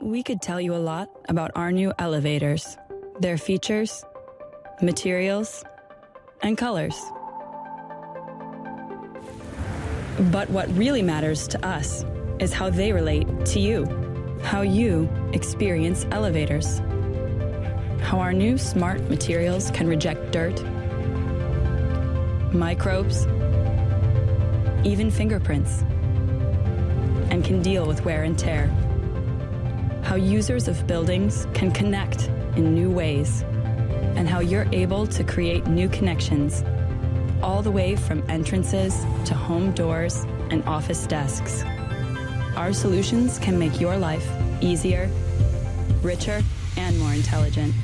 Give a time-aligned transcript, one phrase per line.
[0.00, 2.76] We could tell you a lot about our new elevators,
[3.18, 4.04] their features,
[4.82, 5.64] materials,
[6.42, 7.00] and colors.
[10.30, 12.04] But what really matters to us
[12.38, 13.86] is how they relate to you,
[14.42, 16.78] how you experience elevators,
[18.02, 20.62] how our new smart materials can reject dirt,
[22.52, 23.24] microbes,
[24.86, 25.82] even fingerprints,
[27.30, 28.70] and can deal with wear and tear.
[30.06, 33.42] How users of buildings can connect in new ways,
[34.14, 36.62] and how you're able to create new connections,
[37.42, 41.64] all the way from entrances to home doors and office desks.
[42.54, 44.24] Our solutions can make your life
[44.60, 45.10] easier,
[46.02, 46.40] richer,
[46.76, 47.74] and more intelligent.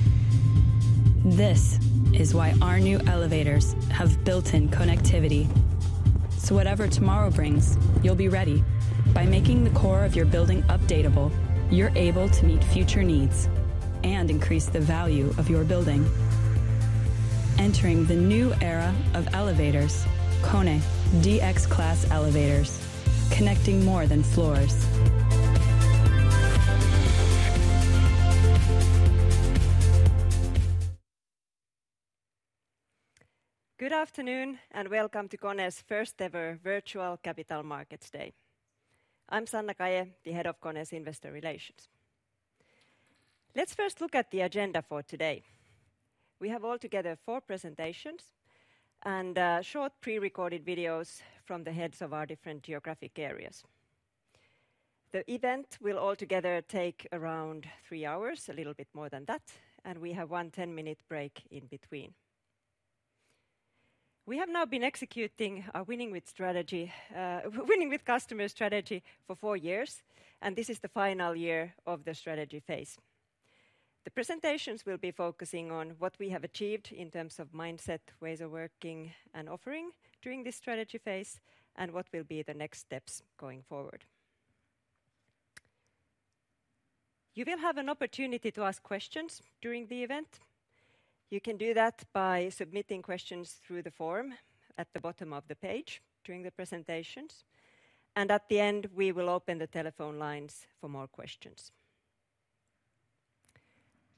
[1.25, 1.81] This
[2.15, 5.49] is why our new elevators have built-in connectivity.
[6.39, 8.63] So whatever tomorrow brings, you'll be ready.
[9.13, 11.33] By making the core of your building updatable,
[11.73, 13.49] you're able to meet future needs
[14.05, 16.07] and increase the value of your building.
[17.59, 20.05] Entering the new era of elevators,
[20.43, 20.83] KONE
[21.23, 22.79] DX Class elevators,
[23.31, 24.87] connecting more than floors.
[33.79, 38.35] Good afternoon, and welcome to KONE's first-ever virtual Capital Markets Day.
[39.35, 41.89] I'm Sanna Kaje, the Head of KONE's Investor Relations.
[43.57, 45.43] Let's first look at the agenda for today.
[46.39, 48.25] We have altogether four presentations
[49.05, 53.65] and uh, short pre-recorded videos from the heads of our different geographic areas.
[55.13, 59.51] The event will altogether take around three hours, a little bit more than that,
[59.83, 62.13] and we have one 10-minute break in between.
[64.25, 69.35] We have now been executing our Winning with strategy, uh, Winning with Customers strategy for
[69.35, 70.03] four years,
[70.41, 72.99] and this is the final year of the strategy phase.
[74.05, 78.41] The presentations will be focusing on what we have achieved in terms of mindset, ways
[78.41, 79.91] of working, and offering
[80.23, 81.41] during this strategy phase,
[81.75, 84.05] and what will be the next steps going forward.
[87.35, 90.39] You will have an opportunity to ask questions during the event.
[91.33, 94.35] You can do that by submitting questions through the form
[94.77, 97.45] at the bottom of the page during the presentations,
[98.15, 101.73] and at the end, we will open the telephone lines for more questions.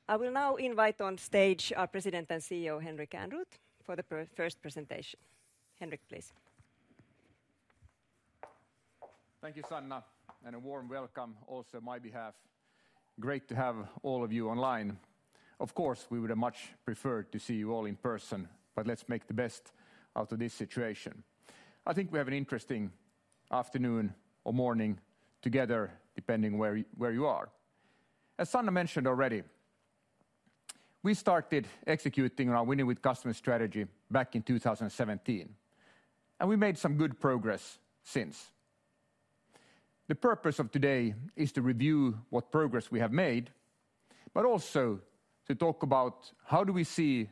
[0.08, 4.60] I will now invite on stage our President and CEO, Henrik Ehrnrooth, for the first
[4.60, 5.20] presentation.
[5.78, 6.32] Henrik, please.
[9.41, 10.02] Thank you, Sanna,
[10.44, 12.34] and a warm welcome also on my behalf.
[13.20, 14.98] Great to have all of you online.
[15.60, 19.09] Of course, we would have much preferred to see you all in person, but let's
[19.09, 19.72] make the best
[20.16, 21.22] out of this situation.
[21.87, 22.91] I think we have an interesting
[23.53, 24.14] afternoon
[24.44, 24.98] or morning
[25.43, 27.48] together, depending where you are.
[28.38, 29.43] As Sanna mentioned already,
[31.03, 35.48] we started executing our Winning with Customers strategy back in 2017,
[36.41, 38.50] and we made some good progress since.
[40.09, 43.50] The purpose of today is to review what progress we have made,
[44.32, 45.00] but also
[45.47, 47.28] to talk about how do we see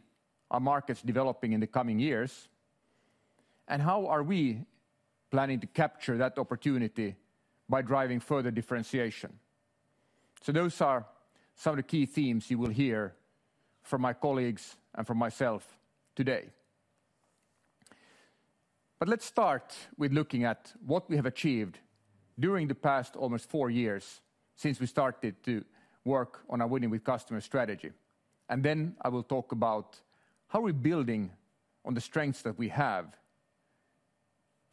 [0.50, 2.48] our markets developing in the coming years,
[3.68, 4.64] and how are we
[5.30, 7.16] planning to capture that opportunity
[7.68, 9.32] by driving further differentiation.
[10.42, 11.06] So those are
[11.56, 13.14] some of the key themes you will hear
[13.82, 15.78] from my colleagues and from myself
[16.14, 16.50] today.
[18.98, 21.78] But let's start with looking at what we have achieved
[22.38, 24.20] during the past almost four years
[24.54, 25.64] since we started to
[26.04, 27.90] work on our Winning with Customers strategy.
[28.52, 29.98] And then I will talk about
[30.48, 31.30] how we're building
[31.86, 33.16] on the strengths that we have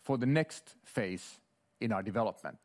[0.01, 1.39] for the next phase
[1.79, 2.57] in our development,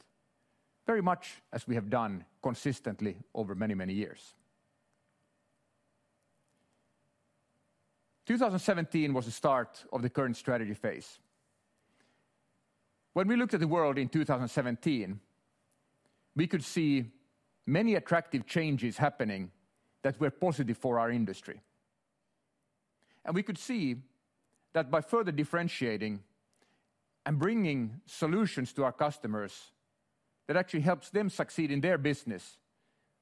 [0.89, 4.35] very much as we have done consistently over many, many years.
[8.27, 11.21] 2017 was the start of the current strategy phase.
[13.13, 15.21] When we looked at the world in 2017,
[16.35, 17.05] we could see
[17.67, 19.53] many attractive changes happening
[20.05, 21.59] that were positive for our industry.
[23.25, 23.97] And we could see
[24.75, 26.21] that by further differentiating
[27.25, 29.73] and bringing solutions to our customers
[30.47, 32.59] that actually helps them succeed in their business,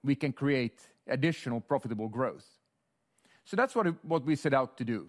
[0.03, 2.49] we can create additional profitable growth.
[3.45, 5.09] So that's what we set out to do,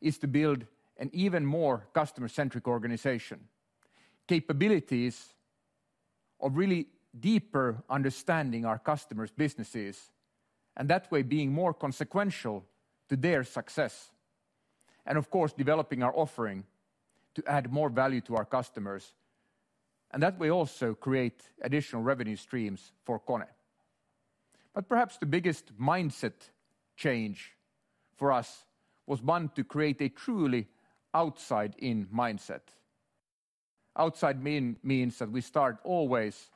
[0.00, 0.66] is to build
[0.96, 3.38] an even more customer-centric organization,
[4.26, 5.34] capabilities
[6.40, 6.88] of really
[7.18, 10.10] deeper understanding our customers' businesses,
[10.80, 12.64] and that way being more consequential
[13.10, 14.12] to their success.
[15.04, 16.64] And of course, developing our offering
[17.34, 19.12] to add more value to our customers,
[20.10, 23.44] and that way also create additional revenue streams for KONE.
[24.74, 26.48] But perhaps the biggest mindset
[26.96, 27.52] change
[28.16, 28.64] for us
[29.06, 30.66] was one to create a truly
[31.12, 32.62] outside-in mindset.
[33.98, 36.48] Outside-in means that we start always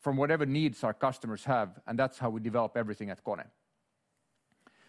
[0.00, 3.44] from whatever needs our customers have, and that's how we develop everything at KONE.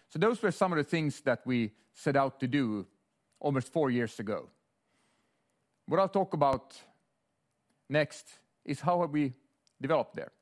[0.08, 2.86] So those were some of the things that we set out to do
[3.40, 4.48] almost four years ago.
[5.86, 6.74] What I'll talk about
[7.88, 8.26] next
[8.64, 9.34] is how have we
[9.80, 10.32] developed there.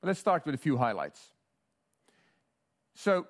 [0.00, 1.32] But let's start with a few highlights.
[2.94, 3.26] So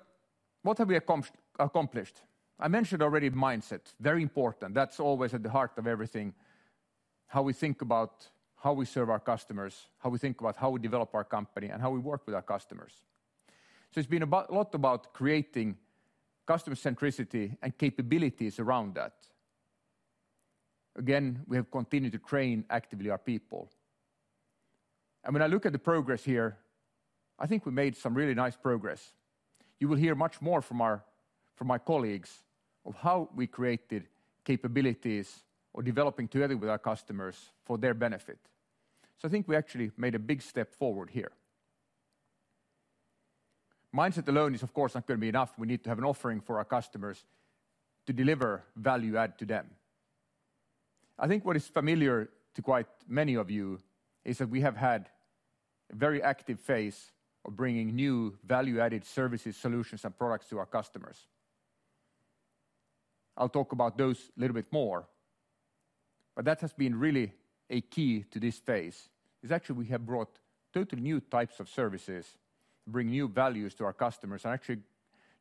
[0.61, 2.21] what have we accomplished?
[2.59, 4.73] I mentioned already mindset, very important.
[4.73, 6.33] That's always at the heart of everything,
[7.27, 10.79] how we think about how we serve our customers, how we think about how we
[10.79, 12.93] develop our company, and how we work with our customers.
[13.91, 15.77] So it's been a lot about creating
[16.45, 19.13] customer centricity and capabilities around that.
[20.95, 23.69] Again, we have continued to train actively our people.
[25.23, 26.57] And when I look at the progress here,
[27.37, 29.13] I think we made some really nice progress.
[29.79, 30.77] You will hear much more from
[31.61, 32.43] my colleagues
[32.85, 34.07] of how we created
[34.43, 35.43] capabilities
[35.77, 38.39] or developing together with our customers for their benefit.
[39.19, 41.31] So I think we actually made a big step forward here.
[43.95, 45.53] Mindset alone is, of course, not going to be enough.
[45.55, 47.23] We need to have an offering for our customers
[48.07, 49.67] to deliver value add to them.
[51.19, 53.77] I think what is familiar to quite many of you
[54.25, 55.09] is that we have had
[55.93, 57.11] a very active phase
[57.45, 61.27] of bringing new value-added services, solutions, and products to our customers.
[63.37, 65.05] I'll talk about those a little bit more,
[66.37, 67.33] but that has been really
[67.67, 69.09] a key to this phase,
[69.41, 70.37] is actually we have brought
[70.71, 72.27] totally new types of services,
[72.85, 74.77] bring new values to our customers, and actually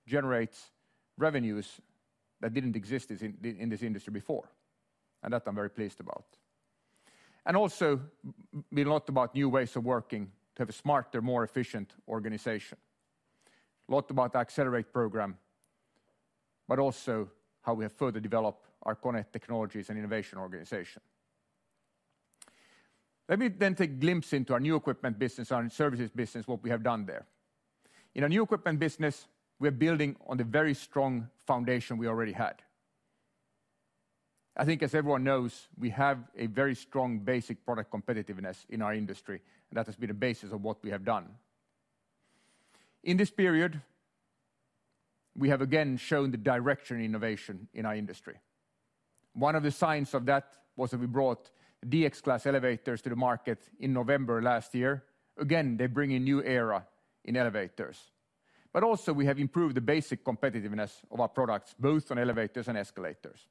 [0.07, 0.71] generates
[1.19, 1.83] revenues
[2.41, 4.49] that didn't exist in this industry before,
[5.23, 6.25] and that I'm very pleased about.
[7.45, 8.01] And also,
[8.73, 12.79] been a lot about new ways of working to have a smarter, more efficient organization.
[13.91, 15.37] A lot about the Accelerate program,
[16.67, 17.29] but also
[17.61, 21.03] how we have further developed our KONE Technologies and Innovation organization.
[23.29, 26.63] Let me then take a glimpse into our new equipment business, our services business, what
[26.63, 27.27] we have done there.
[28.15, 29.27] In our new equipment business,
[29.59, 32.63] we're building on the very strong foundation we already had.
[34.57, 38.95] I think as everyone knows, we have a very strong basic product competitiveness in our
[38.95, 41.29] industry, and that has been the basis of what we have done.
[43.03, 43.83] In this period,
[45.37, 48.37] we have again shown the direction innovation in our industry.
[49.37, 51.51] One of the signs of that was that we brought
[51.87, 55.05] DX Class elevators to the market in November last year.
[55.39, 56.87] Again, they bring a new era
[57.23, 57.99] in elevators.
[58.73, 62.79] But also we have improved the basic competitiveness of our products, both on elevators and
[62.79, 63.47] escalators.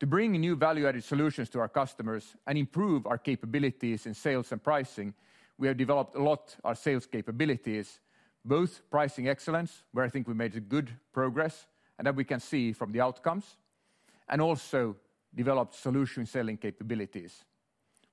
[0.00, 4.62] To bring new value-added solutions to our customers and improve our capabilities in sales and
[4.62, 5.12] pricing,
[5.58, 8.00] we have developed a lot our sales capabilities,
[8.44, 11.66] both pricing excellence, where I think we made good progress,
[11.98, 13.58] and that we can see from the outcomes,
[14.28, 14.96] and also
[15.34, 17.44] developed solution selling capabilities,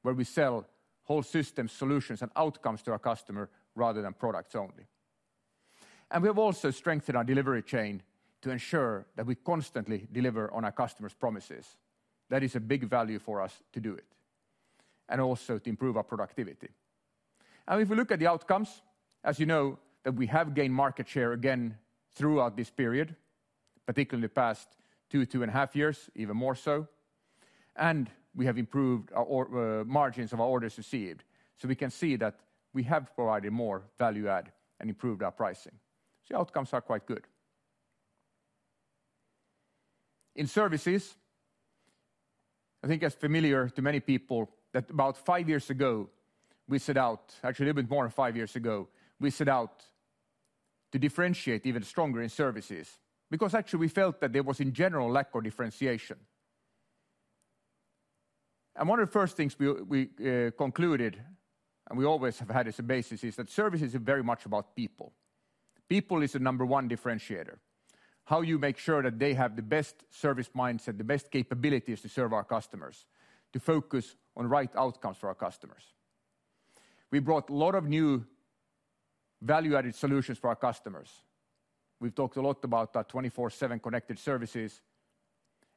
[0.01, 0.67] where we sell
[1.03, 4.87] whole system solutions and outcomes to our customer rather than products only.
[6.11, 8.01] And we have also strengthened our delivery chain
[8.41, 11.77] to ensure that we constantly deliver on our customers' promises.
[12.29, 14.05] That is a big value for us to do it,
[15.09, 16.69] and also to improve our productivity.
[17.67, 18.81] And if we look at the outcomes,
[19.23, 21.77] as you know, that we have gained market share again
[22.13, 23.15] throughout this period,
[23.85, 24.67] particularly the past
[25.09, 26.87] two and a half years, even more so,
[27.75, 31.23] and we have improved our uh, margins of our orders received.
[31.57, 32.39] So we can see that
[32.73, 35.71] we have provided more value add and improved our pricing.
[36.25, 37.23] So the outcomes are quite good.
[40.35, 41.15] In services,
[42.83, 46.09] I think it's familiar to many people that about five years ago,
[46.67, 49.83] we set out, actually a little bit more than five years ago, we set out
[50.91, 52.89] to differentiate even stronger in services,
[53.35, 56.15] because actually we felt that there was in general lack of differentiation.
[58.77, 61.21] And one of the first things we uh, concluded,
[61.89, 64.73] and we always have had as a basis, is that services are very much about
[64.73, 65.11] people.
[65.89, 67.57] People is the number one differentiator.
[68.23, 72.07] How you make sure that they have the best service mindset, the best capabilities to
[72.07, 73.05] serve our customers,
[73.51, 75.83] to focus on right outcomes for our customers.
[77.11, 78.25] We brought a lot of new
[79.41, 81.09] value-added solutions for our customers.
[81.99, 84.81] We've talked a lot about our 24/7 Connected Services,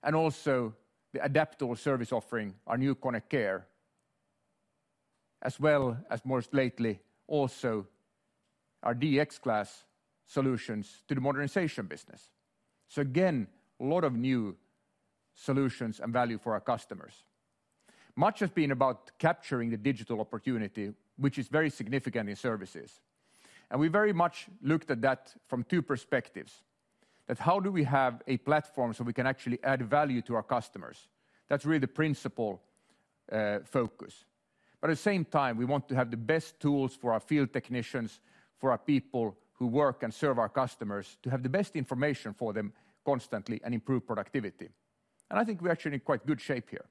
[0.03, 0.75] and also
[1.13, 3.67] the adaptable service offering, our new KONE Care,
[5.43, 7.87] as well as most lately, also
[8.83, 9.85] our DX Class
[10.27, 12.31] solutions to the modernization business.
[12.89, 13.49] So again,
[13.81, 14.57] a lot of new
[15.35, 17.25] solutions and value for our customers.
[18.17, 23.01] Much has been about capturing the digital opportunity, which is very significant in services.
[23.71, 26.63] And we very much looked at that from two perspectives.
[27.27, 30.43] That how do we have a platform so we can actually add value to our
[30.43, 31.09] customers?
[31.49, 32.63] That's really the principal
[33.31, 34.25] uh, focus.
[34.81, 37.53] But at the same time, we want to have the best tools for our field
[37.53, 38.21] technicians,
[38.59, 42.53] for our people who work and serve our customers, to have the best information for
[42.53, 42.73] them
[43.05, 44.69] constantly and improve productivity.
[45.31, 46.87] And I think we're actually in quite good shape here.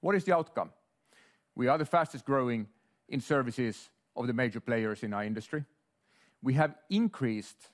[0.00, 0.70] What is the outcome?
[1.54, 2.68] We are the fastest growing
[3.08, 5.64] in services of the major players in our industry.
[6.42, 7.70] We have increased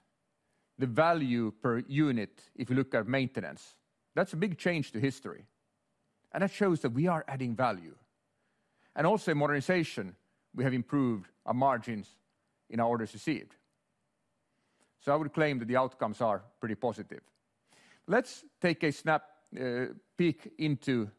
[0.79, 3.75] the value per unit if you look at maintenance.
[4.15, 5.45] That's a big change to history,
[6.33, 7.95] and that shows that we are adding value.
[8.95, 10.15] And also in modernization,
[10.55, 12.09] we have improved our margins
[12.71, 13.57] in our orders received.
[15.01, 17.21] So I would claim that the outcomes are pretty positive.
[18.07, 19.25] Let's take a snap
[19.59, 19.87] uh,
[20.17, 21.11] peek into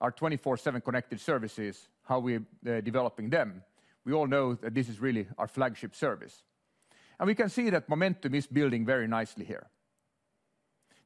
[0.00, 3.62] our 24/7 Connected Services, how we're uh, developing them.
[4.04, 6.42] We all know that this is really our flagship service.
[7.18, 9.70] And we can see that momentum is building very nicely here.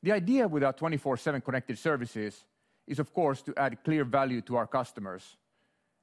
[0.03, 2.45] The idea with our 24/7 Connected Services
[2.87, 5.37] is, of course, to add clear value to our customers.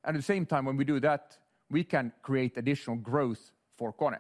[0.04, 1.38] And at the same time, when we do that,
[1.70, 4.20] we can create additional growth for KONE.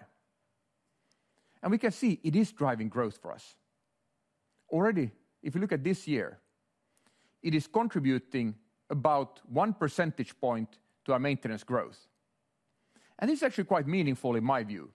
[1.61, 3.55] And we can see it is driving growth for us.
[4.69, 5.11] Already,
[5.43, 6.39] if you look at this year,
[7.43, 8.55] it is contributing
[8.89, 12.07] about 1 percentage point to our maintenance growth.
[13.19, 14.91] And this is actually quite meaningful in my view,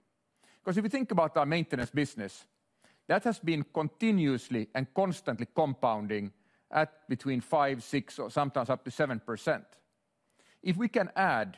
[0.63, 2.45] because if you think about our maintenance business,
[3.07, 6.31] that has been continuously and constantly compounding
[6.69, 9.63] at between 5, 6, or sometimes up to 7%.
[10.63, 11.57] If we can add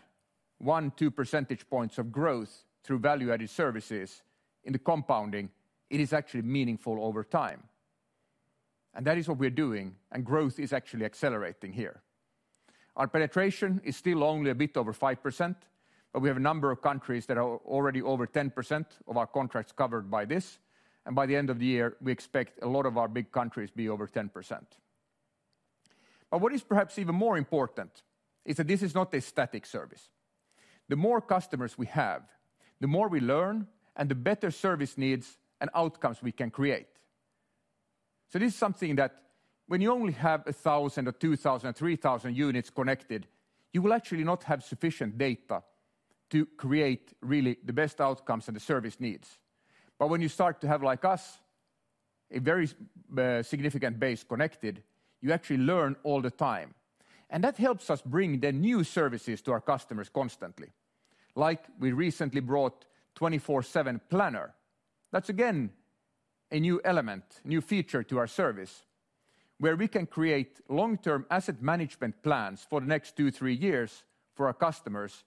[0.59, 4.23] 1, 2 percentage points of growth through value-added services
[4.63, 5.49] in the compounding,
[5.89, 7.61] it is actually meaningful over time.
[8.95, 12.01] And that is what we're doing, and growth is actually accelerating here.
[12.95, 15.55] Our penetration is still only a bit over 5%, but
[16.21, 20.11] we have a number of countries that are already over 10% of our contracts covered
[20.11, 20.59] by this.
[21.05, 23.71] And by the end of the year, we expect a lot of our big countries
[23.71, 24.61] be over 10%.
[26.29, 28.03] But what is perhaps even more important
[28.45, 30.09] is that this is not a static service.
[30.87, 32.23] The more customers we have,
[32.79, 36.87] the more we learn and the better service needs and outcomes we can create.
[38.29, 39.15] So this is something that
[39.67, 43.27] when you only have 1,000 or 2,000 or 3,000 units connected,
[43.71, 45.63] you will actually not have sufficient data
[46.33, 49.37] to create really the best outcomes and the service needs.
[49.99, 51.37] But when you start to have, like us,
[52.31, 52.67] a very
[53.15, 54.81] uh, significant base connected,
[55.21, 56.73] you actually learn all the time.
[57.29, 60.69] And that helps us bring the new services to our customers constantly.
[61.35, 62.85] Like we recently brought
[63.15, 64.55] 24/7 Planner.
[65.11, 65.69] That's again,
[66.51, 68.85] a new element, new feature to our service,
[69.59, 74.47] where we can create long-term asset management plans for the next two, three years for
[74.47, 75.23] our customers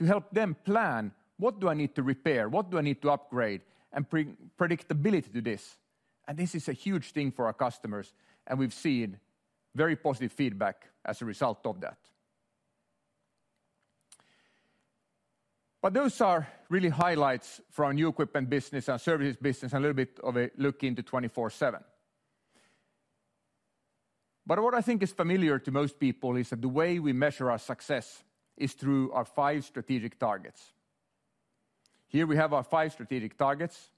[0.00, 2.48] to help them plan, what do I need to repair?
[2.48, 3.60] What do I need to upgrade?
[3.92, 5.76] And bring predictability to this.
[6.26, 8.14] And this is a huge thing for our customers,
[8.46, 9.18] and we've seen
[9.74, 11.98] very positive feedback as a result of that.
[15.82, 19.88] But those are really highlights for our new equipment business, and services business, and a
[19.88, 21.82] little bit of a look into 24/7.
[24.46, 27.50] But What I think is familiar to most people is that the way we measure
[27.50, 28.24] our success
[28.60, 30.72] is through our five strategic targets.
[32.06, 33.90] Here we have our five strategic targets,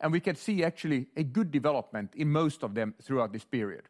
[0.00, 3.82] and we can see actually a good development in most of them throughout this period.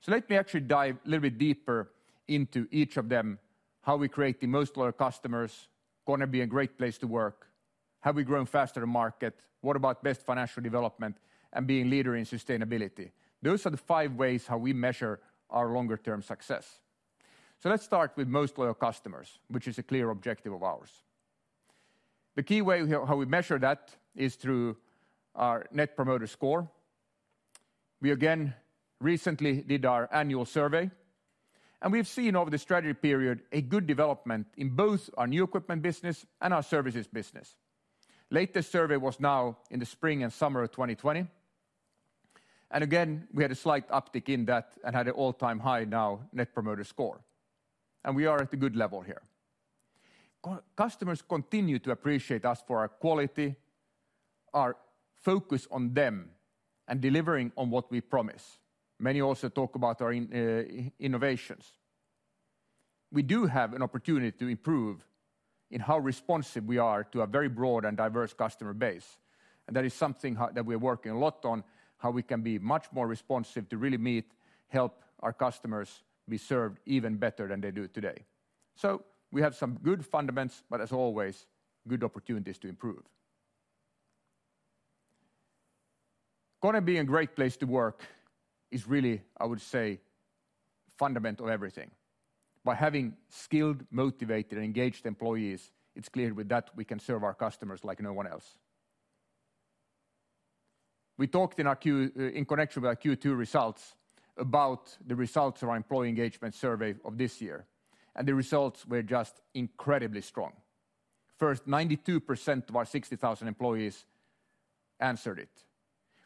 [0.00, 1.90] So let me actually dive a little bit deeper
[2.26, 3.38] into each of them,
[3.82, 5.68] how we create the most loyal customers,
[6.06, 7.46] KONE be a great place to work,
[8.00, 11.16] have we grown faster than market, what about best financial development,
[11.52, 13.10] and being leader in sustainability.
[13.42, 15.20] Those are the five ways how we measure
[15.50, 16.22] our longer term
[17.62, 17.70] success.
[17.70, 20.90] Let's start with most loyal customers, which is a clear objective of ours.
[22.34, 24.76] The key way how we measure that is through
[25.34, 26.68] our Net Promoter Score.
[28.00, 28.54] We again
[29.00, 30.90] recently did our annual survey,
[31.80, 35.82] and we've seen over the strategy period a good development in both our new equipment
[35.82, 37.56] business and our services business.
[38.30, 41.26] Latest survey was now in the spring and summer of 2020.
[42.70, 46.20] and Again, we had a slight uptick in that and had an all-time high now
[46.32, 47.20] Net Promoter Score.
[48.04, 49.22] And we are at a good level here.
[50.76, 53.54] Customers continue to appreciate us for our quality,
[54.52, 54.76] our
[55.14, 56.30] focus on them,
[56.88, 58.58] and delivering on what we promise.
[58.98, 60.62] Many also talk about our uh,
[60.98, 61.72] innovations.
[63.12, 65.04] We do have an opportunity to improve
[65.70, 69.18] in how responsive we are to a very broad and diverse customer base.
[69.66, 71.62] And that is something that we're working a lot on,
[71.98, 74.32] how we can be much more responsive to really meet,
[74.68, 78.24] help our customers be served even better than they do today.
[78.76, 81.46] So we have some good fundamentals, but as always,
[81.88, 83.02] good opportunities to improve.
[86.60, 88.02] KONE being a great place to work
[88.70, 90.00] is really, I would say,
[90.96, 91.90] fundament of everything.
[92.64, 97.34] By having skilled, motivated, and engaged employees, it's clear with that we can serve our
[97.34, 98.58] customers like no one else.
[101.18, 103.94] We talked in uh, connection with our Q2 results
[104.36, 107.66] about the results of our employee engagement survey of this year,
[108.16, 110.52] and the results were just incredibly strong.
[111.38, 114.04] First, 92% of our 60,000 employees
[115.00, 115.64] answered it.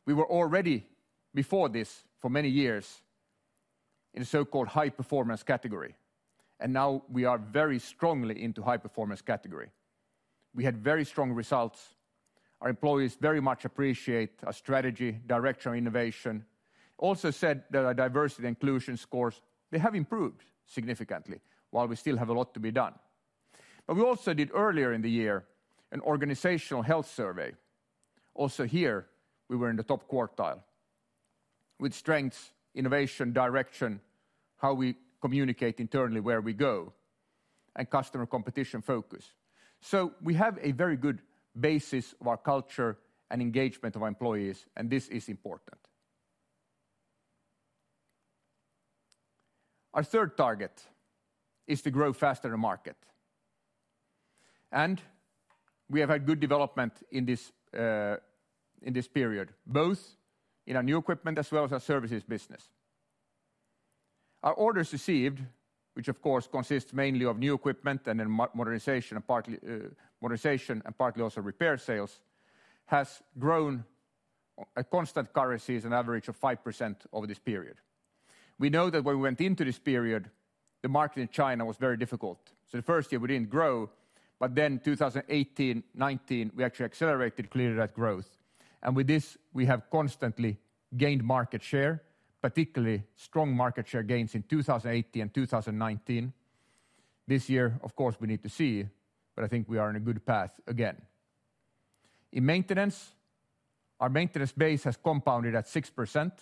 [0.05, 0.87] We were already,
[1.35, 3.03] before this, for many years,
[4.15, 5.95] in a so-called high performance category,
[6.61, 9.71] and now we are very strongly into high performance category.
[10.55, 11.95] We had very strong results.
[12.63, 16.47] Our employees very much appreciate our strategy, direction, innovation.
[16.99, 22.17] Also said that our diversity and inclusion scores, they have improved significantly, while we still
[22.17, 22.95] have a lot to be done.
[23.87, 25.45] But we also did earlier in the year
[25.93, 27.53] an organizational health survey.
[28.35, 29.07] Also here,
[29.49, 30.61] we were in the top quartile
[31.79, 34.01] with strengths, innovation, direction,
[34.57, 36.93] how we communicate internally where we go,
[37.77, 39.35] and customer competition focus.
[39.81, 41.21] So we have a very good
[41.59, 42.99] basis of our culture
[43.31, 45.79] and engagement of our employees, and this is important.
[49.97, 50.85] Our third target
[51.67, 52.97] is to grow faster than market.
[54.71, 55.01] And
[55.89, 58.17] we have had good development uh,
[58.83, 60.17] in this period, both
[60.67, 62.69] in our new equipment as well as our services business.
[64.43, 65.41] Our orders received,
[65.95, 69.17] which of course consists mainly of new equipment and then uh, modernization
[70.85, 72.21] and partly also repair sales,
[72.85, 73.83] has grown
[74.77, 77.77] at constant currencies an average of 5% over this period.
[78.59, 80.31] We know that when we went into this period,
[80.83, 82.39] the market in China was very difficult.
[82.71, 83.91] So the first year we didn't grow,
[84.39, 88.37] but then 2018, 2019, we actually accelerated clearly that growth.
[88.83, 90.59] And with this, we have constantly
[90.97, 92.03] gained market share,
[92.43, 96.33] particularly strong market share gains in 2018 and 2019.
[97.27, 98.87] This year, of course, we need to see,
[99.35, 100.97] but I think we are on a good path again.
[102.33, 103.13] In maintenance,
[103.99, 106.33] our maintenance base has compounded at 6%,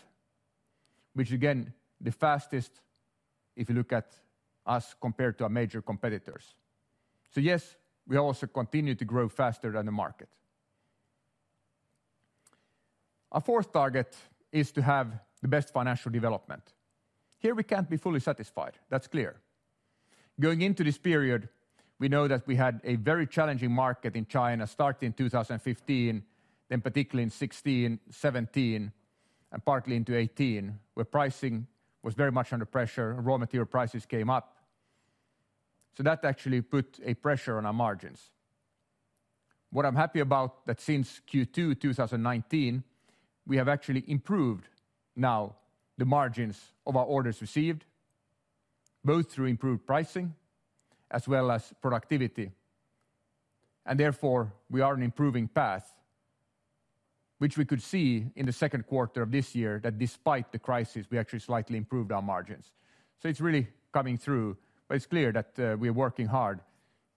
[1.15, 1.73] which again,
[2.05, 2.81] the fastest
[3.57, 4.15] if you look at
[4.67, 6.55] us compared to our major competitors.
[7.35, 10.29] So yes, we also continue to grow faster than the market.
[13.33, 14.15] Our fourth target
[14.53, 15.09] is to have
[15.43, 16.63] the best financial development.
[17.39, 18.75] Here we can't be fully satisfied.
[18.89, 19.37] That's clear.
[20.39, 21.49] Going into this period,
[21.99, 26.23] we know that we had a very challenging market in China starting in 2015,
[26.69, 28.93] then particularly in 2016, 2017,
[29.53, 31.67] and partly into 2018, where pricing
[32.05, 34.59] was very much under pressure raw material prices came up.
[35.97, 38.31] So that actually put a pressure on our margins.
[39.71, 42.85] What I'm happy about that since Q2 2019,
[43.47, 44.69] we have actually improved
[45.17, 45.57] now
[45.97, 47.87] the margins of our orders received,
[49.03, 50.35] both through improved pricing
[51.11, 52.51] as well as productivity.
[53.87, 55.91] And therefore, we are on improving path,
[57.45, 61.05] which we could see in the second quarter of this year that despite the crisis,
[61.11, 62.73] we actually slightly improved our margins.
[63.21, 64.57] So it's really coming through,
[64.89, 66.61] but it's clear that uh, we are working hard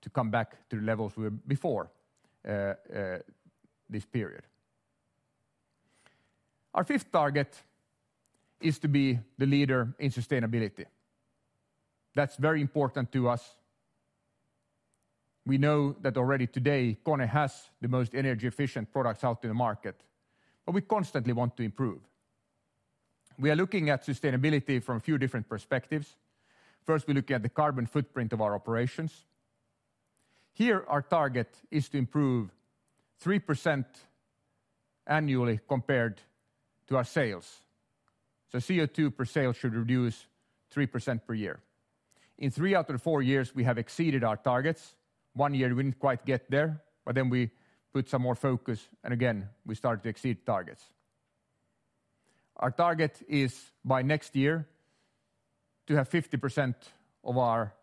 [0.01, 1.91] to come back to the levels we were before
[2.45, 2.73] uh, uh,
[3.89, 4.43] this period.
[6.73, 7.63] Our fifth target
[8.59, 10.87] is to be the leader in sustainability.
[12.15, 13.55] That's very important to us.
[15.45, 19.53] We know that already today, KONE has the most energy efficient products out in the
[19.53, 20.03] market,
[20.67, 22.01] but we constantly want to improve.
[23.39, 26.17] We are looking at sustainability from a few different perspectives.
[26.83, 29.23] First, we're looking at the carbon footprint of our operations.
[30.51, 32.49] Here, our target is to improve
[33.23, 33.85] 3%
[35.07, 36.19] annually compared
[36.87, 37.61] to our sales.
[38.51, 40.27] So CO2 per sale should reduce
[40.75, 41.61] 3% per year.
[42.39, 44.95] In three out of the four years, we have exceeded our targets.
[45.33, 47.51] One year we didn't quite get there, but then we
[47.93, 50.83] put some more focus, and again, we start to exceed targets.
[52.57, 54.67] Our target is by next year
[55.87, 56.75] to have 50%
[57.23, 57.73] of our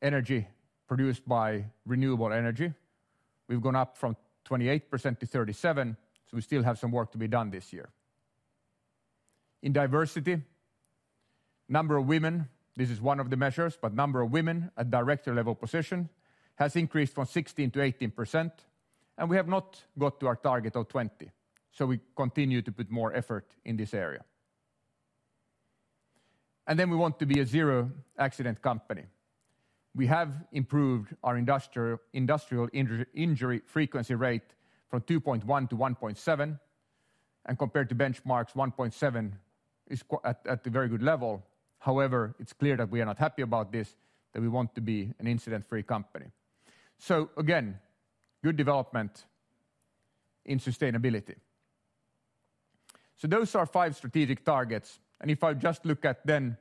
[0.00, 0.46] energy
[0.86, 2.72] produced by renewable energy.
[3.48, 4.16] We've gone up from
[4.48, 5.96] 28% to 37,
[6.30, 7.88] so we still have some work to be done this year.
[9.62, 10.42] In diversity,
[11.68, 15.34] number of women, this is one of the measures, but number of women at director
[15.34, 16.08] level position
[16.56, 18.52] has increased from 16 to 18%,
[19.16, 21.30] and we have not got to our target of 20,
[21.72, 24.24] so We continue to put more effort in this area.
[26.66, 29.04] And then we want to be a zero accident company.
[29.94, 34.42] we have improved our industrial injury frequency rate
[34.88, 36.58] from 2.1 to 1.7,
[37.46, 39.32] and compared to benchmarks, 1.7
[39.88, 41.44] is at a very good level.
[41.78, 43.94] However, it's clear that we are not happy about this,
[44.32, 46.26] that we want to be an incident-free company.
[46.98, 47.78] So again,
[48.44, 49.24] good development
[50.44, 51.36] in sustainability.
[53.16, 56.58] So those are five strategic targets, and if I just look at then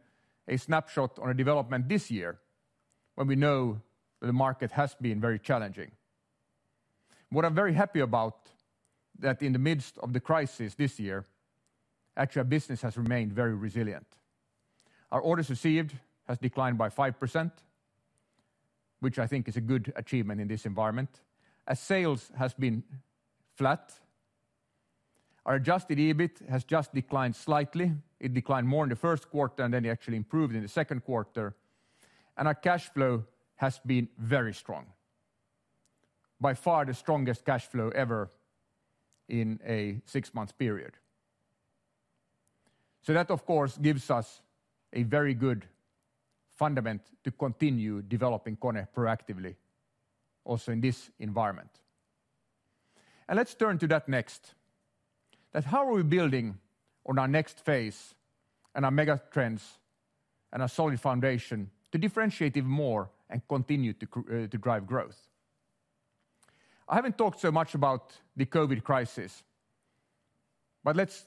[0.47, 2.39] a snapshot on a development this year,
[3.15, 3.81] when we know
[4.21, 5.91] that the market has been very challenging.
[7.29, 8.37] What I'm very happy about,
[9.19, 11.25] that in the midst of the crisis this year,
[12.15, 14.07] actually our business has remained very resilient.
[15.11, 15.91] Our orders received
[16.27, 17.51] has declined by 5%,
[19.01, 21.09] which I think is a good achievement in this environment.
[21.65, 22.83] As sales has been
[23.55, 23.93] flat,
[25.45, 27.91] our adjusted EBIT has just declined slightly.
[28.19, 31.03] It declined more in the first quarter, and then it actually improved in the second
[31.03, 31.55] quarter.
[32.37, 34.85] And our cash flow has been very strong.
[36.39, 38.29] By far, the strongest cash flow ever
[39.29, 40.93] in a six-month period.
[43.01, 44.41] So that, of course, gives us
[44.91, 45.65] a very good
[46.55, 49.55] fundament to continue developing KONE proactively
[50.45, 51.69] also in this environment.
[53.27, 54.53] And let's turn to that next.
[55.53, 56.57] That how are we building
[57.05, 58.15] on our next phase
[58.75, 59.79] and our mega trends
[60.51, 65.27] and our solid foundation to differentiate even more and continue to uh, drive growth?
[66.87, 69.43] I haven't talked so much about the COVID crisis,
[70.83, 71.25] but let's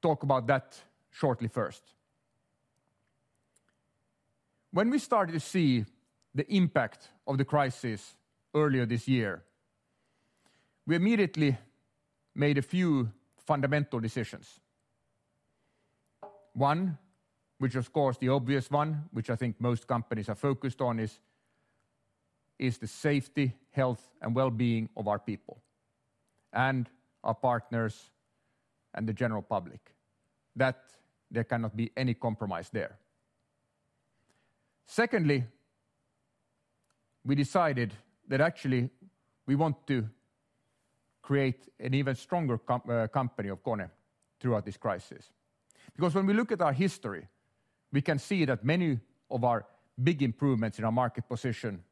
[0.00, 0.78] talk about that
[1.10, 1.82] shortly first.
[4.70, 5.84] When we started to see
[6.34, 8.14] the impact of the crisis
[8.56, 9.42] earlier this year,
[10.86, 11.56] we immediately
[12.34, 14.60] made a few fundamental decisions.
[16.54, 16.98] One,
[17.58, 20.98] which of course the obvious one, which I think most companies are focused on,
[22.58, 25.60] is the safety, health, and well-being of our people
[26.52, 26.88] and
[27.22, 28.10] our partners
[28.94, 29.80] and the general public.
[30.54, 30.84] That
[31.30, 32.96] there cannot be any compromise there.
[34.86, 35.44] Secondly,
[37.24, 37.92] we decided
[38.28, 38.90] that actually
[39.46, 40.08] we want to
[41.22, 43.90] create an even stronger uh, company of KONE
[44.40, 45.30] throughout this crisis.
[45.94, 47.26] Because when we look at our history,
[47.92, 49.66] we can see that many of our
[50.02, 51.82] big improvements in our market position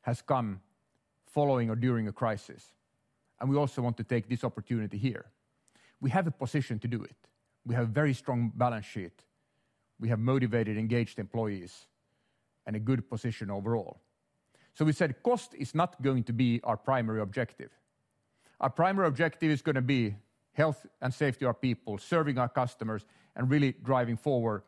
[0.00, 0.60] has come
[1.26, 2.72] following or during a crisis,
[3.40, 5.26] and we also want to take this opportunity here.
[6.00, 7.16] We have a position to do it.
[7.64, 9.24] We have a very strong balance sheet.
[9.98, 11.86] We have motivated, engaged employees,
[12.66, 14.00] and a good position overall.
[14.76, 17.70] So we said cost is not going to be our primary objective.
[18.60, 20.14] Our primary objective is going to be
[20.52, 24.62] health and safety of our people, serving our customers, and really driving forward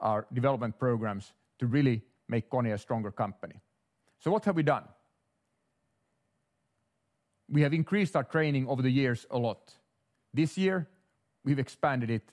[0.00, 3.60] our development programs to really make KONE a stronger company.
[4.18, 4.84] So what have we done?
[7.50, 9.74] We have increased our training over the years a lot.
[10.32, 10.88] This year,
[11.44, 12.32] we've expanded it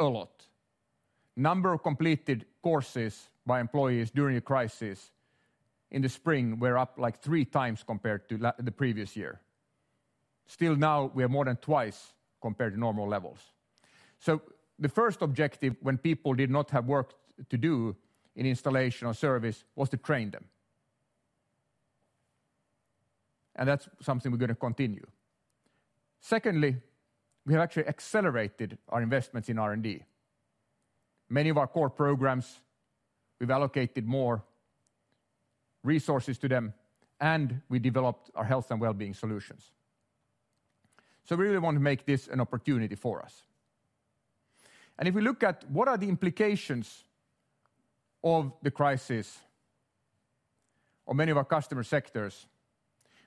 [0.00, 0.46] a lot.
[1.36, 5.12] Number of completed courses by employees during the crisis
[5.92, 9.40] in the spring we were up like three times compared to the previous year.
[10.46, 13.38] Still now, we are more than twice compared to normal levels.
[14.18, 14.42] So
[14.78, 17.14] the first objective when people did not have work
[17.48, 17.94] to do
[18.34, 20.44] in installation or service was to train them.
[23.54, 25.06] And that's something we're going to continue.
[26.20, 26.76] Secondly,
[27.44, 30.02] we have actually accelerated our investments in R&D.
[31.28, 32.60] Many of our core programs,
[33.38, 34.42] we've allocated more
[35.82, 36.74] resources to them,
[37.20, 39.70] and we developed our health and well-being solutions.
[41.24, 43.42] So we really want to make this an opportunity for us.
[44.98, 47.04] And if we look at what are the implications
[48.22, 49.38] of the crisis
[51.06, 52.46] on many of our customer sectors,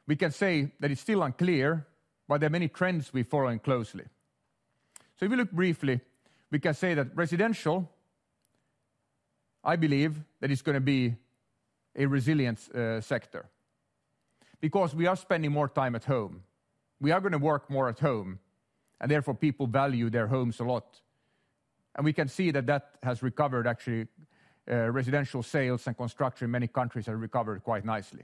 [0.08, 1.86] we can say that it's still unclear,
[2.28, 4.04] but there are many trends we're following closely.
[5.18, 6.00] So if we look briefly,
[6.52, 7.90] we can say that residential,
[9.64, 11.16] I believe that it's going to be
[11.96, 13.46] a resilient uh, sector
[14.62, 16.44] because we are spending more time at home.
[17.00, 18.40] We are going to work more at home,
[19.00, 21.02] and therefore people value their homes a lot.
[21.96, 24.08] And we can see that that has recovered actually,
[24.70, 28.24] uh, residential sales and construction in many countries have recovered quite nicely.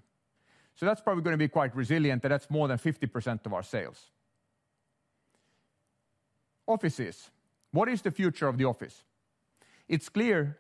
[0.75, 3.63] So that's probably going to be quite resilient, and that's more than 50% of our
[3.63, 4.09] sales.
[6.65, 7.29] Offices.
[7.71, 9.03] What is the future of the office?
[9.87, 10.57] It's clear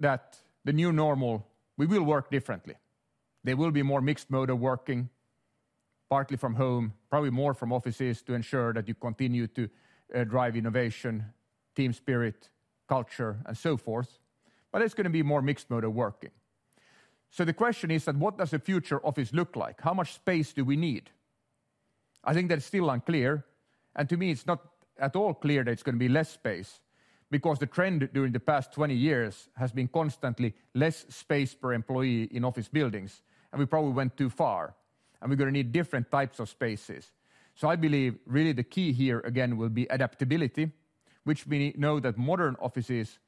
[0.00, 2.74] that the new normal, we will work differently.
[3.42, 5.08] There will be more mixed mode of working,
[6.08, 9.68] partly from home, probably more from offices to ensure that you continue to
[10.14, 11.24] uh, drive innovation,
[11.74, 12.48] team spirit,
[12.88, 14.18] culture, and so forth.
[14.72, 16.30] But it's going to be more mixed mode of working.
[17.30, 19.80] So the question is that what does a future office look like?
[19.80, 21.10] How much space do we need?
[22.22, 23.44] I think that's still unclear,
[23.96, 24.60] and to me, it's not
[24.98, 26.80] at all clear that it's gonna be less space
[27.30, 32.24] because the trend during the past 20 years has been constantly less space per employee
[32.24, 34.74] in office buildings, and we probably went too far,
[35.20, 37.12] and we're gonna need different types of spaces.
[37.54, 40.72] So I believe really the key here again will be adaptability,
[41.24, 43.18] which we know that modern offices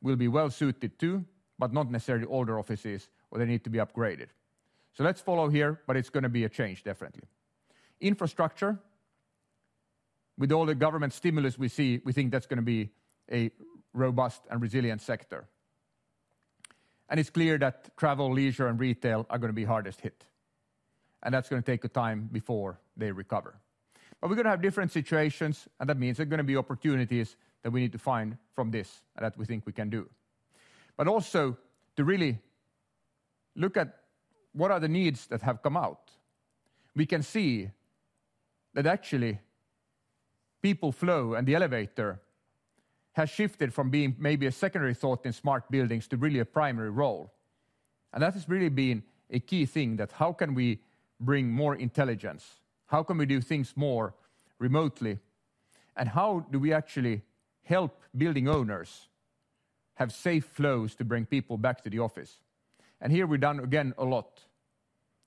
[0.00, 1.24] will be well suited to,
[1.58, 4.28] but not necessarily older offices or they need to be upgraded.
[4.92, 7.24] So let's follow here, but it's gonna be a change, definitely.
[8.00, 8.78] Infrastructure,
[10.38, 12.90] with all the government stimulus we see, we think that's gonna be
[13.30, 13.50] a
[13.92, 15.46] robust and resilient sector.
[17.08, 20.24] And it's clear that travel, leisure, and retail are gonna be hardest hit,
[21.22, 23.60] and that's gonna take a time before they recover.
[24.20, 27.70] But we're gonna have different situations, and that means there are gonna be opportunities that
[27.70, 30.08] we need to find from this and that we think we can do.
[30.96, 31.56] But also
[31.96, 32.38] to really
[33.56, 34.00] look at
[34.52, 36.10] what are the needs that have come out.
[36.94, 37.70] We can see
[38.74, 39.40] that actually
[40.62, 42.20] people flow and the elevator
[43.14, 46.90] has shifted from being maybe a secondary thought in smart buildings to really a primary
[46.90, 47.32] role.
[48.12, 50.80] And that has really been a key thing, that how can we
[51.20, 52.60] bring more intelligence?
[52.86, 54.14] How can we do things more
[54.58, 55.18] remotely?
[55.96, 57.22] And how do we actually
[57.62, 59.08] help building owners
[59.94, 62.40] have safe flows to bring people back to the office?
[63.00, 64.40] And here we've done, again, a lot.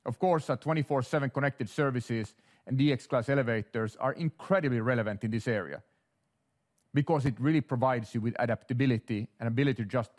[0.06, 5.48] Of course, our 24/7 Connected Services and DX Class elevators are incredibly relevant in this
[5.48, 5.84] area
[6.94, 10.12] because it really provides you with adaptability and ability to just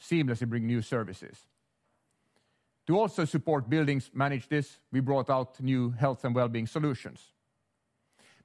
[0.00, 1.46] seamlessly bring new services.
[2.86, 7.32] To also support buildings manage this, we brought out new health and well-being solutions.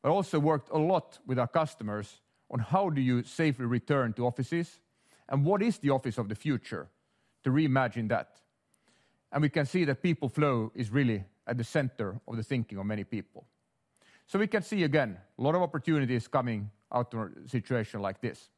[0.02, 4.26] But also worked a lot with our customers on how do you safely return to
[4.26, 4.80] offices,
[5.30, 6.90] and what is the office of the future
[7.44, 8.38] to reimagine that.
[9.32, 12.78] And we can see that people flow is really at the center of the thinking
[12.78, 13.46] of many people.
[14.28, 18.22] So we can see, again, a lot of opportunities coming out of a situation like
[18.22, 18.50] this.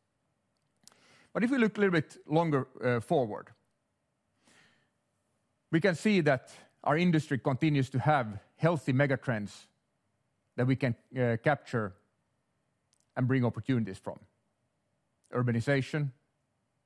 [1.34, 3.50] But if we look a little bit longer uh, forward,
[5.72, 6.52] we can see that
[6.84, 9.66] our industry continues to have healthy megatrends
[10.56, 11.94] that we can uh, capture
[13.16, 14.20] and bring opportunities from.
[15.34, 16.12] Urbanization,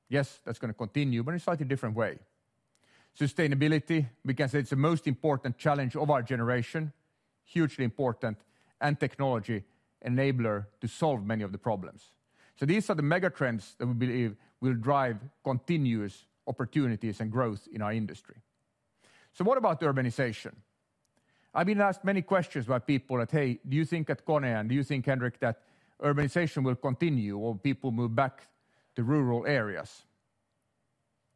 [0.08, 2.18] yes, that's gonna continue, but in a slightly different way.
[3.18, 6.92] Sustainability, we can say it's the most important challenge of our generation,
[7.44, 8.38] hugely important,
[8.80, 9.64] and technology
[10.06, 12.12] enabler to solve many of the problems.
[12.56, 17.68] So these are the mega trends that we believe will drive continuous opportunities and growth
[17.72, 18.36] in our industry.
[19.32, 20.54] So what about urbanization?
[21.54, 24.68] I've been asked many questions by people that, "Hey, do you think at KONE, and
[24.68, 25.62] do you think, Henrik, that
[26.00, 28.48] urbanization will continue or people move back
[28.94, 30.04] to rural areas?"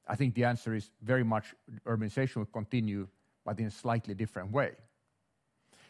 [0.07, 3.09] I think the answer is very much urbanization will continue,
[3.45, 4.75] but in a slightly different way.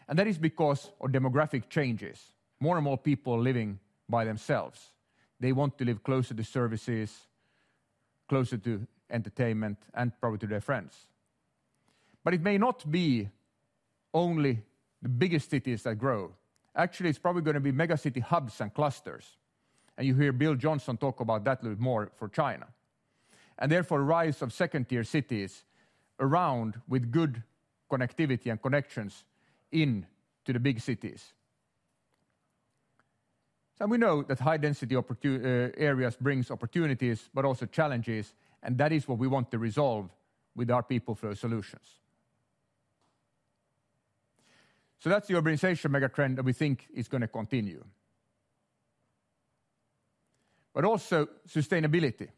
[0.09, 2.33] And that is because of demographic changes.
[2.63, 4.93] More and more people living by themselves.
[5.41, 7.27] They want to live closer to services,
[8.29, 11.09] closer to entertainment, and probably to their friends.
[12.23, 13.29] But it may not be
[14.15, 14.63] only
[15.03, 16.31] the biggest cities that grow.
[16.77, 19.39] Actually, it's probably gonna be megacity hubs and clusters,
[19.99, 22.69] and you hear Bill Johnson talk about that a little more for China.
[23.59, 25.65] And therefore, rise of second-tier cities
[26.21, 27.43] around with good
[27.91, 29.25] connectivity and connections
[29.73, 30.07] in
[30.45, 31.35] to the big cities.
[33.79, 35.01] So we know that high-density uh,
[35.77, 40.11] areas brings opportunities, but also challenges, and that is what we want to resolve
[40.55, 41.99] with our People Flow solutions.
[44.99, 47.85] So that's the urbanization mega trend that we think is gonna continue.
[50.73, 52.29] But also sustainability.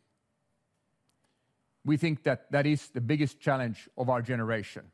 [1.85, 4.90] We think that that is the biggest challenge of our generation.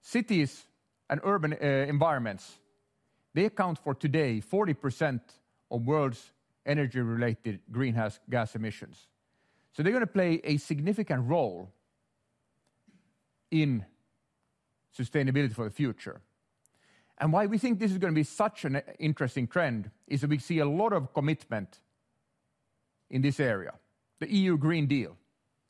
[0.00, 0.64] Cities
[1.10, 2.56] and urban uh, environments,
[3.34, 5.20] they account for today 40%
[5.70, 6.32] of world's
[6.66, 9.06] energy-related greenhouse gas emissions.
[9.72, 11.72] So they're gonna play a significant role
[13.50, 13.84] in
[14.96, 16.20] sustainability for the future.
[17.18, 20.38] And why we think this is gonna be such an interesting trend is that we
[20.38, 21.80] see a lot of commitment
[23.10, 23.74] in this area.
[24.18, 25.16] The EU Green Deal,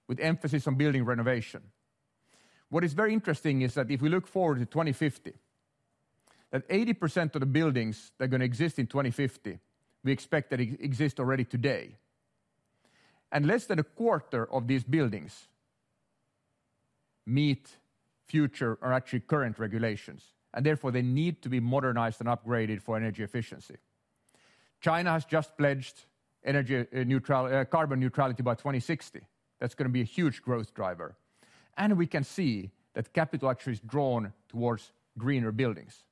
[0.09, 1.62] with emphasis on building renovation.
[2.68, 5.35] What is very interesting is that if we look forward to 2050,
[6.51, 9.59] that 80% of the buildings that are gonna exist in 2050,
[10.03, 11.97] we expect that exist already today.
[13.33, 15.49] And less than a quarter of these buildings
[17.27, 17.69] meet
[18.27, 22.97] future or actually current regulations, and therefore they need to be modernized and upgraded for
[22.97, 23.77] energy efficiency.
[24.81, 26.07] China has just pledged
[26.47, 29.21] uh, uh, carbon neutrality by 2060.
[29.61, 31.17] That's gonna be a huge growth driver.
[31.77, 36.05] And we can see that capital actually is drawn towards greener buildings.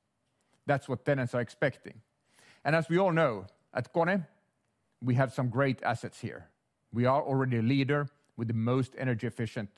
[0.69, 1.95] That's what tenants are expecting.
[2.63, 4.23] And as we all know, at KONE,
[5.01, 6.45] we have some great assets here.
[6.93, 9.69] We are already a leader with the most energy efficient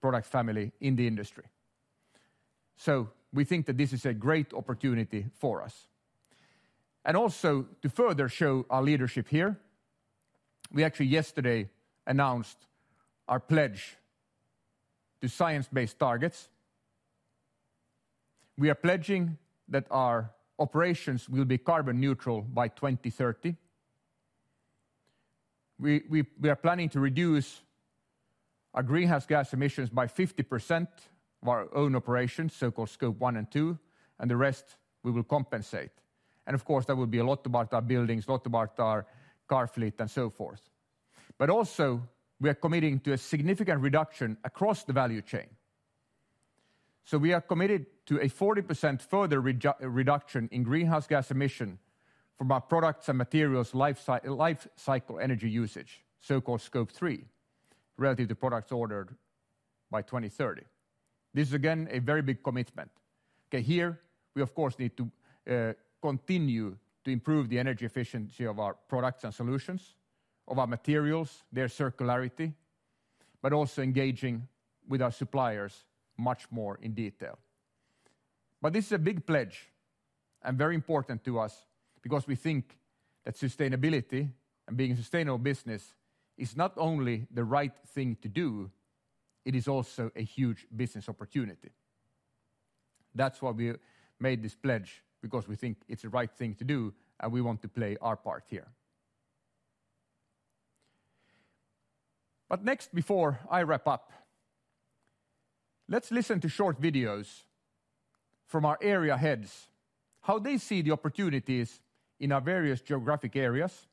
[0.00, 1.46] product family in the industry.
[2.76, 5.88] So we think that this is a great opportunity for us.
[7.04, 9.58] And also to further show our leadership here,
[10.72, 11.68] we actually yesterday
[12.06, 12.58] announced
[13.26, 13.96] our pledge
[15.20, 16.48] to Science Based Targets.
[18.56, 23.56] We are pledging that our operations will be carbon neutral by 2030.
[25.78, 27.60] We are planning to reduce
[28.74, 30.86] our greenhouse gas emissions by 50%
[31.42, 33.78] of our own operations, so-called Scope 1 and 2,
[34.18, 35.90] and the rest we will compensate.
[36.46, 39.06] And of course, that will be a lot about our buildings, a lot about our
[39.48, 40.70] car fleet and so forth.
[41.38, 42.02] But also,
[42.40, 45.48] we are committing to a significant reduction across the value chain.
[47.06, 51.78] So we are committed to a 40% further reduction in greenhouse gas emission
[52.36, 54.04] from our products and materials life
[54.74, 57.24] cycle energy usage, so-called Scope 3,
[57.96, 59.14] relative to products ordered
[59.88, 60.62] by 2030.
[61.32, 62.90] This is again a very big commitment.
[63.48, 64.00] Okay, here
[64.34, 65.10] we of course need to
[65.48, 69.94] uh, continue to improve the energy efficiency of our products and solutions,
[70.48, 72.52] of our materials, their circularity,
[73.42, 74.48] but also engaging
[74.88, 75.84] with our suppliers
[76.16, 77.38] much more in detail.
[78.62, 79.70] But this is a big pledge
[80.42, 81.66] and very important to us
[82.02, 82.78] because we think
[83.24, 84.28] that sustainability
[84.68, 85.94] and being a sustainable business
[86.38, 88.70] is not only the right thing to do,
[89.44, 91.70] it is also a huge business opportunity.
[93.14, 93.74] That's why we
[94.20, 97.62] made this pledge, because we think it's the right thing to do, and we want
[97.62, 98.68] to play our part here.
[102.48, 104.12] But next, before I wrap up,
[105.88, 107.42] let's listen to short videos
[108.46, 109.68] from our area heads,
[110.20, 111.80] how they see the opportunities
[112.20, 113.86] in our various geographic areas,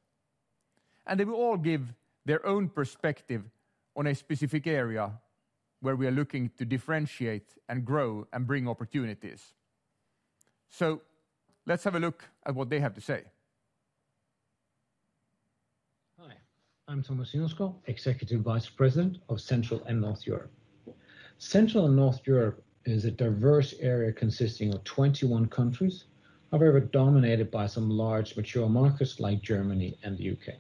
[1.06, 1.94] and they will all give
[2.26, 3.44] their own perspective
[3.96, 5.12] on a specific area
[5.82, 9.54] where we are looking to differentiate and grow and bring opportunities.
[10.70, 11.02] So
[11.66, 13.24] let's have a look at what they have to say.
[16.20, 16.34] Hi,
[16.88, 20.52] I'm Thomas Hinnerskov, Executive Vice President of Central and North Europe.
[21.38, 26.06] Central and North Europe is a diverse area consisting of 21 countries,
[26.52, 30.58] however, dominated by some large mature markets like Germany and the U.K.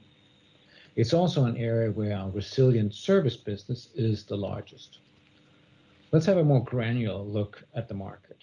[0.95, 4.99] It's also an area where our resilient service business is the largest.
[6.11, 8.37] Let's have a more granular look at the market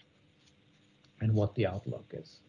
[1.21, 2.40] and what the outlook is.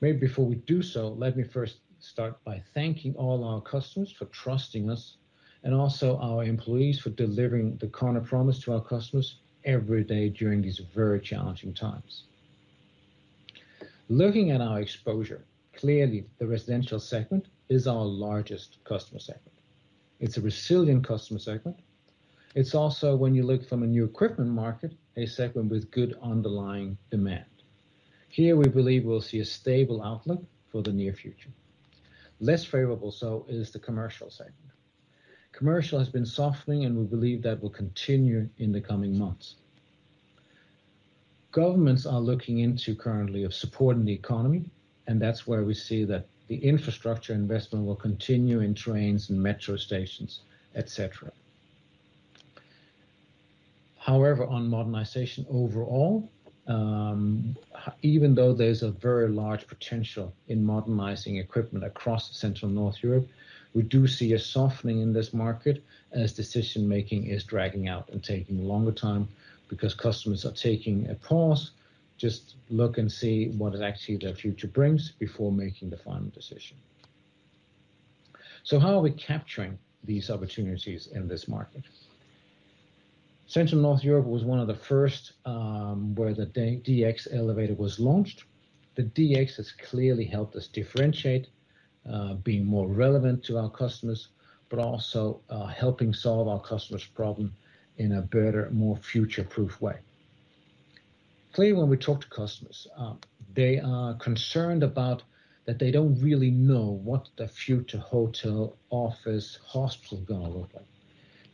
[0.00, 4.26] Maybe before we do so, let me first start by thanking all our customers for
[4.26, 5.16] trusting us,
[5.64, 10.62] and also our employees for delivering the KONE promise to our customers every day during
[10.62, 12.24] these very challenging times.
[14.08, 15.44] Looking at our exposure,
[15.74, 19.58] clearly the residential segment is our largest customer segment.
[20.20, 21.78] It's a resilient customer segment.
[22.54, 26.96] It's also, when you look from a new equipment market, a segment with good underlying
[27.10, 27.44] demand.
[28.28, 31.50] Here we believe we'll see a stable outlook for the near future.
[32.40, 34.56] Less favorable so is the commercial segment.
[35.58, 39.56] Commercial has been softening, and we believe that will continue in the coming months.
[41.50, 44.62] Governments are looking into currently of supporting the economy,
[45.08, 49.74] and that's where we see that the infrastructure investment will continue in trains and metro
[49.74, 50.42] stations,
[50.76, 51.32] et cetera.
[53.96, 56.30] However, on modernization overall,
[56.68, 57.56] um,
[58.02, 63.26] even though there's a very large potential in modernizing equipment across Central North Europe,
[63.78, 68.64] we do see a softening in this market as decision-making is dragging out and taking
[68.64, 69.28] longer time
[69.68, 71.70] because customers are taking a pause,
[72.16, 76.76] just look and see what actually the future brings before making the final decision.
[78.64, 81.84] So how are we capturing these opportunities in this market?
[83.46, 88.42] Central North Europe was one of the first um, where the DX Elevator was launched.
[88.96, 91.46] The DX has clearly helped us differentiate,
[92.10, 94.28] Uh, being more relevant to our customers,
[94.70, 97.54] but also uh, helping solve our customers' problem
[97.98, 99.98] in a better, more future-proof way.
[101.52, 103.18] Clearly, when we talk to customers, um,
[103.52, 105.22] they are concerned about
[105.66, 110.86] that they don't really know what the future hotel, office, hospital is gonna look like.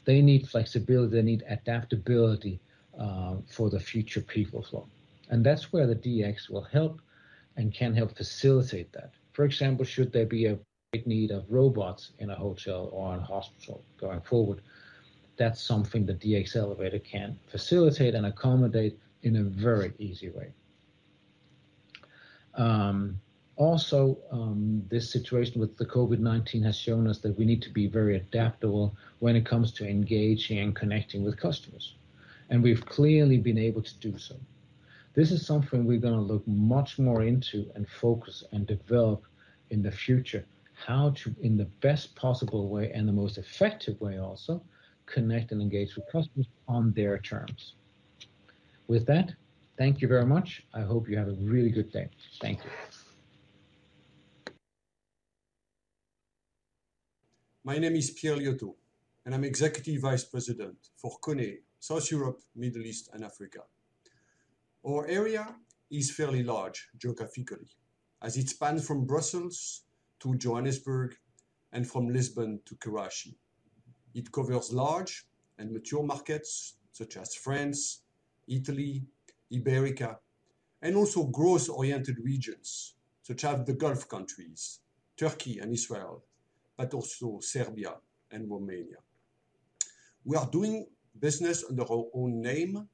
[0.05, 2.61] They need flexibility, they need adaptability
[2.97, 4.87] uh, for the future people flow.
[5.31, 7.01] And that's where the DX will help
[7.57, 9.15] and can help facilitate that.
[9.35, 10.59] For example, should there be a
[10.93, 14.63] big need of robots in a hotel or in a hospital going forward,
[15.37, 20.53] that's something the DX Elevator can facilitate and accommodate in a very easy way.
[22.55, 23.21] Um,
[23.57, 27.71] also, um, this situation with the COVID 19 has shown us that we need to
[27.71, 31.95] be very adaptable when it comes to engaging and connecting with customers.
[32.51, 34.37] And we've clearly been able to do so.
[35.15, 39.25] This is something we're going to look much more into and focus and develop
[39.71, 40.45] in the future
[40.75, 44.61] how to, in the best possible way and the most effective way, also
[45.07, 47.75] connect and engage with customers on their terms.
[48.89, 49.33] With that,
[49.79, 50.65] thank you very much.
[50.75, 52.09] I hope you have a really good day.
[52.41, 52.71] Thank you.
[57.63, 58.75] My name is Pierre Liautaud,
[59.25, 63.61] and I'm Executive Vice President for KONE, South Europe, Middle East, and Africa.
[64.87, 65.47] Our area
[65.91, 67.71] is fairly large geographically,
[68.21, 69.85] as it spans from Brussels
[70.21, 71.15] to Johannesburg
[71.73, 73.39] and from Lisbon to Karachi.
[74.13, 75.27] It covers large
[75.59, 78.03] and mature markets such as France,
[78.47, 79.07] Italy,
[79.51, 80.19] Iberica,
[80.83, 84.81] and also growth-oriented regions such as the Gulf countries,
[85.17, 86.25] Turkey and Israel,
[86.77, 87.95] but also Serbia
[88.31, 88.99] and Romania.
[90.25, 90.87] We are doing
[91.19, 92.87] business under our own name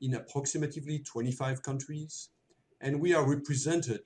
[0.00, 2.30] in approximately 25 countries,
[2.80, 4.00] and we are represented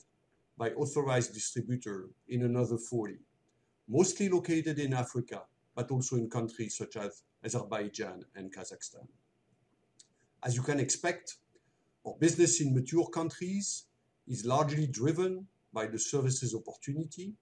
[0.56, 3.16] by authorized distributor in another 40,
[3.88, 5.42] mostly located in Africa,
[5.74, 9.06] but also in countries such as Azerbaijan and Kazakhstan.
[10.42, 11.36] As you can expect,
[12.06, 13.84] our business in mature countries
[14.26, 17.34] is largely driven by the services opportunity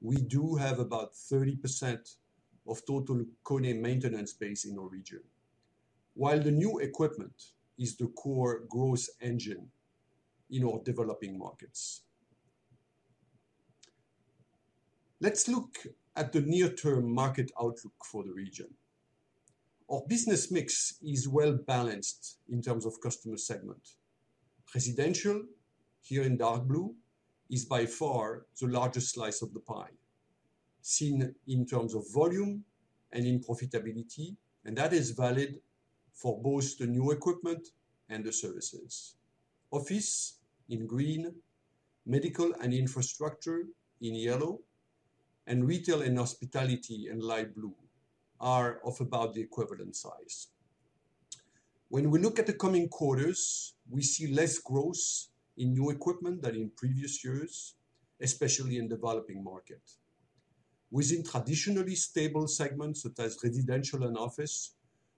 [0.00, 2.16] we do have about 30%
[2.68, 5.22] of total KONE maintenance base in our region.
[6.14, 9.68] While the new equipment is the core growth engine
[10.50, 12.02] in our developing markets.
[15.20, 15.78] Let's look
[16.14, 18.68] at the near-term market outlook for the region.
[19.90, 23.94] Our business mix is well-balanced in terms of customer segment.
[24.74, 25.42] Residential,
[26.02, 26.94] here in dark blue,
[27.50, 29.92] is by far the largest slice of the pie,
[30.82, 32.64] seen in terms of volume
[33.12, 35.60] and in profitability, and that is valid
[36.16, 37.68] for both the new equipment
[38.08, 39.14] and the services.
[39.70, 40.38] Office
[40.68, 41.32] in green,
[42.06, 43.64] medical and infrastructure
[44.00, 44.60] in yellow,
[45.46, 47.74] and retail and hospitality in light blue
[48.40, 50.48] are of about the equivalent size.
[51.88, 56.56] When we look at the coming quarters, we see less growth in new equipment than
[56.56, 57.76] in previous years,
[58.20, 59.82] especially in developing market.
[60.90, 64.75] Within traditionally stable segments such as residential and office,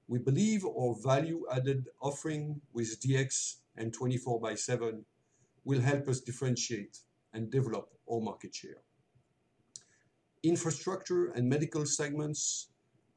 [0.08, 5.04] we believe our value-added offering with DX and 24 by 7
[5.64, 7.00] will help us differentiate
[7.34, 8.82] and develop our market share.
[10.42, 12.68] Infrastructure and medical segments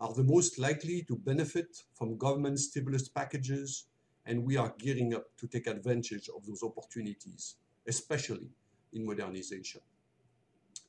[0.01, 3.85] are the most likely to benefit from government stimulus packages
[4.25, 7.55] and we are gearing up to take advantage of those opportunities,
[7.87, 8.49] especially
[8.91, 9.81] in modernization.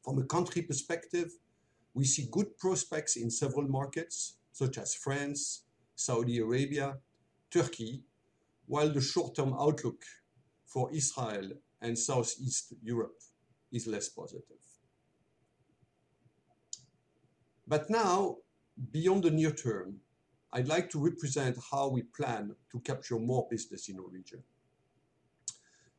[0.03, 1.31] From a country perspective,
[1.95, 5.63] we see good prospects in several markets, such as France,
[5.95, 6.99] Saudi Arabia,
[7.51, 8.05] Turkey,
[8.66, 10.03] while the short-term outlook
[10.66, 13.20] for Israel and Southeast Europe
[13.70, 14.57] is less positive.
[17.66, 18.36] But now,
[18.90, 20.01] beyond the near term,
[20.53, 24.43] I'd like to represent how we plan to capture more business in our region.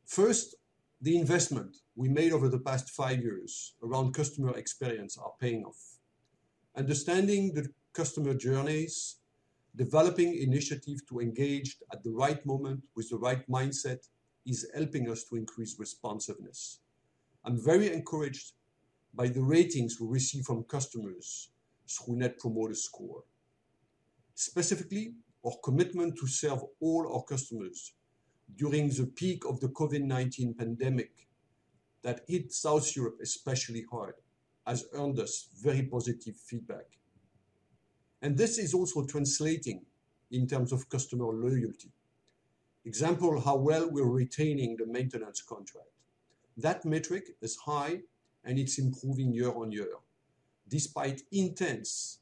[0.06, 0.56] First,
[1.02, 5.98] the investment we made over the past five years around customer experience are paying off.
[6.76, 9.18] Understanding the customer journeys,
[9.76, 14.08] developing initiatives to engage at the right moment with the right mindset
[14.46, 16.80] is helping us to increase responsiveness.
[17.46, 18.54] I'm very encouraged
[19.14, 21.50] by the ratings we receive from customers
[21.90, 23.24] through Net Promoter Score.
[24.36, 25.14] Specifically,
[25.46, 27.94] our commitment to serve all our customers
[28.56, 31.12] during the peak of the COVID-19 pandemic
[32.02, 34.16] that hit South Europe especially hard
[34.66, 36.86] has earned us very positive feedback.
[38.24, 39.86] And this is also translating
[40.32, 41.92] in terms of customer loyalty.
[42.86, 45.90] Example, how well we're retaining the maintenance contract.
[46.56, 48.00] That metric is high
[48.46, 49.96] and it's improving year on year,
[50.70, 52.20] despite intense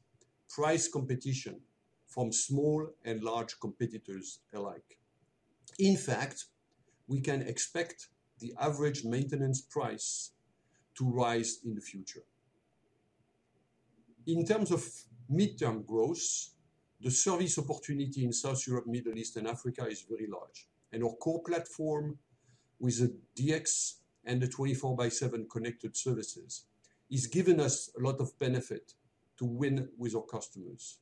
[0.48, 1.60] price competition
[2.08, 4.98] from small and large competitors alike.
[5.78, 6.46] In fact,
[7.06, 8.08] we can expect
[8.40, 10.32] the average maintenance price
[10.96, 12.24] to rise in the future.
[14.26, 14.84] In terms of
[15.32, 16.50] midterm growth,
[17.00, 21.14] the service opportunity in South Europe, Middle East, and Africa is very large, and our
[21.14, 22.18] core platform
[22.78, 26.64] with the DX and the 24 by 7 connected services
[27.10, 28.94] is giving us a lot of benefit
[29.38, 30.98] to win with our customers.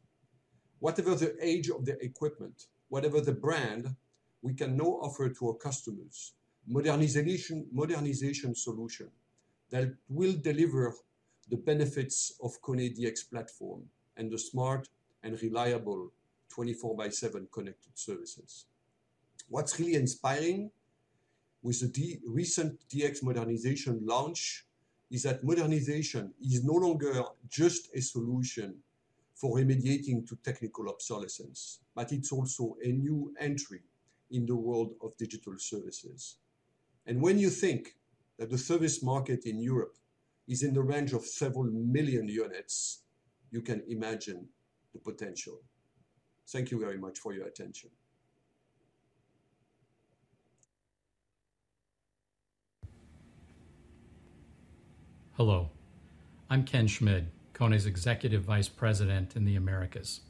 [0.78, 3.94] Whatever the age of the equipment, whatever the brand,
[4.42, 6.32] we can now offer to our customers
[6.66, 9.10] modernization, modernization solution
[9.70, 10.94] that will deliver
[11.48, 13.82] the benefits of KONE DX platform
[14.20, 14.86] and the smart
[15.22, 16.12] and reliable
[16.50, 18.66] 24 by 7 connected services.
[19.48, 20.70] What's really inspiring
[21.62, 24.66] with the recent DX modernization launch
[25.10, 28.76] is that modernization is no longer just a solution
[29.34, 33.80] for remediating to technical obsolescence, but it's also a new entry
[34.30, 36.36] in the world of digital services.
[37.06, 37.96] And when you think
[38.38, 39.96] that the service market in Europe
[40.46, 43.02] is in the range of several million units,
[43.50, 44.46] you can imagine
[44.92, 45.60] the potential.
[46.48, 47.90] Thank you very much for your attention.
[55.36, 55.70] Hello,
[56.50, 60.20] I'm Ken Schmid, KONE's Executive Vice President in the Americas.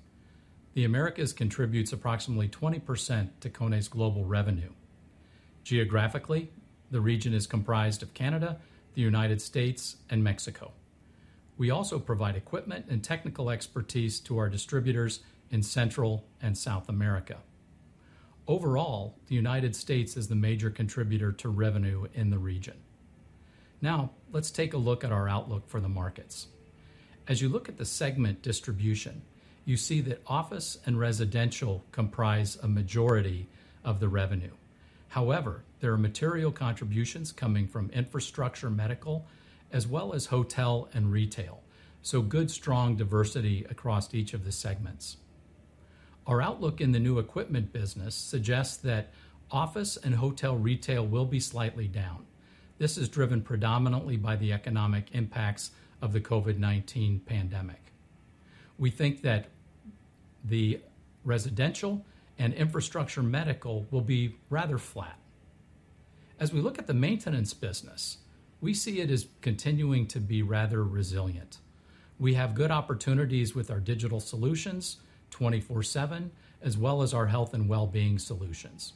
[0.75, 4.71] The Americas contributes approximately 20% to KONE's global revenue.
[5.65, 6.51] Geographically,
[6.93, 8.61] the region is comprised of Canada,
[8.95, 10.73] the United States, and Mexico.
[11.61, 17.37] We also provide equipment and technical expertise to our distributors in Central and South America.
[18.49, 22.79] Overall, the United States is the major contributor to revenue in the region.
[23.83, 26.47] Now, let's take a look at our outlook for the markets.
[27.29, 29.21] As you look at the segment distribution,
[29.67, 33.51] you see that office and residential comprise a majority
[33.85, 34.55] of the revenue.
[35.09, 39.27] However, there are material contributions coming from infrastructure, medical,
[39.73, 41.63] as well as hotel and retail,
[42.03, 45.19] so good, strong diversity across each of the segments.
[46.27, 49.11] Our outlook in the new equipment business suggests that
[49.51, 52.27] office and hotel retail will be slightly down.
[52.79, 57.93] This is driven predominantly by the economic impacts of the COVID-19 pandemic.
[58.79, 59.49] We think that
[60.45, 60.81] the
[61.25, 62.05] residential
[62.39, 65.19] and infrastructure medical will be rather flat.
[66.39, 68.19] As we look at the maintenance business,
[68.61, 71.59] we see it as continuing to be rather resilient.
[72.19, 74.99] We have good opportunities with our digital solutions,
[75.31, 76.31] 24/7,
[76.61, 78.93] as well as our health and well-being solutions.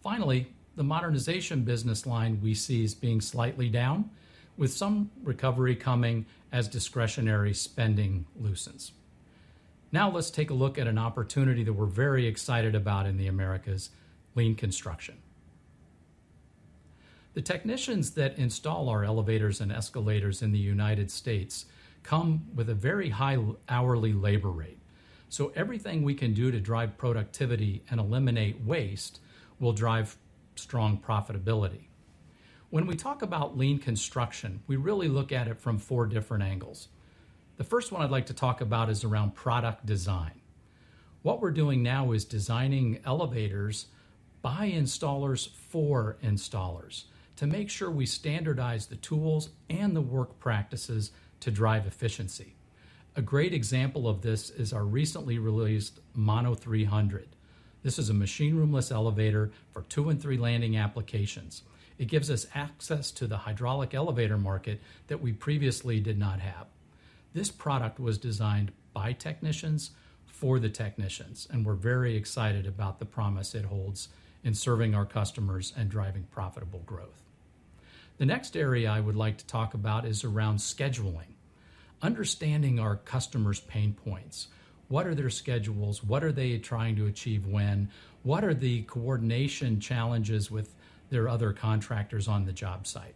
[0.00, 4.10] Finally, the modernization business line we see as being slightly down,
[4.56, 8.92] with some recovery coming as discretionary spending loosens.
[9.90, 13.26] Now, let's take a look at an opportunity that we're very excited about in the
[13.26, 13.90] Americas,
[14.34, 15.16] lean construction.
[17.38, 21.66] The technicians that install our elevators and escalators in the United States
[22.02, 24.80] come with a very high hourly labor rate.
[25.28, 29.20] So everything we can do to drive productivity and eliminate waste
[29.60, 30.16] will drive
[30.56, 31.82] strong profitability.
[32.70, 36.88] When we talk about lean construction, we really look at it from four different angles.
[37.56, 40.40] The first one I'd like to talk about is around product design.
[41.22, 43.86] What we're doing now is designing elevators
[44.42, 47.04] by installers for installers
[47.38, 52.56] to make sure we standardize the tools and the work practices to drive efficiency.
[53.14, 57.28] A great example of this is our recently released Mono 300.
[57.84, 61.62] This is a machine roomless elevator for two and three landing applications.
[61.96, 66.66] It gives us access to the hydraulic elevator market that we previously did not have.
[67.34, 69.92] This product was designed by technicians
[70.26, 74.08] for the technicians, and we're very excited about the promise it holds
[74.42, 77.27] in serving our customers and driving profitable growth.
[78.18, 81.36] The next area I would like to talk about is around scheduling.
[82.02, 84.48] Understanding our customers' pain points.
[84.88, 86.02] What are their schedules?
[86.02, 87.90] What are they trying to achieve when?
[88.24, 90.74] What are the coordination challenges with
[91.10, 93.14] their other contractors on the job site?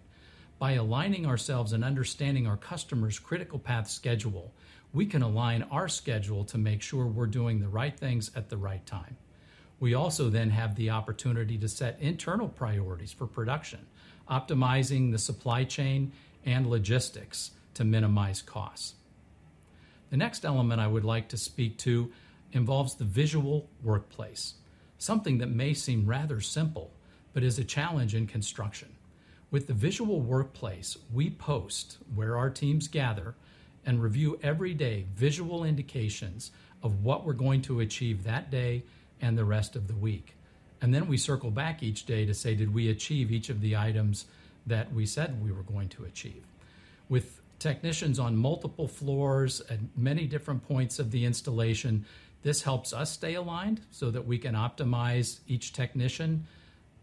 [0.60, 4.52] By aligning ourselves and understanding our customers' critical path schedule,
[4.92, 8.56] we can align our schedule to make sure we're doing the right things at the
[8.56, 9.16] right time.
[9.80, 13.84] We also then have the opportunity to set internal priorities for production,
[14.30, 16.12] optimizing the supply chain
[16.44, 18.94] and logistics to minimize costs.
[20.10, 22.12] The next element I would like to speak to
[22.52, 24.54] involves the visual workplace,
[24.98, 26.92] something that may seem rather simple,
[27.32, 28.88] but is a challenge in construction.
[29.50, 33.34] With the visual workplace, we post where our teams gather
[33.84, 36.50] and review every day visual indications
[36.82, 38.84] of what we're going to achieve that day
[39.20, 40.36] and the rest of the week.
[40.82, 43.76] And then we circle back each day to say, did we achieve each of the
[43.76, 44.26] items
[44.66, 46.44] that we said we were going to achieve?
[47.08, 52.04] With technicians on multiple floors at many different points of the installation.
[52.42, 56.44] This helps us stay aligned so that we can optimize each technician,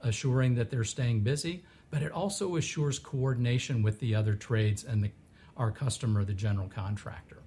[0.02, 5.02] assuring that they're staying busy, but it also assures coordination with the other trades and
[5.02, 5.12] the,
[5.56, 7.38] our customer, the general contractor.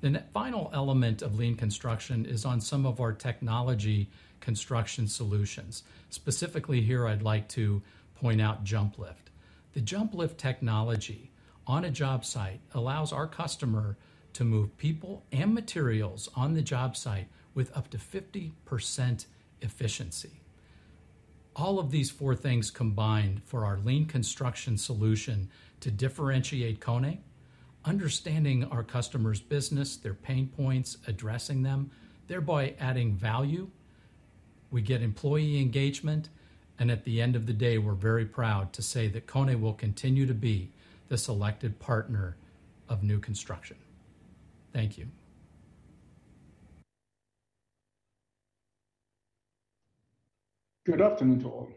[0.00, 4.10] The final element of lean construction is on some of our technology
[4.40, 5.82] construction solutions.
[6.10, 7.82] Specifically, here I'd like to
[8.14, 9.30] point out JumpLift.
[9.74, 11.30] The JumpLift technology
[11.66, 13.96] on a job site allows our customer
[14.32, 19.26] to move people and materials on the job site with up to 50%
[19.62, 20.40] efficiency.
[21.54, 25.48] All of these four things combined for our lean construction solution
[25.80, 27.18] to differentiate KONE,
[27.84, 31.90] understanding our customers' business, their pain points, addressing them,
[32.26, 33.70] thereby adding value.
[34.70, 36.28] We get employee engagement,
[36.78, 39.74] and at the end of the day, we're very proud to say that KONE will
[39.74, 40.72] continue to be
[41.08, 42.36] the selected partner
[42.88, 43.76] of new construction.
[44.72, 45.06] Thank you.
[50.84, 51.68] Good afternoon to all.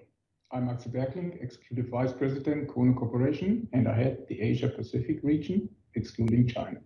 [0.51, 5.69] I'm Axel Berkling, Executive Vice President, KONE Corporation, and I head the Asia Pacific region,
[5.95, 6.79] excluding China.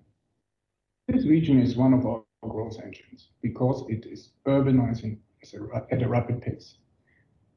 [1.07, 5.17] This region is one of our growth engines because it is urbanizing
[5.91, 6.77] at a rapid pace.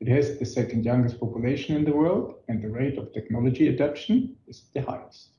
[0.01, 4.37] It has the second youngest population in the world, and the rate of technology adoption
[4.47, 5.31] is the highest.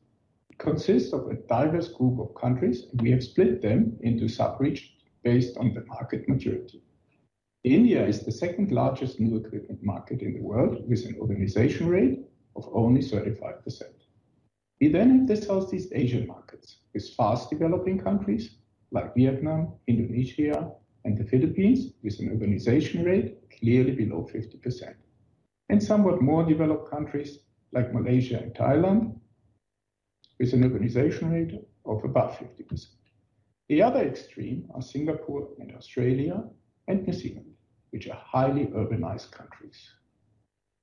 [0.49, 4.91] It consists of a diverse group of countries, and we have split them into sub-regions
[5.23, 6.81] based on the market maturity.
[7.63, 12.19] India is the second-largest new equipment market in the world, with an urbanization rate
[12.55, 13.83] of only 35%.
[14.79, 18.51] We then have the Southeast Asian markets, with fast-developing countries
[18.91, 20.71] like Vietnam, Indonesia,
[21.07, 24.93] and the Philippines, with an urbanization rate clearly below 50%,
[25.69, 27.39] and somewhat more developed countries
[27.71, 29.17] like Malaysia and Thailand,
[30.37, 31.53] with an urbanization rate
[31.85, 32.87] of above 50%.
[33.69, 36.43] The other extreme are Singapore and Australia
[36.89, 37.53] and New Zealand,
[37.91, 39.79] which are highly urbanized countries.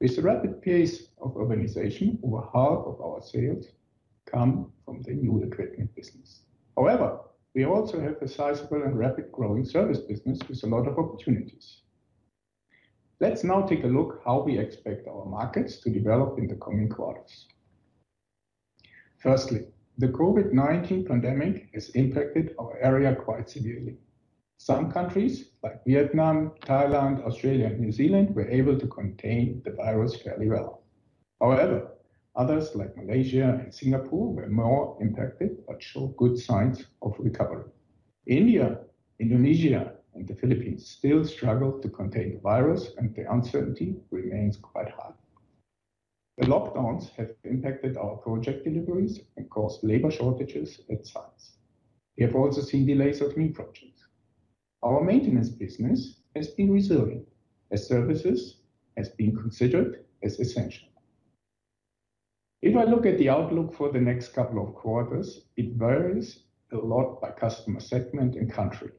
[0.01, 3.67] With the rapid pace of urbanization, over half of our sales
[4.25, 6.45] come from the new equipment business.
[6.77, 7.21] However,
[7.55, 11.83] we also have a sizable and rapid growing service business with a lot of opportunities.
[13.21, 16.89] Let's now take a look how we expect our markets to develop in the coming
[16.89, 17.47] quarters.
[19.19, 19.67] Firstly,
[19.99, 23.97] the COVID-19 pandemic has impacted our area quite severely.
[24.59, 30.17] Some countries, like Vietnam, Thailand, Australia, and New Zealand, were able to contain the virus
[30.17, 30.83] fairly well.
[31.41, 31.93] However,
[32.37, 37.71] others, like Malaysia and Singapore, were more impacted but show good signs of recovery.
[38.27, 38.81] India,
[39.19, 44.91] Indonesia, and the Philippines still struggle to contain the virus, and the uncertainty remains quite
[44.91, 45.13] high.
[46.39, 51.59] The lockdowns have impacted our project deliveries and caused labor shortages at sites.
[52.17, 54.07] We have also seen delays of new projects.
[54.83, 57.27] Our maintenance business has been resilient,
[57.71, 58.61] as services
[58.97, 60.94] has been considered as essential.
[62.65, 66.79] If I look at the outlook for the next couple of quarters, it varies a
[66.79, 68.91] lot by customer segment and country.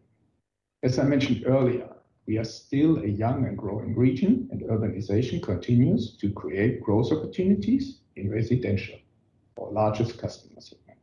[0.83, 1.89] As I mentioned earlier,
[2.27, 8.01] we are still a young and growing region, and urbanization continues to create growth opportunities
[8.15, 8.99] in residential,
[9.59, 10.99] our largest customer segment.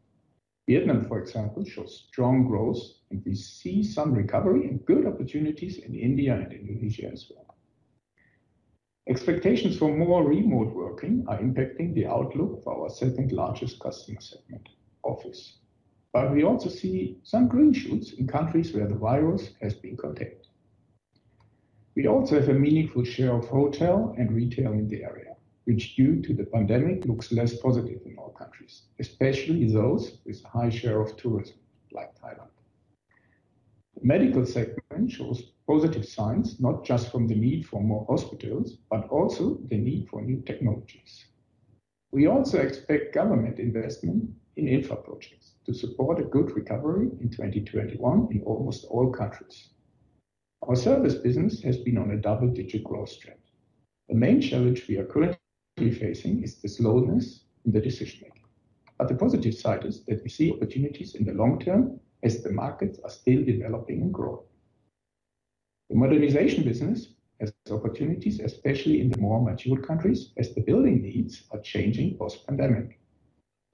[0.68, 5.96] Vietnam, for example, shows strong growth, and we see some recovery and good opportunities in
[5.96, 7.51] India and Indonesia as well.
[9.08, 14.68] Expectations for more remote working are impacting the outlook for our second-largest customer segment,
[15.02, 15.58] office.
[16.12, 20.46] But we also see some green shoots in countries where the virus has been contained.
[21.96, 25.34] We also have a meaningful share of hotel and retail in the area,
[25.64, 30.48] which, due to the pandemic, looks less positive in all countries, especially those with a
[30.48, 31.56] high share of tourism,
[31.90, 32.50] like Thailand.
[34.00, 35.42] The medical segment shows
[35.72, 40.20] positive signs, not just from the need for more hospitals, but also the need for
[40.20, 41.24] new technologies.
[42.12, 48.28] We also expect government investment in infra projects to support a good recovery in 2021
[48.32, 49.70] in almost all countries.
[50.68, 53.40] Our service business has been on a double-digit growth trend.
[54.10, 58.42] The main challenge we are currently facing is the slowness in the decision-making.
[58.98, 62.52] But the positive side is that we see opportunities in the long term as the
[62.52, 64.44] markets are still developing and growing.
[65.92, 71.42] The modernization business has opportunities, especially in the more mature countries, as the building needs
[71.50, 72.98] are changing post-pandemic.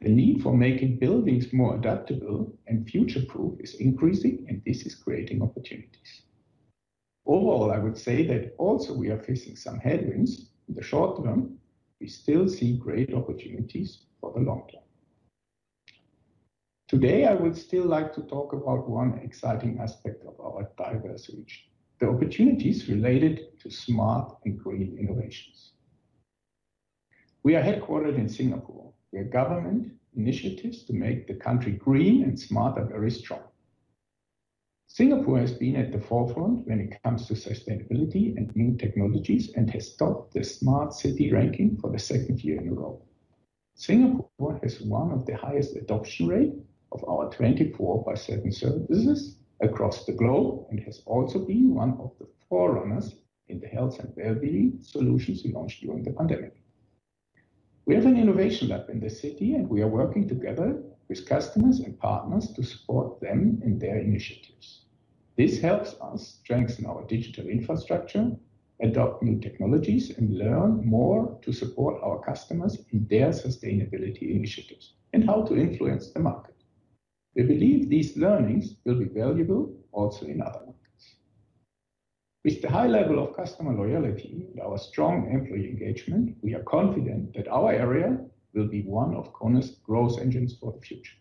[0.01, 5.43] The need for making buildings more adaptable and future-proof is increasing, and this is creating
[5.43, 6.23] opportunities.
[7.25, 10.51] Overall, I would say that also we are facing some headwinds.
[10.69, 11.57] In the short term,
[12.01, 14.83] we still see great opportunities for the long term.
[16.89, 21.69] Today, I would still like to talk about one exciting aspect of our diverse region,
[22.01, 25.73] the opportunities related to smart and green innovations.
[27.43, 32.79] We are headquartered in Singapore, where government initiatives to make the country green and smart
[32.79, 33.43] are very strong.
[34.87, 39.71] Singapore has been at the forefront when it comes to sustainability and new technologies and
[39.71, 43.01] has topped the smart city ranking for the second year in a row.
[43.75, 46.55] Singapore has one of the highest adoption rate
[46.91, 52.13] of our 24 by 7 services across the globe and has also been one of
[52.19, 53.17] the forerunners
[53.49, 56.55] in the health and well-being solutions we launched during the pandemic.
[57.87, 61.81] We have an innovation lab in the city, and we are working together with customers
[61.81, 64.85] and partners to support them in their initiatives.
[65.39, 68.31] This helps us strengthen our digital infrastructure,
[68.83, 75.25] adopt new technologies, and learn more to support our customers in their sustainability initiatives and
[75.25, 76.58] how to influence the market.
[77.37, 81.17] We believe these learnings will be valuable also in other markets.
[82.45, 87.35] With the high level of customer loyalty and our strong employee engagement, we are confident
[87.35, 88.19] that our area
[88.55, 91.17] will be one of KONE's growth engines for the future.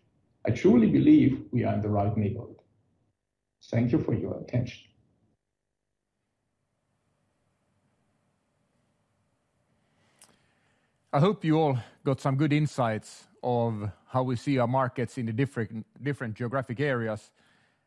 [0.46, 2.56] I truly believe we are in the right neighborhood.
[3.70, 4.88] Thank you for your attention.
[11.12, 15.26] I hope you all got some good insights of how we see our markets in
[15.26, 17.30] the different geographic areas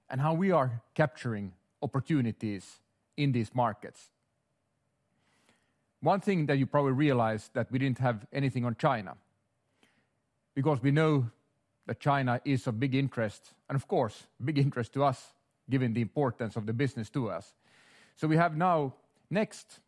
[0.10, 2.80] and how we are capturing opportunities
[3.18, 4.10] in these markets.
[6.02, 9.16] One thing that you probably realized that we didn't have anything on China,
[10.56, 11.30] because we know
[11.86, 15.34] that China is of big interest, and of course, big interest to us,
[15.70, 17.54] given the importance of the business to us.
[18.16, 18.94] So we have now
[19.30, 19.80] next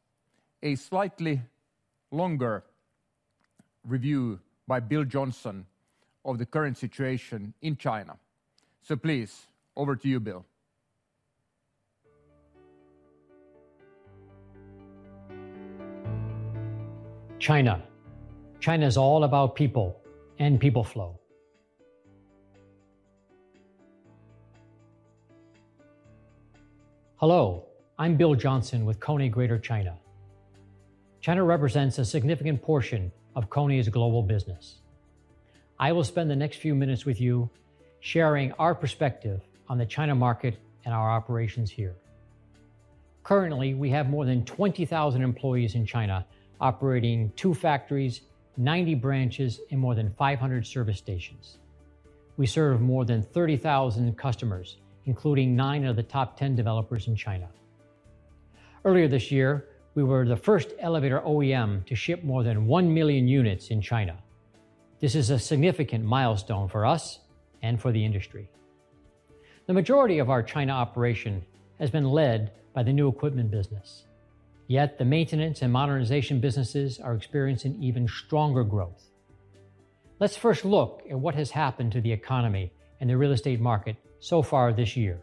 [0.62, 1.42] a slightly
[2.12, 2.64] longer
[3.86, 5.66] review by Bill Johnson
[6.26, 8.18] of the current situation in China.
[8.82, 10.46] So please, over to you, Bill.
[17.40, 17.84] China.
[18.62, 20.00] China is all about people
[20.40, 21.20] and people flow.
[27.18, 27.66] Hello,
[27.98, 29.98] I'm Bill Johnson with KONE Greater China.
[31.20, 34.76] China represents a significant portion of KONE's global business.
[35.80, 37.50] I will spend the next few minutes with you
[38.00, 41.96] sharing our perspective on the China market and our operations here.
[43.24, 46.26] Currently, we have more than 20,000 employees in China
[46.60, 48.22] operating two factories,
[48.58, 51.58] 90 branches, and more than 500 service stations.
[52.38, 57.48] We serve more than 30,000 customers, including nine of the top 10 developers in China.
[58.86, 63.28] Earlier this year, we were the first elevator OEM to ship more than 1 million
[63.28, 64.18] units in China.
[65.00, 67.20] This is a significant milestone for us
[67.62, 68.50] and for the industry.
[69.68, 71.44] The majority of our China operation
[71.80, 74.06] has been led by the new equipment business.
[74.68, 79.10] Yet the maintenance and modernization businesses are experiencing even stronger growth.
[80.20, 83.98] Let's first look at what has happened to the economy and the real estate market
[84.20, 85.22] so far this year.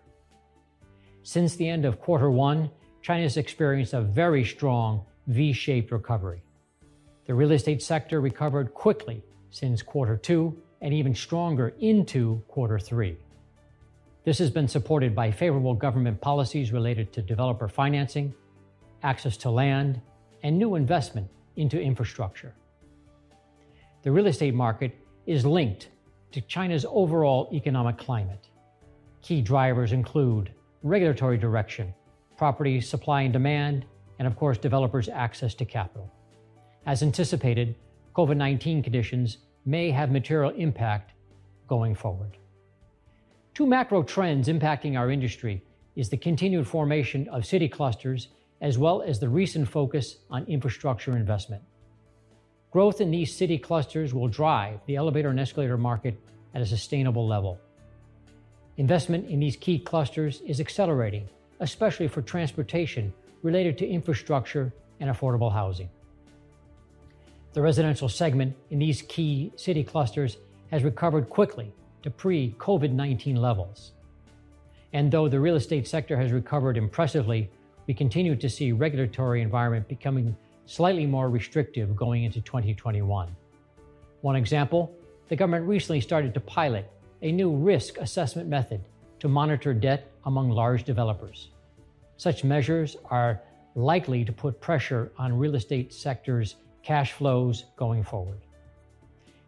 [1.23, 2.71] Since the end of quarter one,
[3.03, 6.43] China's experienced a very strong V-shaped recovery.
[7.27, 13.17] The real estate sector recovered quickly since quarter two and even stronger into quarter three.
[14.25, 18.35] This has been supported by favorable government policies related to developer financing,
[19.03, 20.01] access to land,
[20.43, 22.55] and new investment into infrastructure.
[24.03, 24.97] The real estate market
[25.27, 25.89] is linked
[26.33, 28.49] to China's overall economic climate.
[29.23, 31.95] Key drivers include regulatory direction,
[32.41, 33.85] property supply and demand,
[34.19, 36.11] and of course, developers' access to capital.
[36.87, 37.75] As anticipated,
[38.17, 39.37] COVID-19 conditions
[39.67, 41.13] may have material impact
[41.69, 42.39] going forward.
[43.53, 45.63] Two macro trends impacting our industry
[45.97, 48.29] is the continued formation of city clusters,
[48.63, 51.63] as well as the recent focus on infrastructure investment.
[52.71, 56.19] Growth in these city clusters will drive the elevator and escalator market
[56.55, 57.61] at a sustainable level.
[58.79, 61.29] Investment in these key clusters is accelerating,
[61.61, 65.89] especially for transportation related to infrastructure and affordable housing.
[67.53, 70.37] The residential segment in these key city clusters
[70.71, 73.93] has recovered quickly to pre-COVID-19 levels.
[74.93, 77.51] And though the real estate sector has recovered impressively,
[77.87, 80.37] we continue to see regulatory environment becoming
[80.67, 83.35] slightly more restrictive going into 2021.
[84.21, 84.95] One example,
[85.29, 86.91] the government recently started to pilot
[87.23, 88.81] a new risk assessment method
[89.19, 91.51] to monitor debt among large developers.
[92.17, 93.41] Such measures are
[93.75, 98.41] likely to put pressure on real estate sector's cash flows going forward.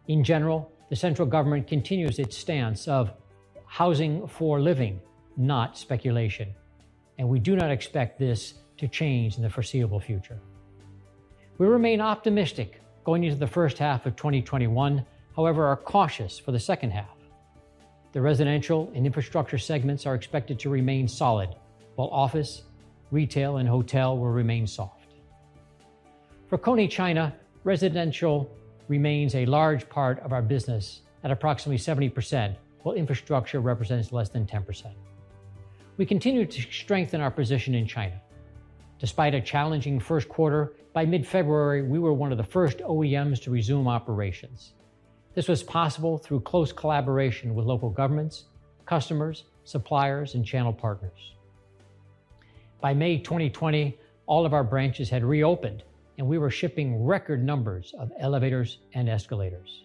[0.07, 3.11] In general, the central government continues its stance of
[3.65, 4.99] housing for living,
[5.37, 6.53] not speculation,
[7.17, 10.39] and we do not expect this to change in the foreseeable future.
[11.57, 15.05] We remain optimistic going into the first half of 2021,
[15.35, 17.12] however, are cautious for the second half.
[18.13, 21.49] The residential and infrastructure segments are expected to remain solid,
[21.95, 22.61] while office,
[23.09, 25.15] retail, and hotel will remain soft.
[26.47, 28.55] For KONE China, residential
[28.87, 34.45] remains a large part of our business at approximately 70%, while infrastructure represents less than
[34.45, 34.93] 10%.
[35.97, 38.21] We continue to strengthen our position in China.
[38.99, 43.51] Despite a challenging first quarter, by mid-February, we were one of the first OEMs to
[43.51, 44.75] resume operations.
[45.35, 48.43] This was possible through close collaboration with local governments,
[48.85, 51.33] customers, suppliers, and channel partners.
[52.81, 55.83] By May 2020, all of our branches had reopened,
[56.17, 59.83] and we were shipping record numbers of elevators and escalators.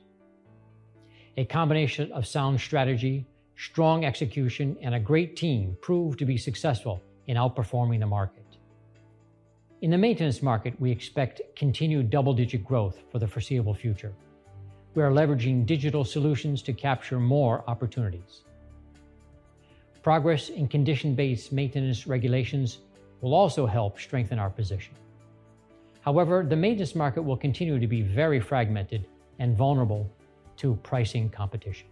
[1.39, 3.25] A combination of sound strategy,
[3.57, 8.45] strong execution, and a great team proved to be successful in outperforming the market.
[9.81, 14.13] In the maintenance market, we expect continued double-digit growth for the foreseeable future.
[14.95, 18.43] We are leveraging digital solutions to capture more opportunities.
[20.03, 22.79] Progress in condition-based maintenance regulations
[23.21, 24.95] will also help strengthen our position.
[26.01, 29.07] However, the maintenance market will continue to be very fragmented
[29.39, 30.11] and vulnerable
[30.57, 31.87] to pricing competition.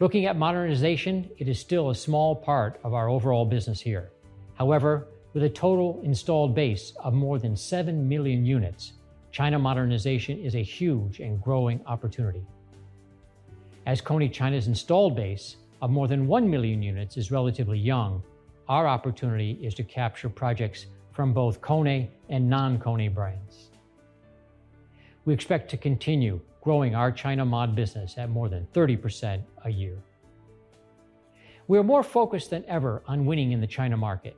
[0.00, 4.10] Looking at modernization, it is still a small part of our overall business here.
[4.54, 8.94] However, with a total installed base of more than 7 million units,
[9.36, 12.46] China modernization is a huge and growing opportunity.
[13.84, 18.22] As KONE China's installed base of more than 1 million units is relatively young,
[18.66, 23.68] our opportunity is to capture projects from both KONE and non-KONE brands.
[25.26, 29.98] We expect to continue growing our China mod business at more than 30% a year.
[31.68, 34.34] We are more focused than ever on winning in the China market.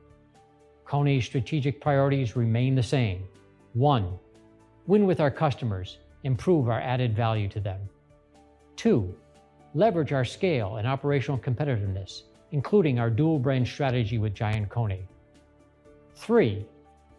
[0.87, 3.29] KONE's strategic priorities remain the same.
[3.75, 4.19] One,
[4.89, 7.79] win with our customers, improve our added value to them.
[8.75, 9.15] Two,
[9.75, 12.23] leverage our scale and operational competitiveness,
[12.53, 15.07] including our dual brand strategy with Giant KONE.
[16.15, 16.65] Three,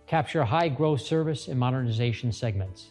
[0.08, 2.88] capture high-growth service and modernization segments.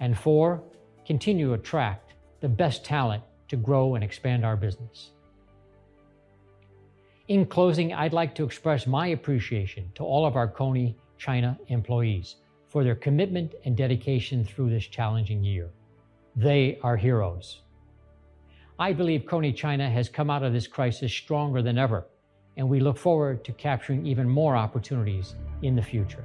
[0.00, 0.60] And Four,
[1.06, 5.12] continue to attract the best talent to grow and expand our business.
[7.28, 12.36] In closing, I'd like to express my appreciation to all of our KONE China employees
[12.76, 15.70] for their commitment and dedication through this challenging year.
[16.36, 17.62] They are heroes.
[18.78, 22.06] I believe KONE China has come out of this crisis stronger than ever,
[22.58, 26.22] and we look forward to capturing even more opportunities in the future.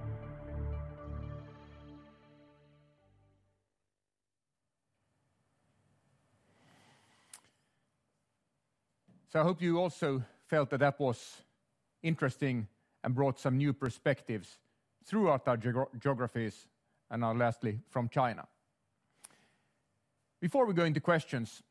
[9.29, 11.43] So I hope you also felt that that was
[12.03, 12.67] interesting
[13.05, 14.57] and brought some new perspectives
[15.05, 16.67] throughout our geographies,
[17.09, 18.47] and now lastly, from China.
[20.39, 21.61] Before we go into questions,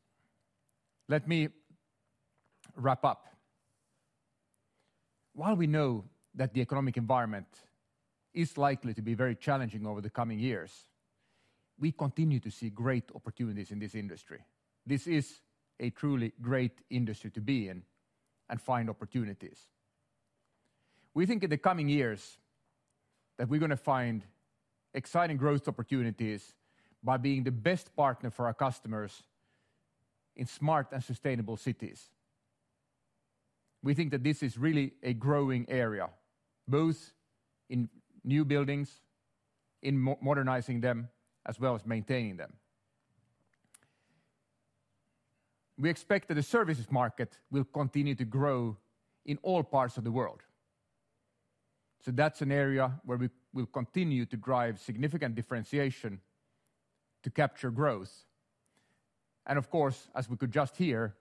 [1.09, 1.49] let me
[2.75, 3.27] wrap up.
[5.33, 6.05] While we know
[6.35, 7.47] that the economic environment
[8.33, 10.87] is likely to be very challenging over the coming years,
[11.79, 14.39] we continue to see great opportunities in this industry.
[14.85, 15.41] This is
[15.79, 17.83] a truly great industry to be in
[18.49, 19.67] and find opportunities.
[21.13, 22.37] We think in the coming years
[23.37, 24.23] that we're going to find
[24.93, 26.53] exciting growth opportunities
[27.03, 29.23] by being the best partner for our customers
[30.35, 32.09] in smart and sustainable cities.
[33.83, 36.09] We think that this is really a growing area,
[36.67, 37.13] both
[37.69, 37.89] in
[38.23, 39.01] new buildings,
[39.81, 41.09] in modernizing them,
[41.45, 42.53] as well as maintaining them.
[45.79, 48.77] We expect that the services market will continue to grow
[49.25, 50.43] in all parts of the world.
[52.03, 56.19] So that's an area where we will continue to drive significant differentiation
[57.21, 58.25] to capture growth.
[59.45, 61.15] And of course, as we could just hear,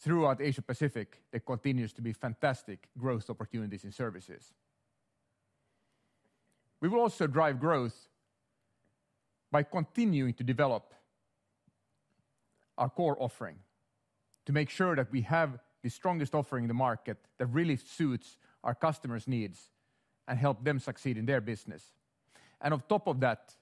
[0.00, 4.54] throughout Asia Pacific, there continues to be fantastic growth opportunities in services.
[6.80, 8.08] We will also drive growth
[9.50, 10.94] by continuing to develop
[12.76, 13.56] our core offering
[14.46, 18.38] to make sure that we have the strongest offering in the market that really suits
[18.62, 19.70] our customers' needs
[20.26, 21.92] and help them succeed in their business.
[22.60, 23.54] And on top of that,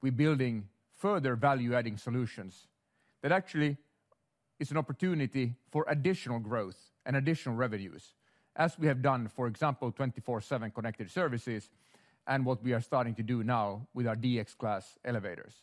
[0.00, 2.66] we're building further value-adding solutions
[3.22, 3.76] that actually
[4.58, 8.14] is an opportunity for additional growth and additional revenues,
[8.56, 11.70] as we have done, for example, 24/7 Connected Services
[12.26, 15.54] and what we are starting to do now with our DX Class elevators.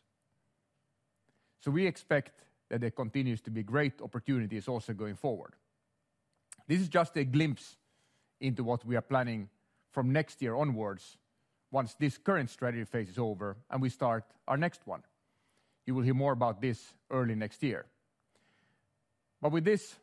[1.62, 5.56] So we expect that there continues to be great opportunities also going forward.
[6.68, 7.78] This is just a glimpse
[8.40, 9.50] into what we are planning
[9.92, 11.18] from next year onwards
[11.72, 15.04] once this current strategy phase is over and we start our next one.
[15.86, 17.86] You will hear more about this early next year.
[19.42, 19.96] But with this,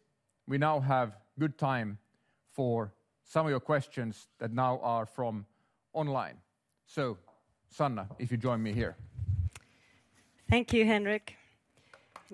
[0.49, 1.99] we now have good time
[2.53, 2.93] for
[3.25, 5.47] some of your questions that now are from
[5.93, 6.37] online.
[6.87, 7.19] So
[7.71, 8.97] Sanna, if you join me here.
[10.49, 11.37] Thank you, Henrik.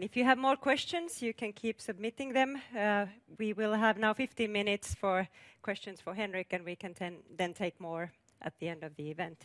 [0.00, 2.58] If you have more questions, you can keep submitting them.
[2.76, 3.06] Uh,
[3.38, 5.28] we will have now 15 minutes for
[5.60, 6.94] questions for Henrik, and we can
[7.36, 9.44] then take more at the end of the event.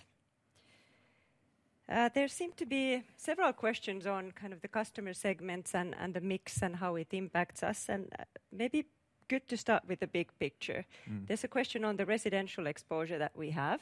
[1.89, 6.21] Uh, there seem to be several questions on kind of the customer segments and the
[6.21, 8.85] mix and how it impacts us, and uh, maybe
[9.27, 10.85] good to start with the big picture.
[11.09, 11.27] Mm.
[11.27, 13.81] There's a question on the residential exposure that we have.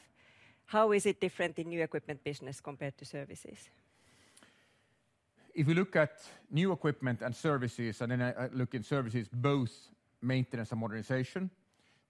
[0.66, 3.70] How is it different in new equipment business compared to services?
[5.56, 9.72] If we look at new equipment and services, and then I look in services, both
[10.20, 11.50] maintenance and modernization,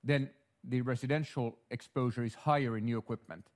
[0.02, 0.30] then
[0.64, 3.46] the residential exposure is higher in new equipment,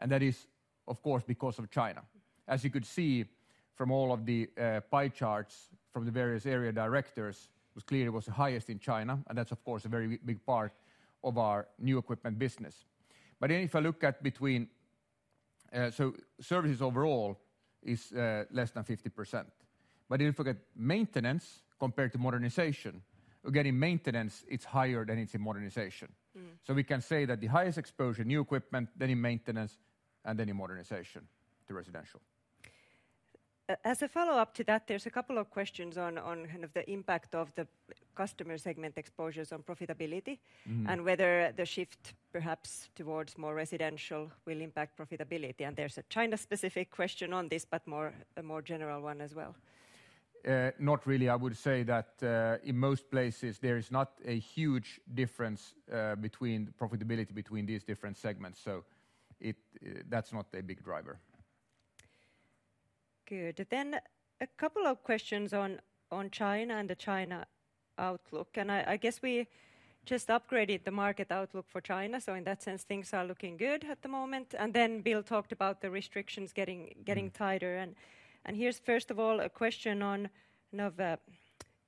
[0.00, 0.48] and that is,
[0.88, 2.02] of course, because of China.
[2.48, 3.24] As you could see
[3.76, 8.06] from all of the uh, pie charts from the various area directors, it was clear
[8.06, 10.72] it was the highest in China, and that's of course a very big part
[11.22, 12.84] of our new equipment business.
[13.38, 14.66] But then if I look at between,
[15.72, 17.38] uh, so services overall
[17.86, 18.12] is
[18.50, 19.44] less than 50%.
[20.08, 23.02] But if you look at maintenance compared to modernization,
[23.44, 26.08] again, in maintenance, it's higher than it's in modernization.
[26.36, 26.74] Mm.
[26.74, 29.78] We can say that the highest exposure, new equipment, then in maintenance,
[30.24, 31.22] and then in modernization
[31.68, 32.20] to residential.
[33.68, 36.88] Uh, as a follow-up to that, there's a couple of questions on kind of the
[36.88, 37.66] impact of the
[38.14, 40.38] customer segment exposures on profitability.
[40.70, 41.04] Mm.
[41.04, 45.66] Whether the shift perhaps towards more residential will impact profitability.
[45.66, 47.82] And there's a China-specific question on this, but
[48.36, 49.54] a more general one as well.
[50.46, 51.28] Uh, not really.
[51.28, 55.74] I would say that uh, in most places, there is not a huge difference
[56.20, 58.84] between profitability between these different segments, so
[60.08, 61.18] that's not a big driver.
[63.28, 63.66] Good.
[63.70, 64.00] Then
[64.40, 65.80] a couple of questions on
[66.30, 67.46] China and the China
[67.98, 68.48] outlook.
[68.56, 69.48] And I guess we
[70.04, 73.84] just upgraded the market outlook for China, so in that sense, things are looking good
[73.90, 74.54] at the moment.
[74.56, 77.32] And then Bill talked about the restrictions getting mm.
[77.32, 77.76] tighter.
[77.76, 77.96] And
[78.44, 80.28] and here's first of all a question on
[80.78, 81.18] of,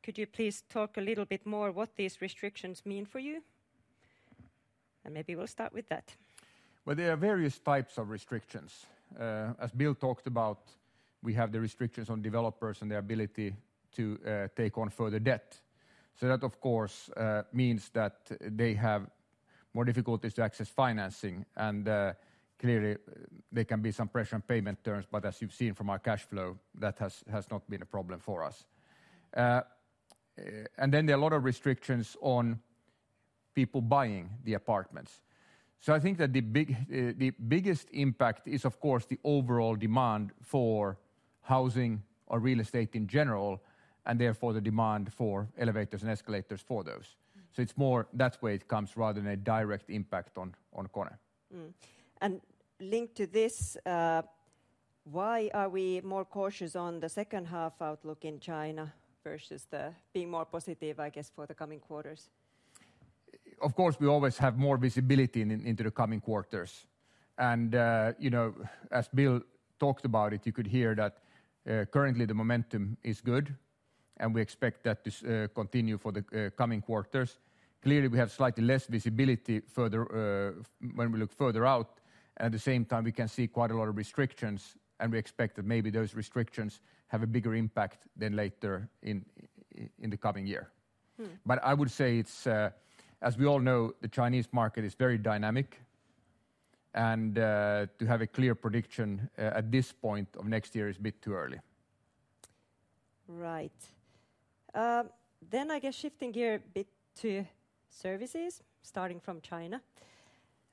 [0.03, 3.43] could you please talk a little bit more what these restrictions mean for you?
[5.05, 6.17] And maybe we'll start with that.
[6.85, 8.87] Well, there are various types of restrictions.
[9.19, 10.59] Uh, as Bill talked about,
[11.23, 13.55] we have the restrictions on developers and their ability
[13.97, 15.61] to uh, take on further debt.
[16.15, 19.11] So that, of course, uh, means that they have
[19.75, 22.13] more difficulties to access financing, and uh,
[22.59, 22.97] clearly
[23.53, 26.23] there can be some pressure on payment terms, but as you've seen from our cash
[26.23, 28.67] flow, that has not been a problem for us.
[29.33, 32.61] And then there are a lot of restrictions on
[33.55, 35.21] people buying the apartments.
[35.81, 40.99] So I think that the biggest impact is, of course, the overall demand for
[41.49, 43.61] housing or real estate in general,
[44.05, 47.17] and therefore the demand for elevators and escalators for those.
[47.53, 50.55] So it's more that way it comes rather than a direct impact on
[50.93, 51.17] KONE.
[51.55, 51.73] Mm.
[52.21, 52.41] And
[52.81, 54.23] linked to this, uh,
[55.05, 58.93] why are we more cautious on the second half outlook in China
[59.25, 62.31] versus the being more positive, I guess, for the coming quarters?
[63.61, 66.87] Of course, we always have more visibility into the coming quarters.
[67.39, 68.55] And, uh, you know,
[68.91, 69.41] as Bill
[69.79, 71.19] talked about it, you could hear that
[71.67, 73.55] Uh, currently the momentum is good,
[74.19, 77.39] and we expect that to uh, continue for the uh, coming quarters.
[77.83, 80.05] Clearly, we have slightly less visibility further
[80.95, 82.01] when we look further out.
[82.37, 85.57] At the same time, we can see quite a lot of restrictions, and we expect
[85.57, 89.25] that maybe those restrictions have a bigger impact than later in
[90.11, 90.71] the coming year.
[91.21, 91.61] Mm.
[91.63, 92.47] I would say it's,
[93.23, 95.81] as we all know, the Chinese market is very dynamic,
[96.99, 100.97] and uh, to have a clear prediction uh, at this point of next year is
[100.97, 101.61] a bit too early.
[103.29, 103.81] Right.
[104.75, 105.11] Um,
[105.51, 106.89] then I guess shifting gear a bit
[107.21, 107.47] to
[107.91, 109.81] services, starting from China.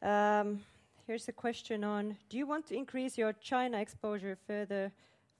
[0.02, 0.62] Um,
[1.06, 4.92] here's a question on, do you want to increase your China exposure further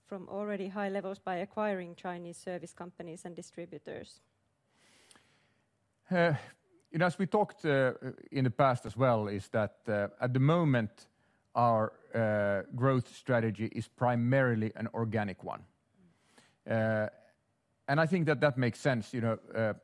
[0.06, 4.20] from already high levels by acquiring Chinese service companies and distributors?
[6.08, 6.34] Uh,
[6.92, 7.92] You know, as we talked uh, uh,
[8.30, 11.08] in the past as well, is that uh, at the moment,
[11.54, 11.92] our
[12.74, 15.62] growth strategy is primarily an organic one.
[16.66, 19.14] And I think that that makes sense.
[19.14, 19.38] You know,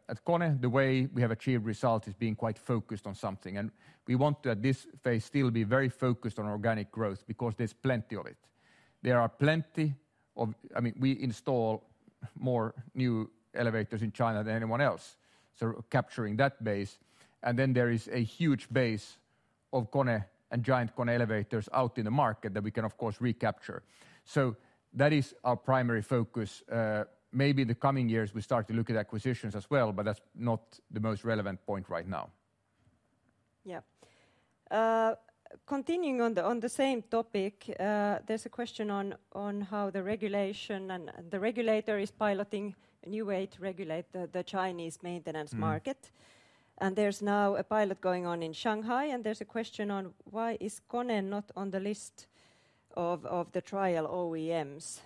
[0.09, 3.71] at KONE, the way we have achieved results is being quite focused on something, and
[4.07, 7.73] we want to, at this phase, still be very focused on organic growth because there's
[7.73, 8.39] plenty of it.
[9.03, 9.95] There are plenty
[10.37, 10.55] of...
[10.75, 11.85] I mean, we install
[12.35, 15.17] more new elevators in China than anyone else,
[15.55, 16.99] so capturing that base.
[17.43, 19.19] And then there is a huge base
[19.73, 23.83] of KONE and GiantKONE elevators out in the market that we can, of course, recapture.
[24.25, 24.57] So
[24.95, 26.63] that is our primary focus.
[26.71, 30.05] Uh, maybe in the coming years, we start to look at acquisitions as well, but
[30.05, 32.29] that's not the most relevant point right now.
[33.65, 33.81] Yeah.
[34.71, 35.15] Uh,
[35.67, 40.03] continuing on the on the same topic, uh, there's a question on on how the
[40.03, 42.75] regulation and the regulator is piloting
[43.07, 45.61] new way to regulate the Chinese maintenance hmm.
[45.61, 46.11] market.
[46.79, 50.57] And there's now a pilot going on in Shanghai, and there's a question on why
[50.61, 52.27] is KONE not on the list
[52.97, 55.01] of of the trial OEMs?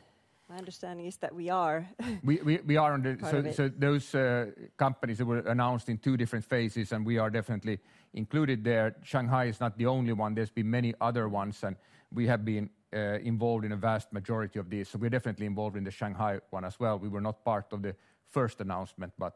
[0.49, 1.88] My understanding is that we are.
[2.24, 3.11] We we are on the.
[3.20, 3.80] Of it.
[3.80, 7.80] Those uh, companies that were announced in two different phases, and we are definitely
[8.14, 8.94] included there.
[9.03, 10.34] Shanghai is not the only one.
[10.34, 11.76] There's been many other ones, and
[12.12, 14.88] we have been uh, involved in a vast majority of these.
[14.88, 16.98] So we're definitely involved in the Shanghai one as well.
[16.98, 17.94] We were not part of the
[18.30, 19.34] first announcement, but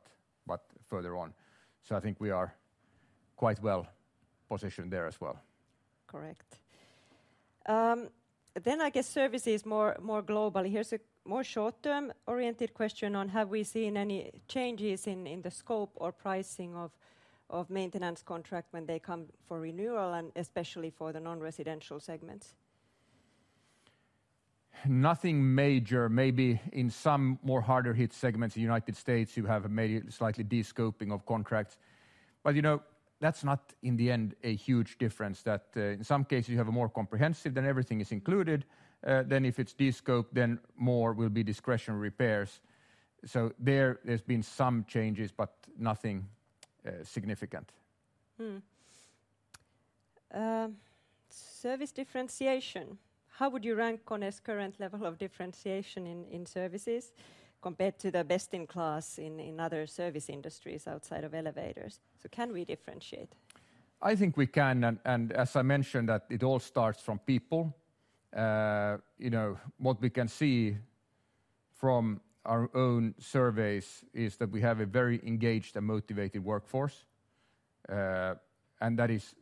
[0.91, 1.33] further on.
[1.83, 2.53] So I think we are
[3.37, 5.39] quite well-positioned there as well.
[6.07, 6.59] Correct.
[7.67, 8.09] Um,
[8.63, 10.71] then I guess services more globally.
[10.71, 15.93] Here's a more short-term oriented question on have we seen any changes in the scope
[15.95, 16.91] or pricing of
[17.69, 22.55] maintenance contract when they come for renewal, and especially for the non-residential segments?
[24.87, 26.09] Nothing major.
[26.09, 31.13] Maybe in some more harder hit segments in United States, you have maybe slightly de-scoping
[31.13, 31.77] of contracts.
[32.43, 32.81] But, you know,
[33.21, 36.69] that's not in the end a huge difference that uh, in some cases you have
[36.69, 38.65] a more comprehensive, then everything is included.
[39.07, 42.61] Uh, then if it's de-scope, then more will be discretionary repairs.
[43.25, 46.27] So there, there's been some changes, but nothing
[46.87, 47.73] Uh, significant.
[48.39, 48.57] Hmm.
[50.33, 50.77] Um,
[51.29, 52.99] service differentiation.
[53.29, 57.13] How would you rank KONE's current level of differentiation in services
[57.61, 62.01] compared to the best in class in other service industries outside of elevators?
[62.23, 63.35] So can we differentiate?
[64.03, 67.75] I think we can, and as I mentioned, that it all starts from people.
[68.35, 70.77] Uh, you know, what we can see
[71.75, 77.05] from our own surveys is that we have a very engaged and motivated workforce.
[77.89, 78.35] Uh,
[78.81, 79.35] and that is,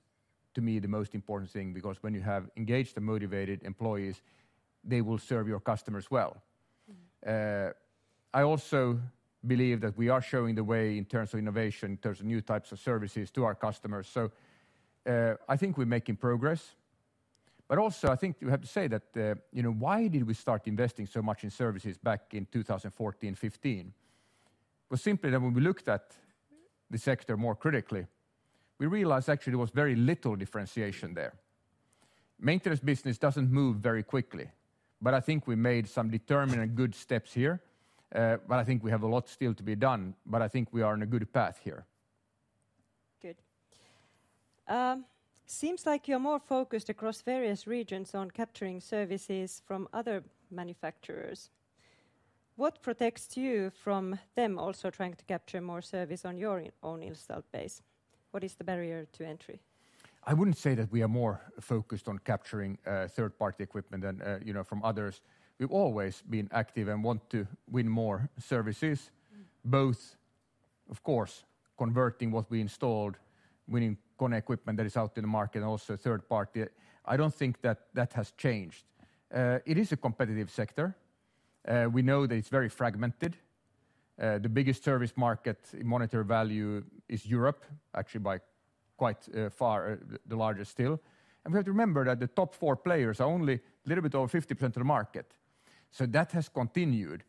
[0.54, 4.22] to me, the most important thing, because when you have engaged and motivated employees,
[4.84, 6.36] they will serve your customers well.
[6.90, 7.68] Mm-hmm.
[7.68, 7.72] Uh,
[8.34, 9.00] I also
[9.46, 12.40] believe that we are showing the way in terms of innovation, in terms of new
[12.40, 14.08] types of services to our customers.
[14.08, 14.30] So,
[15.06, 16.74] uh, I think we're making progress.
[17.68, 20.32] But also, I think you have to say that, uh, you know, why did we
[20.32, 23.92] start investing so much in services back in 2014, 2015?
[24.90, 26.16] Was simply that when we looked at
[26.90, 28.06] the sector more critically,
[28.78, 31.34] we realized actually there was very little differentiation there.
[32.40, 34.48] Maintenance business doesn't move very quickly,
[35.02, 37.60] but I think we made some determined good steps here.
[38.14, 40.68] Uh, but I think we have a lot still to be done, but I think
[40.72, 41.84] we are on a good path here.
[43.20, 43.36] Good.
[44.66, 45.04] Um,
[45.50, 51.48] Seems like you're more focused across various regions on capturing services from other manufacturers.
[52.56, 57.44] What protects you from them also trying to capture more service on your own installed
[57.50, 57.80] base?
[58.30, 59.62] What is the barrier to entry?
[60.24, 64.40] I wouldn't say that we are more focused on capturing uh, third-party equipment than, uh,
[64.44, 65.22] you know, from others.
[65.58, 69.44] We've always been active and want to win more services, mm.
[69.64, 70.16] both,
[70.90, 71.44] of course,
[71.78, 73.16] converting what we installed,
[73.66, 76.64] winning KONE equipment that is out in the market, and also third party.
[77.04, 78.84] I don't think that that has changed.
[79.34, 80.96] Uh, it is a competitive sector.
[81.66, 83.36] Uh, we know that it's very fragmented.
[84.20, 87.64] Uh, the biggest service market in monetary value is Europe,
[87.94, 88.40] actually by
[88.96, 91.00] quite far the largest still.
[91.44, 94.14] And we have to remember that the top four players are only a little bit
[94.14, 95.32] over 50% of the market.
[95.90, 97.22] So that has continued.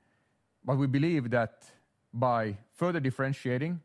[0.65, 1.63] But we believe that
[2.13, 3.79] by further differentiating,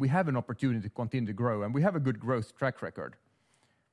[0.00, 2.80] we have an opportunity to continue to grow, and we have a good growth track
[2.82, 3.16] record.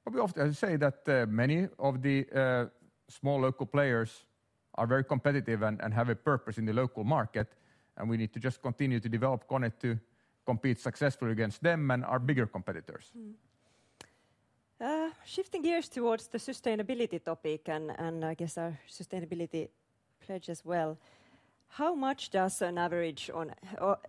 [0.05, 2.65] But we often say that uh, many of the uh,
[3.09, 4.25] small local players
[4.75, 7.47] are very competitive and have a purpose in the local market,
[7.97, 9.99] and we need to just continue to develop KONE to
[10.45, 13.11] compete successfully against them and our bigger competitors.
[13.13, 13.31] Hmm.
[14.79, 19.69] Uh, shifting gears towards the sustainability topic and I guess our sustainability
[20.25, 20.97] pledge as well.
[21.69, 23.47] How much does an average or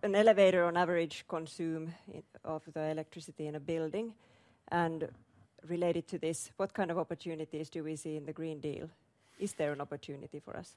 [0.02, 1.94] an elevator on average consume
[2.44, 4.14] of the electricity in a building?
[4.68, 5.08] And
[5.68, 8.88] related to this, what kind of opportunities do we see in the Green Deal?
[9.38, 10.76] Is there an opportunity for us?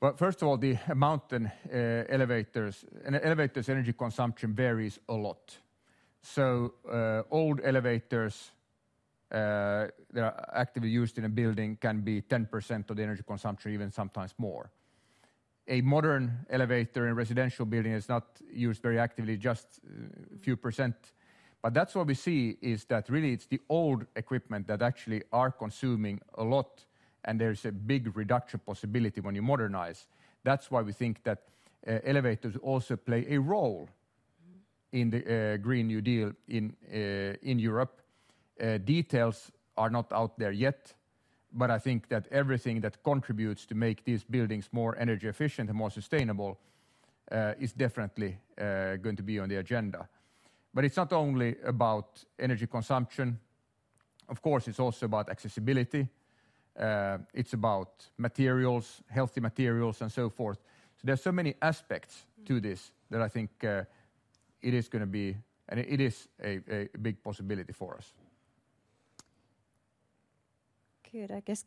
[0.00, 5.14] Well, first of all, the amount in eh, elevators, an elevator's energy consumption varies a
[5.14, 5.56] lot.
[6.20, 8.50] So, eh, old elevators
[9.30, 9.36] eh,
[10.12, 13.90] that are actively used in a building can be 10% of the energy consumption, even
[13.90, 14.70] sometimes more.
[15.66, 19.80] A modern elevator in residential building is not used very actively, just
[20.34, 20.94] a few percent.
[21.62, 25.50] But that's what we see is that really it's the old equipment that actually are
[25.50, 26.84] consuming a lot,
[27.24, 30.06] and there's a big reduction possibility when you modernize.
[30.42, 31.38] That's why we think that
[31.86, 33.88] uh, elevators also play a role
[34.92, 38.02] in the uh, Green New Deal in Europe.
[38.84, 40.94] Details are not out there yet,
[41.54, 45.78] but I think that everything that contributes to make these buildings more energy efficient and
[45.78, 46.58] more sustainable
[47.30, 50.08] uh, is definitely uh, going to be on the agenda.
[50.74, 53.38] But it's not only about energy consumption.
[54.28, 56.08] Of course, it's also about accessibility.
[56.76, 60.58] Uh, it's about materials, healthy materials, and so forth.
[61.04, 65.36] There's so many aspects to this that I think it is gonna be,
[65.68, 68.12] and it is a big possibility for us.
[71.14, 71.30] Good.
[71.30, 71.64] I guess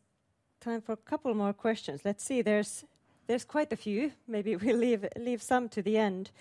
[0.59, 2.01] time for a couple more questions.
[2.03, 2.41] Let's see.
[2.41, 2.83] There's
[3.47, 4.11] quite a few.
[4.27, 6.31] Maybe we'll leave some to the end.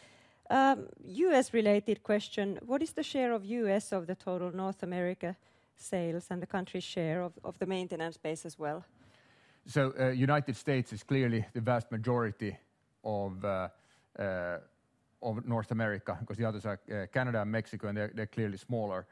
[0.50, 3.92] Um, U.S.-related question: What is the share of U.S.
[3.92, 5.36] of the total North America
[5.76, 8.84] sales and the country's share of the maintenance base as well?
[9.66, 12.56] So, uh, United States is clearly the vast majority
[13.04, 13.68] of uh,
[14.18, 14.58] uh,
[15.44, 16.80] North America, because the others are
[17.12, 19.06] Canada and Mexico, and they're clearly smaller.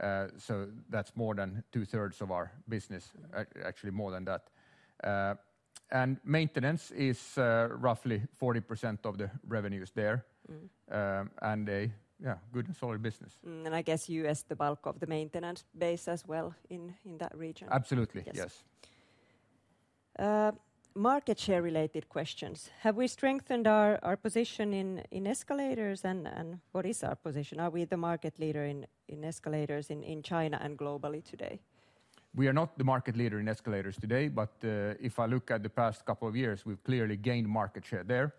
[0.00, 3.12] Uh, so that's more than two-thirds of our business,
[3.64, 4.42] actually more than that.
[5.04, 5.34] Uh,
[5.92, 10.24] and maintenance is uh, roughly 40% of the revenues there.
[10.50, 11.28] Mm.
[11.42, 13.38] And a yeah, good and solid business.
[13.46, 17.36] Mm, and I guess U.S., the bulk of the maintenance base as well in that
[17.36, 17.68] region.
[17.70, 18.22] Absolutely.
[18.26, 18.62] Yes.
[20.18, 20.52] Yes.
[20.94, 22.68] Market share related questions.
[22.80, 24.72] Have we strengthened our position
[25.10, 27.60] in escalators, and what is our position?
[27.60, 28.86] Are we the market leader in
[29.24, 31.60] escalators in China and globally today?
[32.34, 35.62] We are not the market leader in escalators today, but uh, if I look at
[35.62, 38.34] the past couple of years, we've clearly gained market share there.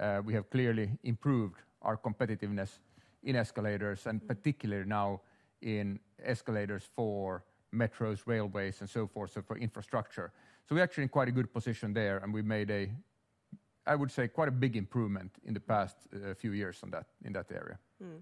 [0.00, 2.78] Uh, we have clearly improved our competitiveness
[3.22, 5.20] in escalators, and particularly now
[5.60, 7.44] in escalators for
[7.74, 10.32] metros, railways, and so forth, so for infrastructure.
[10.66, 12.90] So we're actually in quite a good position there, and we made a,
[13.86, 17.06] I would say, quite a big improvement in the past uh, few years on that,
[17.24, 17.78] in that area.
[18.02, 18.20] Hmm.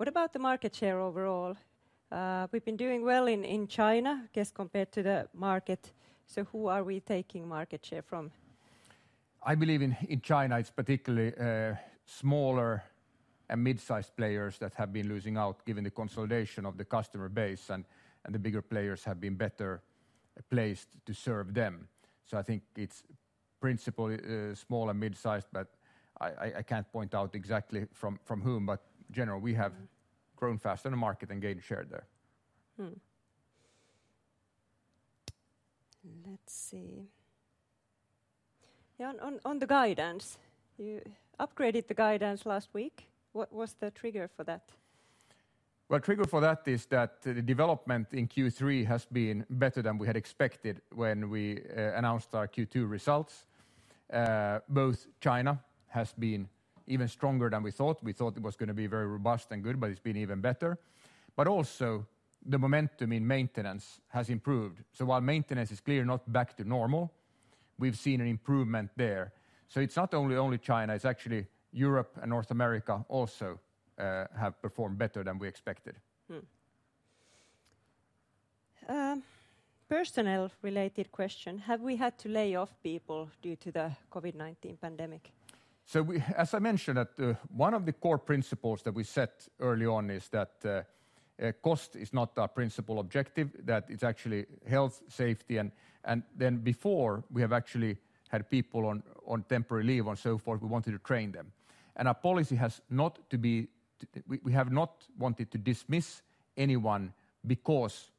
[0.00, 1.58] What about the market share overall?
[2.10, 5.92] Uh, we've been doing well in China, I guess, compared to the market.
[6.26, 8.30] So who are we taking market share from?
[9.42, 11.74] I believe in China, it's particularly uh,
[12.06, 12.82] smaller
[13.50, 17.68] and mid-sized players that have been losing out, given the consolidation of the customer base,
[17.68, 17.84] and
[18.26, 19.82] the bigger players have been better
[20.50, 21.86] placed to serve them.
[22.24, 23.02] So I think it's
[23.60, 25.66] principally uh, small and mid-sized, but
[26.18, 29.72] I can't point out exactly from whom, but general, we have
[30.36, 32.06] grown faster in the market and gained share there.
[32.76, 32.94] Hmm.
[36.26, 37.08] Let's see.
[38.98, 40.38] Yeah, on on the guidance,
[40.78, 41.00] you
[41.38, 43.08] upgraded the guidance last week.
[43.32, 44.62] What was the trigger for that?
[45.88, 50.06] Well, trigger for that is that the development in Q3 has been better than we
[50.06, 53.46] had expected when we uh, announced our Q2 results.
[54.12, 55.58] Uh, both China
[55.88, 56.48] has been
[56.90, 58.02] even stronger than we thought.
[58.02, 60.78] We thought it was gonna be very robust and good, but it's been even better.
[61.36, 62.06] But also,
[62.44, 64.82] the momentum in maintenance has improved.
[64.92, 67.12] So while maintenance is clearly not back to normal,
[67.78, 69.32] we've seen an improvement there.
[69.68, 73.58] So it's not only China, it's actually Europe and North America also
[73.98, 75.94] uh, have performed better than we expected.
[76.28, 76.38] Hmm.
[78.88, 79.22] Um,
[79.88, 85.30] personnel-related question: Have we had to lay off people due to the COVID-19 pandemic?
[85.86, 89.86] So as I mentioned, that uh, one of the core principles that we set early
[89.86, 90.82] on is that uh,
[91.42, 95.58] uh, cost is not our principal objective, that it's actually health, safety,
[96.04, 97.96] and then before, we have actually
[98.28, 98.86] had people
[99.26, 101.52] on temporary leave and so forth, we wanted to train them.
[101.96, 103.68] And our policy has not to be.
[104.26, 106.22] We have not wanted to dismiss
[106.56, 107.12] anyone
[107.46, 108.10] because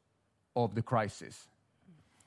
[0.55, 1.47] of the crisis.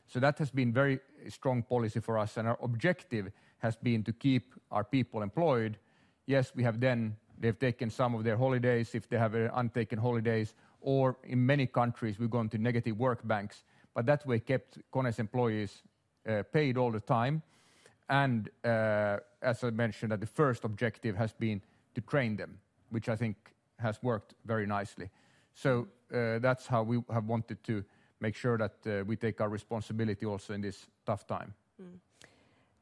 [0.09, 0.98] So that has been very
[1.28, 3.31] strong policy for us, and our objective
[3.65, 5.78] has been to keep our people employed.
[6.27, 9.99] Yes, we have then, they've taken some of their holidays, if they have uh, untaken
[9.99, 13.65] holidays, or in many countries, we've gone to negative work banks,
[13.95, 15.82] but that way kept KONE's employees
[16.28, 17.43] uh, paid all the time.
[18.11, 21.62] And uh, as I mentioned, that the first objective has been
[21.95, 22.59] to train them,
[22.91, 23.36] which I think
[23.78, 25.09] has worked very nicely.
[25.55, 27.82] So that's how we have wanted to
[28.20, 31.55] make sure that we take our responsibility also in this tough time.
[31.81, 31.99] Mm.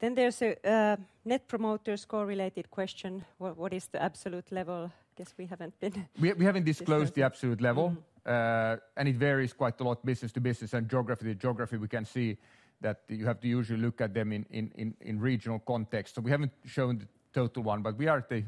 [0.03, 3.25] Then there's a Net Promoter Score related question.
[3.39, 4.91] What is the absolute level?
[4.91, 6.09] I guess we haven't been.
[6.39, 7.97] We haven't disclosed the absolute level.
[8.27, 11.77] Uh and it varies quite a lot, business to business and geography to geography.
[11.77, 12.37] We can see
[12.81, 16.15] that you have to usually look at them in regional context.
[16.15, 18.45] So we haven't shown the total one, but we are at a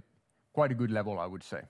[0.53, 1.63] quite a good level, I would say.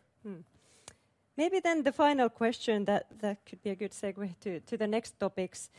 [1.37, 3.05] Maybe then the final question that
[3.47, 4.29] could be a good segue
[4.67, 5.71] to the next topics: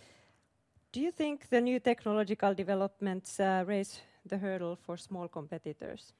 [0.95, 6.13] Do you think the new technological developments uh, raise the hurdle for small competitors?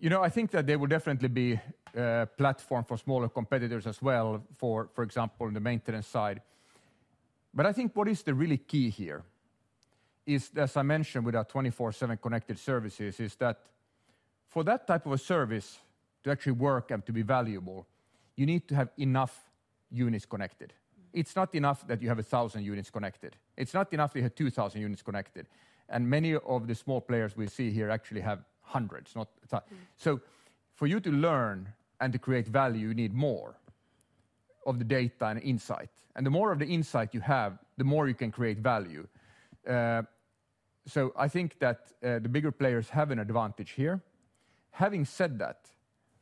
[0.00, 1.60] you know, I think that there will definitely be
[1.94, 6.42] a platform for smaller competitors as well, for example, in the maintenance side.
[7.54, 9.22] But I think what is the really key here
[10.26, 13.60] is, as I mentioned, with our 24/7 Connected Services, is that
[14.48, 15.78] for that type of a service
[16.24, 17.86] to actually work and to be valuable,
[18.34, 19.44] you need to have enough
[19.88, 20.72] units connected.
[21.12, 23.36] It's not enough that you have 1,000 units connected.
[23.56, 25.46] It's not enough you have 2,000 units connected.
[25.88, 29.60] And many of the small players we see here actually have hundreds, not mm.
[29.96, 30.20] so.
[30.74, 31.68] for you to learn
[32.00, 33.56] and to create value, you need more
[34.66, 35.90] of the data and insight.
[36.14, 39.06] And the more of the insight you have, the more you can create value.
[39.66, 40.02] Uh,
[40.86, 44.00] so I think that uh, the bigger players have an advantage here.
[44.70, 45.70] Having said that,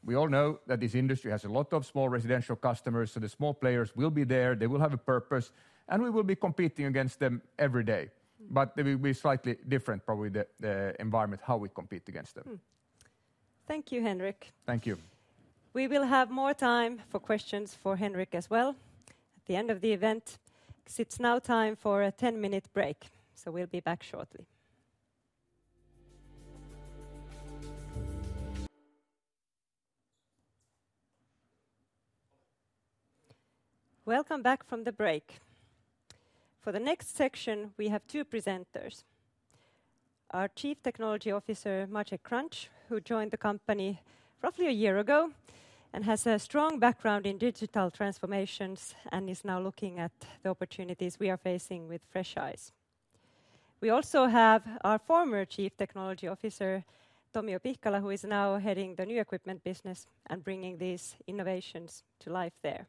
[0.06, 3.28] we all know that this industry has a lot of small residential customers, so the
[3.28, 5.50] small players will be there, they will have a purpose,
[5.88, 8.10] and we will be competing against them every day.
[8.50, 12.44] But they will be slightly different, probably the environment, how we compete against them.
[12.44, 12.54] Hmm.
[13.66, 14.52] Thank you, Henrik.
[14.64, 14.96] Thank you.
[15.72, 18.76] We will have more time for questions for Henrik as well
[19.08, 20.38] at the end of the event,
[20.84, 24.46] 'cause it's now time for a 10-minute break, so we'll be back shortly.
[34.06, 35.40] Welcome back from the break.
[36.60, 39.02] For the next section, we have two presenters.
[40.30, 44.00] Our Chief Technology Officer, Maciej Kranz, who joined the company
[44.44, 45.32] roughly a year ago
[45.92, 50.12] and has a strong background in digital transformations and is now looking at
[50.44, 52.70] the opportunities we are facing with fresh eyes.
[53.80, 56.84] We also have our former Chief Technology Officer,
[57.34, 62.30] Tomio Pihkala, who is now heading the New Equipment business and bringing these innovations to
[62.30, 62.86] life there.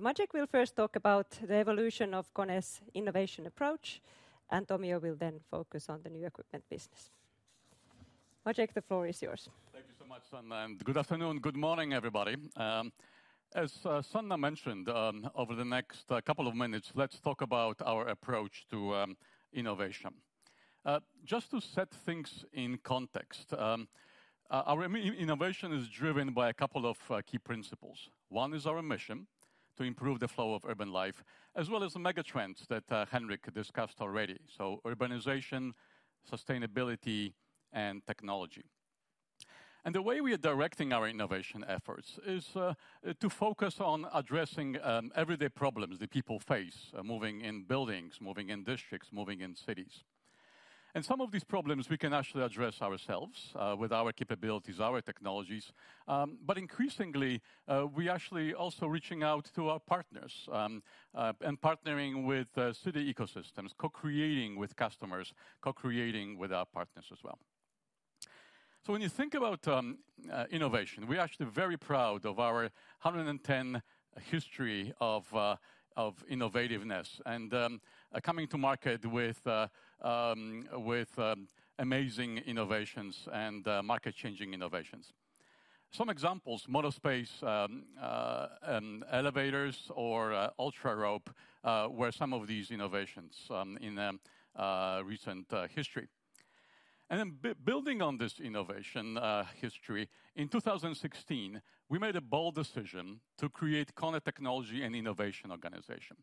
[0.00, 4.00] Maciej will first talk about the evolution of KONE's innovation approach,
[4.48, 7.10] and Tomio will then focus on the New Equipment business.
[8.46, 9.48] Maciej, the floor is yours.
[9.72, 12.36] Thank you so much, Sanna, and good afternoon, good morning, everybody.
[12.56, 12.92] Um,
[13.56, 17.82] as uh, Sanna mentioned, um, over the next uh, couple of minutes, let's talk about
[17.84, 19.16] our approach to um,
[19.52, 20.14] innovation.
[20.84, 23.52] Uh, just to set things in context,
[24.50, 28.10] our innovation is driven by a couple of key principles.
[28.28, 29.26] One is our mission
[29.78, 31.24] to improve the flow of urban life,
[31.56, 35.72] as well as the mega trends that uh, Henrik discussed already, so urbanization,
[36.30, 37.32] sustainability,
[37.72, 38.64] and technology.
[39.84, 42.74] And the way we are directing our innovation efforts is uh,
[43.20, 48.50] to focus on addressing um, everyday problems that people face, uh, moving in buildings, moving
[48.50, 50.04] in districts, moving in cities.
[50.94, 55.00] And some of these problems we can actually address ourselves uh, with our capabilities, our
[55.02, 55.72] technologies.
[56.06, 60.82] Um, but increasingly, uh, we actually also reaching out to our partners, um,
[61.14, 67.38] uh, and partnering with city ecosystems, co-creating with customers, co-creating with our partners as well.
[68.86, 69.98] So when you think about um,
[70.50, 72.62] innovation, we're actually very proud of our
[73.02, 73.82] 110
[74.30, 75.26] history of
[76.30, 77.52] innovativeness and
[78.22, 79.46] coming to market with
[80.00, 80.68] Um,
[81.18, 81.48] um,
[81.78, 85.12] amazing innovations and uh, market-changing innovations.
[85.90, 88.46] Some examples, MonoSpace um, uh,
[89.10, 91.28] elevators or uh, UltraRope
[91.90, 93.48] were some of these innovations
[93.80, 94.18] in
[95.04, 96.08] recent history.
[97.10, 99.18] And then building on this innovation
[99.60, 106.18] history, in 2016, we made a bold decision to create KONE Technology and Innovation organization,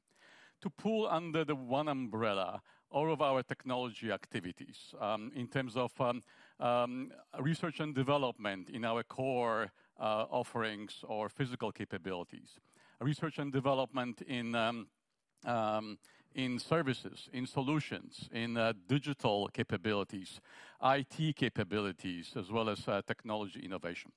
[0.62, 2.62] to pull under the one umbrella
[2.96, 6.24] all of our technology activities, um, in terms of um,
[6.62, 7.12] um,
[7.42, 9.70] research and development in our core
[10.00, 12.58] uh, offerings or physical capabilities,
[13.02, 14.56] research and development in
[16.58, 20.40] services, in solutions, in uh, digital capabilities,
[20.82, 24.12] IT capabilities, as well as uh, technology innovation.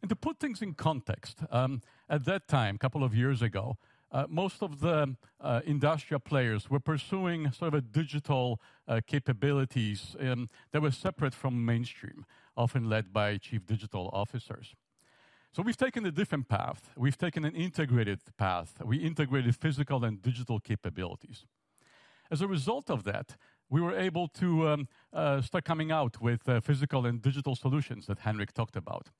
[0.00, 1.40] And to put things in context,
[2.08, 3.76] at that time, a couple of years ago,
[4.12, 10.16] Uh, most of the uh, industrial players were pursuing sort of a digital uh, capabilities
[10.18, 12.24] um, that were separate from mainstream,
[12.56, 14.74] often led by chief digital officers.
[15.52, 16.90] So we've taken a different path.
[16.96, 18.80] We've taken an integrated path.
[18.84, 21.46] We integrated physical and digital capabilities.
[22.30, 23.36] As a result of that,
[23.68, 24.88] we were able to um,
[25.42, 29.10] start coming out with physical and digital solutions that Henrik talked about.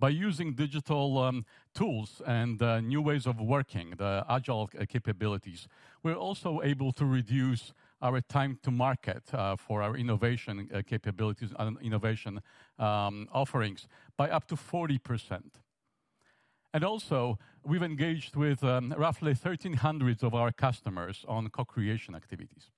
[0.00, 1.44] By using digital um,
[1.74, 5.66] tools and uh, new ways of working, the agile capabilities,
[6.04, 11.52] we're also able to reduce our time to market uh, for our innovation uh, capabilities
[11.58, 12.40] and innovation
[12.78, 15.42] um, offerings by up to 40%.
[16.72, 22.70] And also, we've engaged with um, roughly 1,300 of our customers on co-creation activities.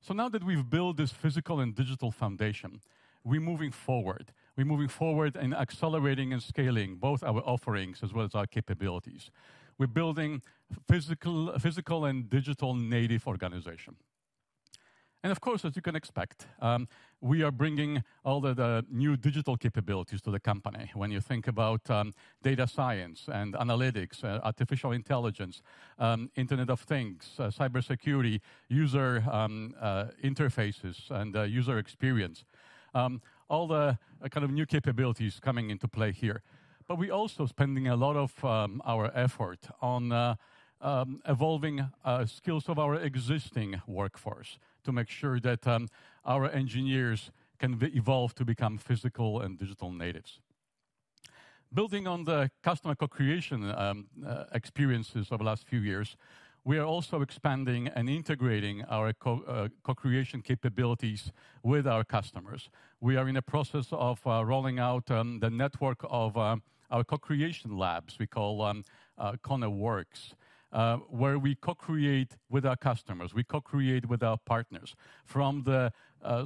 [0.00, 2.80] So now that we've built this physical and digital foundation,
[3.24, 4.32] we're moving forward.
[4.56, 9.30] We're moving forward and accelerating and scaling both our offerings as well as our capabilities.
[9.78, 10.42] We're building
[10.88, 13.96] physical physical and digital native organization.
[15.24, 16.86] And of course, as you can expect, um,
[17.22, 20.90] we are bringing all the new digital capabilities to the company.
[20.92, 22.12] When you think about um,
[22.42, 25.62] data science and analytics, uh, artificial intelligence,
[25.98, 32.44] um, Internet of Things, uh, cybersecurity, user uh, interfaces, and user experience,
[33.48, 36.42] all the uh, kind of new capabilities coming into play here.
[36.86, 40.34] But we're also spending a lot of um, our effort on uh,
[40.80, 45.88] um, evolving uh, skills of our existing workforce to make sure that um,
[46.24, 50.40] our engineers can evolve to become physical and digital natives.
[51.72, 53.74] Building on the customer co-creation
[54.52, 56.16] experiences of the last few years,
[56.64, 61.30] we are also expanding and integrating our uh, co-creation capabilities
[61.62, 62.70] with our customers.
[63.00, 67.04] We are in a process of uh, rolling out um, the network of um, our
[67.04, 68.82] co-creation labs we call um,
[69.18, 70.34] uh, KONE Works,
[71.08, 75.92] where we co-create with our customers, we co-create with our partners from the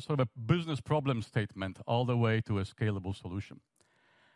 [0.00, 3.60] sort of a business problem statement all the way to a scalable solution.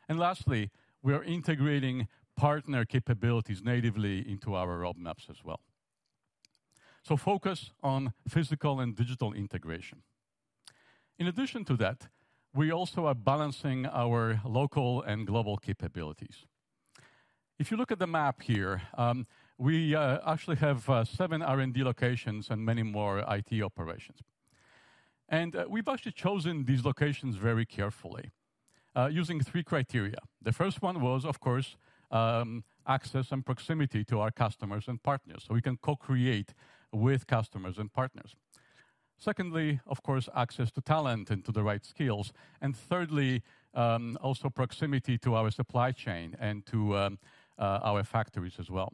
[0.09, 0.71] And lastly,
[1.03, 5.61] we are integrating partner capabilities natively into our roadmaps as well.
[7.03, 10.03] So focus on physical and digital integration.
[11.19, 12.09] In addition to that,
[12.55, 16.47] we also are balancing our local and global capabilities.
[17.59, 19.27] If you look at the map here, um,
[19.59, 24.19] we uh, actually have uh, seven R&D locations and many more IT operations.
[25.29, 28.31] And uh, we've actually chosen these locations very carefully,
[29.11, 30.19] using three criteria.
[30.43, 31.77] The first one was, of course,
[32.11, 36.53] um, access and proximity to our customers and partners, so we can co-create
[36.93, 38.35] with customers and partners.
[39.23, 42.33] Secondly, of course, access to talent and to the right skills.
[42.61, 43.43] And thirdly,
[43.73, 47.19] um, also proximity to our supply chain and to um,
[47.57, 48.93] uh, our factories as well.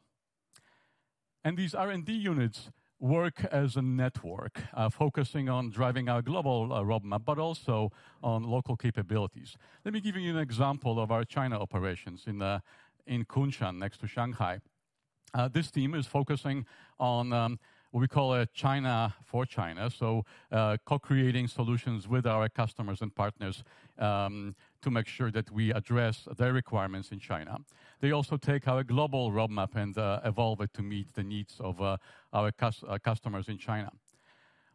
[1.43, 2.71] And these R&D units
[3.01, 7.91] work as a network, uh, focusing on driving our global uh, roadmap, but also
[8.23, 9.57] on local capabilities.
[9.83, 12.43] Let me give you an example of our China operations in
[13.07, 14.61] in Kunshan, next to Shanghai.
[15.53, 16.67] This team is focusing
[16.99, 17.59] on um,
[17.91, 23.15] what we call a China for China, so uh, co-creating solutions with our customers and
[23.15, 23.65] partners
[23.99, 27.59] um, to make sure that we address their requirements in China.
[28.01, 31.81] They also take our global roadmap and uh, evolve it to meet the needs of
[31.81, 31.97] uh,
[32.33, 33.91] our customers in China.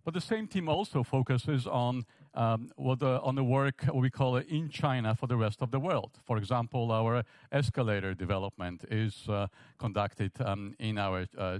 [0.03, 5.27] But the same team also focuses on um, the work we call in China for
[5.27, 6.19] the rest of the world.
[6.25, 9.47] For example, our escalator development is uh,
[9.79, 11.59] conducted um, in our uh,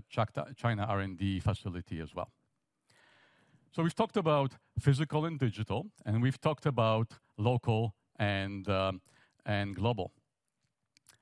[0.57, 2.32] China R&D facility as well.
[3.72, 9.02] So we've talked about physical and digital, and we've talked about local um,
[9.45, 10.11] and global.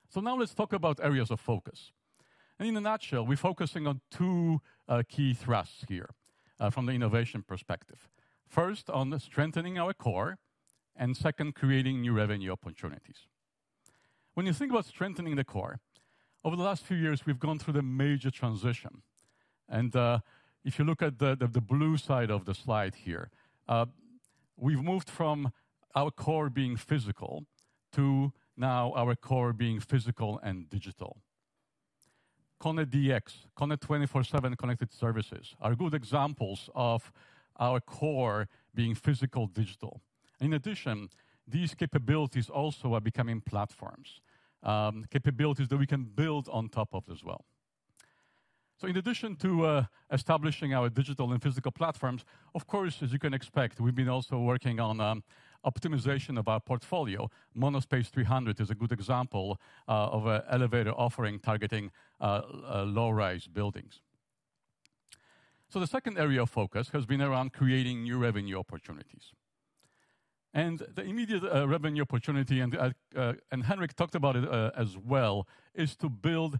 [0.10, 1.92] So now let's talk about areas of focus.
[2.58, 6.10] And in a nutshell, we're focusing on two uh, key thrusts here
[6.62, 8.08] Uh, from the innovation perspective.
[8.48, 10.38] First, on strengthening our core,
[10.96, 13.26] and second, creating new revenue opportunities.
[14.36, 15.80] When you think about strengthening the core,
[16.44, 19.02] over the last few years, we've gone through the major transition.
[19.68, 20.20] And uh,
[20.64, 23.32] if you look at the blue side of the slide here,
[23.68, 23.88] uh,
[24.56, 25.52] we've moved from
[25.96, 27.48] our core being physical
[27.94, 31.24] to now our core being physical and digital.
[32.62, 37.12] KONE DX, KONE 24/7 Connected Services, are good examples of
[37.60, 40.00] our core being physical digital.
[40.40, 41.10] In addition,
[41.48, 44.22] these capabilities also are becoming platforms,
[44.62, 47.46] um, capabilities that we can build on top of as well.
[48.78, 53.18] So in addition to uh, establishing our digital and physical platforms, of course, as you
[53.18, 55.24] can expect, we've been also working on um,
[55.66, 57.30] optimization of our portfolio.
[57.58, 63.48] MonoSpace 300 is a good example uh, of an elevator offering targeting uh, uh, low-rise
[63.48, 64.02] buildings.
[65.70, 69.32] So the second area of focus has been around creating new revenue opportunities.
[70.54, 72.76] And the immediate revenue opportunity, and
[73.16, 74.44] and Henrik talked about it
[74.76, 76.60] as well, is to build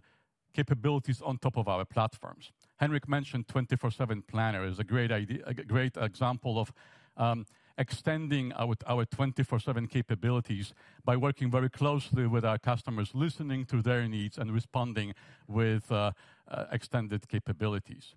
[0.54, 2.52] capabilities on top of our platforms.
[2.76, 6.72] Henrik mentioned 24/7 Planner is a great example of
[7.18, 7.44] um,
[7.78, 10.74] extending our 24/7 capabilities
[11.04, 15.14] by working very closely with our customers, listening to their needs, and responding
[15.46, 16.12] with uh,
[16.48, 18.14] uh, extended capabilities.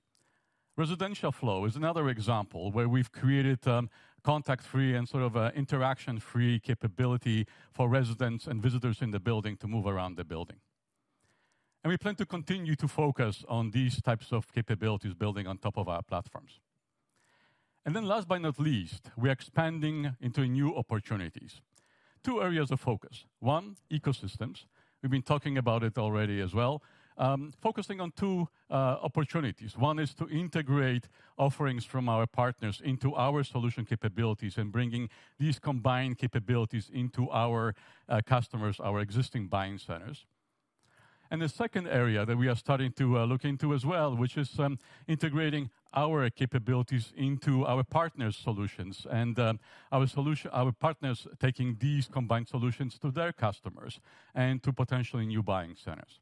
[0.78, 3.90] Residential Flow is another example where we've created um,
[4.24, 9.68] contact-free and sort of uh, interaction-free capability for residents and visitors in the building to
[9.68, 10.58] move around the building.
[11.84, 15.78] And we plan to continue to focus on these types of capabilities building on top
[15.78, 16.60] of our platforms.
[17.86, 21.62] And then last but not least, we're expanding into new opportunities.
[22.24, 23.26] Two areas of focus.
[23.40, 24.66] One, ecosystems.
[25.04, 26.82] We've been talking about it already as well.
[27.18, 29.78] Um, focusing on two uh, opportunities.
[29.78, 31.08] One is to integrate
[31.38, 35.10] offerings from our partners into our solution capabilities and bringing
[35.40, 37.76] these combined capabilities into our
[38.10, 40.26] uh, customers, our existing buying centers.
[41.32, 44.38] And the second area that we are starting to uh, look into as well, which
[44.38, 44.78] is um,
[45.08, 49.60] integrating our capabilities into our partners' solutions, and um,
[49.92, 54.00] our solution, our partners taking these combined solutions to their customers
[54.34, 56.20] and to potentially new buying centers.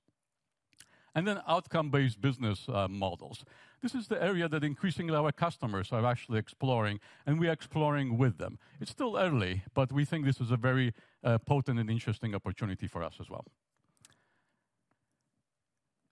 [1.16, 3.46] And then outcome-based business uh, models.
[3.84, 8.18] This is the area that increasingly our customers are actually exploring, and we are exploring
[8.18, 8.58] with them.
[8.80, 10.94] It's still early, but we think this is a very
[11.24, 13.46] uh, potent and interesting opportunity for us as well.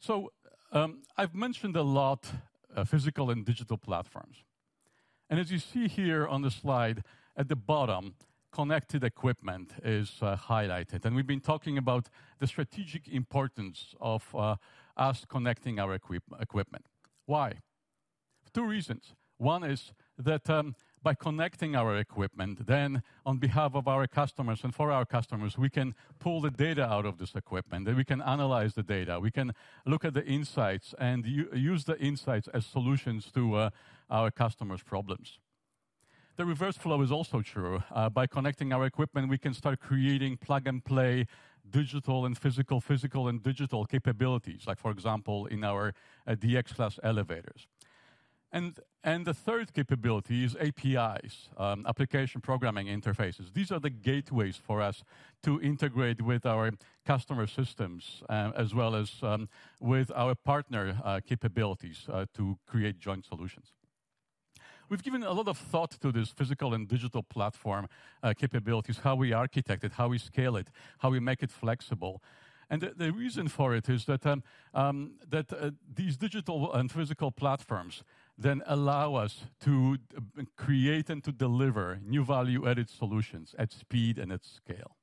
[0.02, 0.32] So,
[0.72, 2.26] um, I've mentioned a lot
[2.76, 4.38] uh, physical and digital platforms.
[5.30, 7.03] And as you see here on the slide,
[7.38, 8.15] at the bottom,
[8.52, 11.06] connected equipment is uh, highlighted.
[11.06, 12.10] And we've been talking about
[12.40, 14.56] the strategic importance of uh,
[14.98, 16.88] us connecting our equipment.
[17.28, 17.60] Why?
[18.56, 19.14] Two reasons.
[19.38, 24.73] One is that, um, by connecting our equipment, then on behalf of our customers and
[24.73, 28.22] for our customers, we can pull the data out of this equipment, and we can
[28.22, 29.19] analyze the data.
[29.19, 29.53] We can
[29.86, 33.69] look at the insights and use the insights as solutions to uh,
[34.10, 35.40] our customers' problems.
[36.38, 37.84] The reverse flow is also true.
[37.91, 41.26] Uh, by connecting our equipment, we can start creating plug-and-play
[41.69, 45.94] digital and physical, physical and digital capabilities, like, for example, in our
[46.28, 47.68] uh, DX Class elevators.
[48.52, 53.53] And the third capability is APIs, um, application programming interfaces.
[53.53, 55.03] These are the gateways for us
[55.44, 56.72] to integrate with our
[57.06, 59.49] customer systems, uh, as well as um,
[59.80, 63.72] with our partner uh, capabilities, uh, to create joint solutions.
[64.90, 67.88] We've given a lot of thought to this physical and digital platform
[68.38, 70.68] capabilities, how we architect it, how we scale it,
[70.99, 72.22] how we make it flexible.
[72.69, 74.26] And the reason for it is that
[74.73, 75.14] um,
[75.95, 78.03] these digital and physical platforms
[78.42, 79.98] then allow us to
[80.56, 84.96] create and to deliver new value-added solutions at speed and at scale.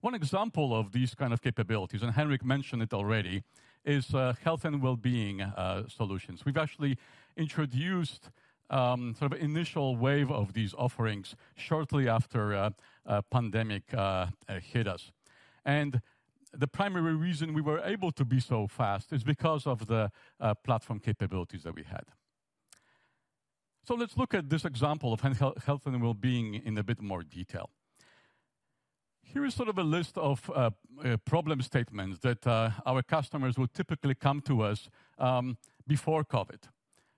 [0.00, 3.42] One example of these kind of capabilities, and Henrik mentioned it already,
[3.84, 6.44] is uh, health and well-being uh, solutions.
[6.44, 6.98] We've actually
[7.36, 8.30] introduced
[8.70, 13.84] um, sort of initial wave of these offerings shortly after uh, pandemic
[14.72, 15.12] hit us.
[15.64, 16.00] And
[16.52, 20.10] the primary reason we were able to be so fast is because of the
[20.64, 22.04] platform capabilities that we had.
[23.84, 27.70] So let's look at this example of health and well-being in a bit more detail.
[29.22, 30.70] Here is sort of a list of uh,
[31.04, 34.88] uh, problem statements that uh, our customers would typically come to us
[35.18, 36.62] um, before COVID.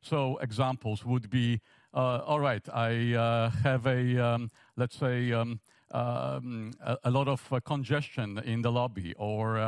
[0.03, 1.61] So examples would be,
[1.93, 5.61] "All right, I have a, um, let's say, um,
[5.93, 9.59] a lot of congestion in the lobby," or,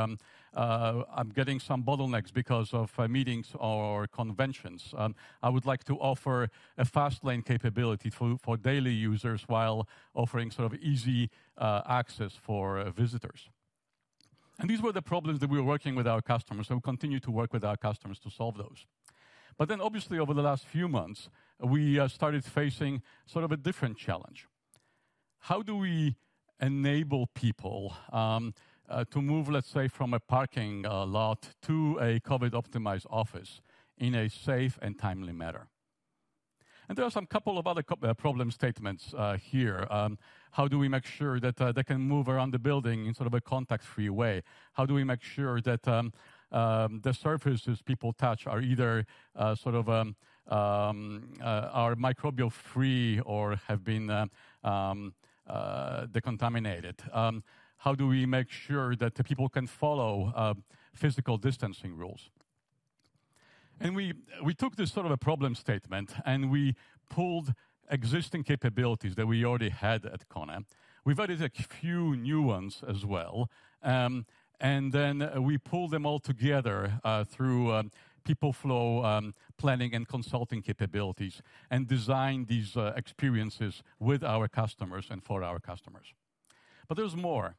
[0.55, 4.95] Uh, "I'm getting some bottlenecks because of uh, meetings or conventions.
[4.97, 10.51] Um, I would like to offer a fast lane capability for daily users while offering
[10.51, 13.49] sort of easy uh, access for visitors."
[14.59, 17.20] And these were the problems that we were working with our customers, and we continue
[17.20, 18.87] to work with our customers to solve those.
[19.57, 23.97] But then, obviously, over the last few months, we started facing sort of a different
[23.97, 24.47] challenge.
[25.39, 26.16] How do we
[26.61, 28.55] enable people um,
[28.93, 33.62] Uh, to move, let's say, from a parking uh, lot to a COVID-optimized office
[33.97, 35.69] in a safe and timely manner?
[36.89, 39.86] And there are some couple of other uh, problem statements here.
[39.89, 40.19] Um,
[40.51, 43.32] how do we make sure that they can move around the building in sort of
[43.32, 44.43] a contact-free way?
[44.74, 46.12] How do we make sure that um,
[46.51, 49.06] um, the surfaces people touch are either
[49.55, 50.05] sort of are
[51.97, 54.28] microbial-free or have been
[56.12, 56.98] decontaminated?
[57.83, 60.55] How do we make sure that the people can follow uh,
[60.95, 62.31] physical distancing rules?
[63.81, 64.13] And we
[64.45, 66.77] we took this sort of a problem statement, and we
[67.11, 67.55] pulled
[67.91, 70.65] existing capabilities that we already had at KONE.
[71.05, 73.51] We've added a few new ones as well.
[73.83, 74.27] Um,
[74.61, 77.83] and then we pulled them all together uh, through uh,
[78.23, 85.25] people flow um, planning and consulting capabilities, and designed these experiences with our customers and
[85.25, 86.15] for our customers.
[86.87, 87.57] But there's more.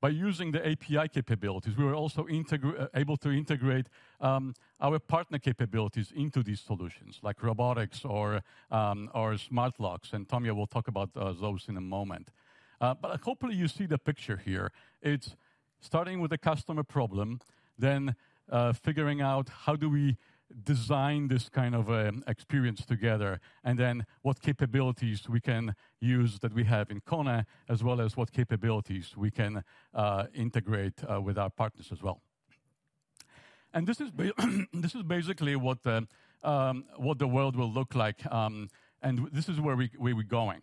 [0.00, 3.86] By using the API capabilities, we were also uh, able to integrate
[4.20, 10.28] um, our partner capabilities into these solutions, like robotics or um, or smart locks, and
[10.28, 12.28] Tommi will talk about uh, those in a moment.
[12.80, 14.70] Uh, but hopefully, you see the picture here.
[15.02, 15.34] It's
[15.80, 17.40] starting with a customer problem,
[17.76, 18.14] then
[18.74, 20.16] figuring out how do we
[20.64, 26.54] design this kind of um, experience together, and then what capabilities we can use that
[26.54, 29.62] we have in KONE, as well as what capabilities we can
[29.94, 32.20] uh, integrate uh, with our partners as well.
[33.72, 34.10] And this is,
[34.72, 36.06] this is basically what the,
[36.42, 38.70] um, what the world will look like, um,
[39.02, 40.62] and this is where, we, where we're going.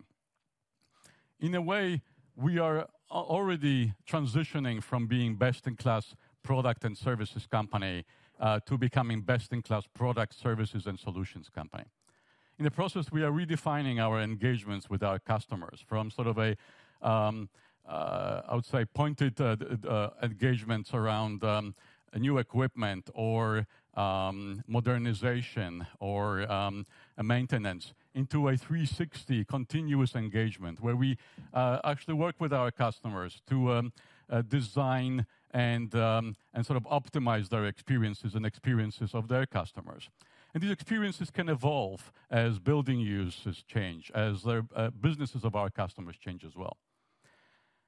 [1.38, 2.02] In a way,
[2.34, 8.04] we are already transitioning from being best-in-class product and services company
[8.40, 11.84] to becoming best-in-class product, services, and solutions company.
[12.58, 16.56] In the process, we are redefining our engagements with our customers from sort of a,
[17.02, 17.50] um,
[17.86, 19.56] uh, I would say, pointed uh,
[19.86, 21.74] uh engagements around um,
[22.16, 26.46] new equipment or um, modernization or
[27.22, 31.18] maintenance into a 360 continuous engagement where we
[31.52, 33.90] uh, actually work with our customers to
[34.30, 40.10] uh, design and, um, and sort of optimize their experiences and experiences of their customers.
[40.54, 45.70] And these experiences can evolve as building uses change, as their uh, businesses of our
[45.70, 46.76] customers change as well.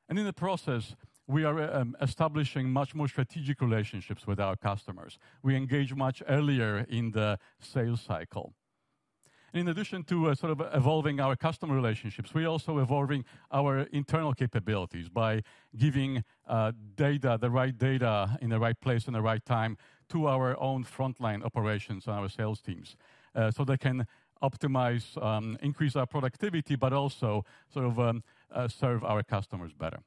[0.09, 0.95] And in the process,
[1.27, 5.19] we are um, establishing much more strategic relationships with our customers.
[5.43, 8.55] We engage much earlier in the sales cycle.
[9.53, 13.81] And in addition to uh, sort of evolving our customer relationships, we're also evolving our
[13.93, 15.43] internal capabilities by
[15.77, 19.77] giving uh, data, the right data in the right place in the right time
[20.11, 22.97] to our own frontline operations and our sales teams,
[23.35, 24.07] uh, so they can
[24.43, 28.23] optimize, um, increase our productivity, but also sort of um,
[28.53, 29.99] uh, serve our customers better.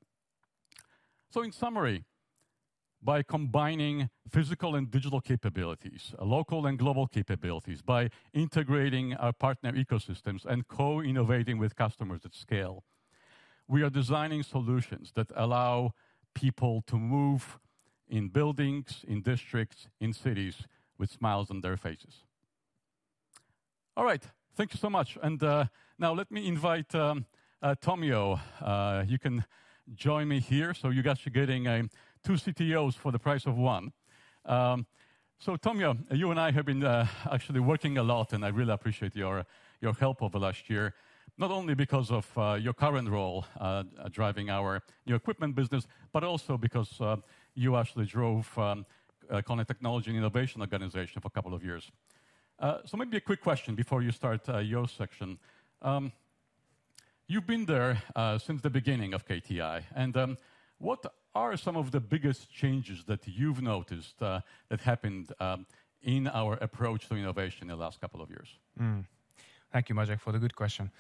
[1.30, 2.04] So in summary,
[3.04, 9.72] by combining physical and digital capabilities, uh, local and global capabilities, by integrating our partner
[9.74, 12.84] ecosystems and co-innovating with customers at scale,
[13.68, 15.94] we are designing solutions that allow
[16.36, 17.60] people to move
[18.08, 20.68] in buildings, in districts, in cities
[20.98, 22.24] with smiles on their faces.
[23.98, 24.24] All right,
[24.56, 25.18] thank you so much.
[25.24, 25.66] And uh,
[25.98, 27.26] now let me invite um,
[27.62, 28.40] uh, Tomio.
[28.60, 29.46] Uh, you can
[29.96, 30.74] join me here.
[30.74, 31.84] So you guys are getting uh,
[32.24, 33.92] two CTOs for the price of one.
[34.46, 34.86] Um,
[35.40, 38.74] so Tomio, you and I have been uh, actually working a lot, and I really
[38.74, 39.46] appreciate your
[39.82, 40.94] your help over the last year.
[41.38, 46.24] Not only because of uh, your current role uh, driving our new equipment business, but
[46.24, 47.16] also because uh,
[47.56, 48.86] you actually drove um,
[49.30, 51.92] uh, KONE Technology and Innovation Organization for a couple of years.
[52.60, 55.40] Uh, so maybe a quick question before you start your section.
[55.82, 56.12] Um,
[57.28, 58.04] You've been there
[58.40, 60.38] since the beginning of KTI, and um,
[60.80, 65.66] what are some of the biggest changes that you've noticed uh, that happened um,
[66.02, 68.50] in our approach to innovation in the last couple of years?
[68.80, 69.06] Mm.
[69.72, 70.92] Thank you, Maciek, for the good question.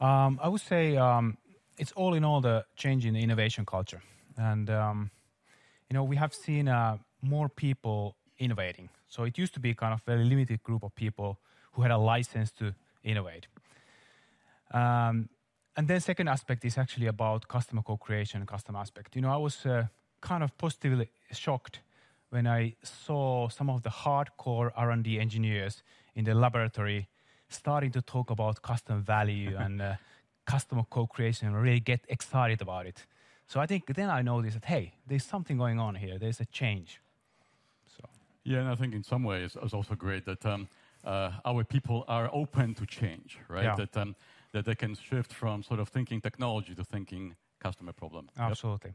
[0.00, 1.38] Um, I would say um,
[1.78, 4.02] it's all in all the change in the innovation culture.
[4.36, 8.88] And, you know, we have seen uh, more people innovating.
[9.08, 11.38] So it used to be kind of a very limited group of people
[11.72, 13.46] who had a license to innovate.
[15.76, 19.14] And then second aspect is actually about customer co-creation and customer aspect.
[19.14, 19.86] You know, I was uh,
[20.22, 21.80] kind of positively shocked
[22.30, 25.82] when I saw some of the hardcore R&D engineers
[26.14, 27.08] in the laboratory
[27.48, 29.94] starting to talk about custom value and uh,
[30.46, 33.04] customer co-creation and really get excited about it.
[33.46, 36.18] So I think then I noticed that hey, there's something going on here.
[36.18, 37.00] There's a change.
[37.96, 38.08] So
[38.44, 40.68] yeah, and I think in some ways it's also great that um,
[41.04, 43.64] uh, our people are open to change, right?
[43.64, 43.76] Yeah.
[43.76, 44.16] That um,
[44.56, 48.28] that they can shift from sort of thinking technology to thinking customer problem.
[48.38, 48.94] Absolutely.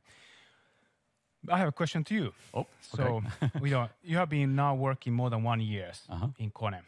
[1.44, 1.54] Yep.
[1.56, 2.34] I have a question to you.
[2.54, 3.22] Oh, so
[3.62, 6.28] we are, you have been now working more than one years uh-huh.
[6.40, 6.82] in KONE,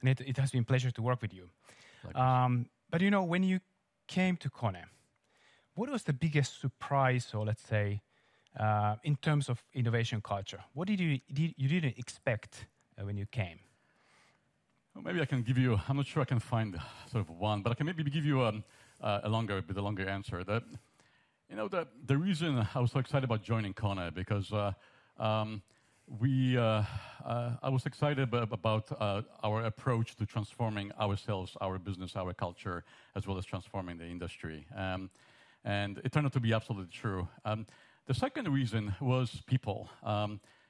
[0.00, 1.48] and it, it, has been a pleasure to work with you.
[2.14, 3.60] Um, but you know, when you
[4.06, 4.84] came to KONE,
[5.74, 8.00] what was the biggest surprise, or let's say,
[8.58, 10.62] uh, in terms of innovation culture?
[10.72, 12.66] What did you did, you didn't expect
[12.96, 13.58] uh, when you came?
[15.02, 16.78] Maybe I can give you, I'm not sure I can find
[17.10, 18.62] sort of one, but I can maybe give you a,
[19.00, 20.44] a longer, a bit longer answer.
[20.44, 20.62] That,
[21.50, 24.72] you know, the, the reason I was so excited about joining KONE, because uh,
[25.18, 25.62] um,
[26.20, 26.84] we, uh,
[27.24, 32.84] uh, I was excited about uh, our approach to transforming ourselves, our business, our culture,
[33.16, 34.64] as well as transforming the industry.
[34.76, 35.10] Um,
[35.64, 37.28] and it turned out to be absolutely true.
[37.44, 37.66] Um,
[38.06, 39.90] the second reason was people.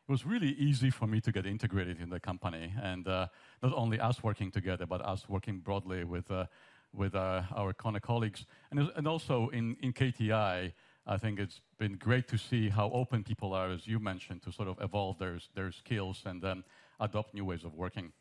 [0.06, 3.28] It was really easy for me to get integrated in the company, and uh,
[3.62, 6.44] not only us working together, but us working broadly with uh,
[6.93, 10.72] with uh, our KONE colleagues, and, and also in, in KTI.
[11.06, 14.52] I think it's been great to see how open people are, as you mentioned, to
[14.52, 16.64] sort of evolve their their skills and um,
[17.01, 18.12] adopt new ways of working.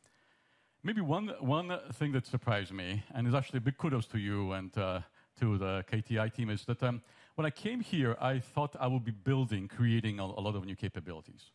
[0.84, 4.54] Maybe one one thing that surprised me, and is actually a big kudos to you
[4.54, 5.02] and uh,
[5.42, 7.02] to the KTI team, is that um,
[7.36, 10.64] when I came here, I thought I would be building, creating a, a lot of
[10.64, 11.52] new capabilities.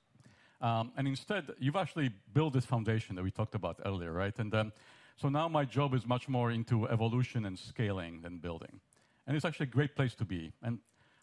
[0.60, 4.36] Um, and instead, you've actually built this foundation that we talked about earlier, right?
[4.38, 4.72] And um,
[5.16, 8.80] so now my job is much more into evolution and scaling than building.
[9.26, 10.52] And it's actually a great place to be.
[10.62, 10.78] And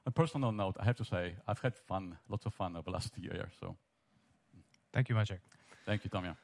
[0.06, 2.86] on a personal note, I have to say, I've had fun, lots of fun over
[2.86, 3.50] the last year.
[3.60, 3.76] So,
[4.94, 5.40] thank you, Maciek.
[5.86, 6.36] Thank you, Tomio.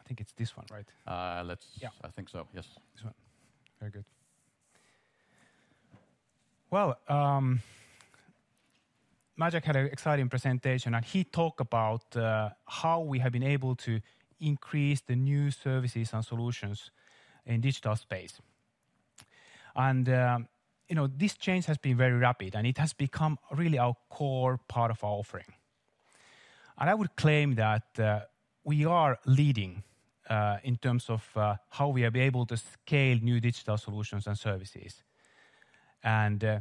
[0.00, 0.86] I think it's this one, right?
[1.06, 1.66] Uh, let's.
[1.80, 1.88] Yeah.
[2.02, 2.46] I think so.
[2.54, 2.66] Yes.
[2.94, 3.14] This one.
[3.80, 4.04] Very good.
[6.70, 7.60] Well, um,
[9.38, 13.74] Maciek had an exciting presentation, and he talked about uh, how we have been able
[13.74, 14.00] to
[14.40, 16.90] increase the new services and solutions
[17.44, 18.40] in digital space.
[19.74, 20.48] And um,
[20.88, 24.60] you know, this change has been very rapid, and it has become really our core
[24.68, 25.52] part of our offering.
[26.78, 28.20] And I would claim that uh,
[28.62, 29.82] we are leading
[30.30, 34.38] uh, in terms of uh, how we are able to scale new digital solutions and
[34.38, 35.02] services,
[36.04, 36.60] and uh,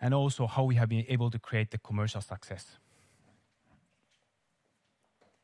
[0.00, 2.78] and also how we have been able to create the commercial success.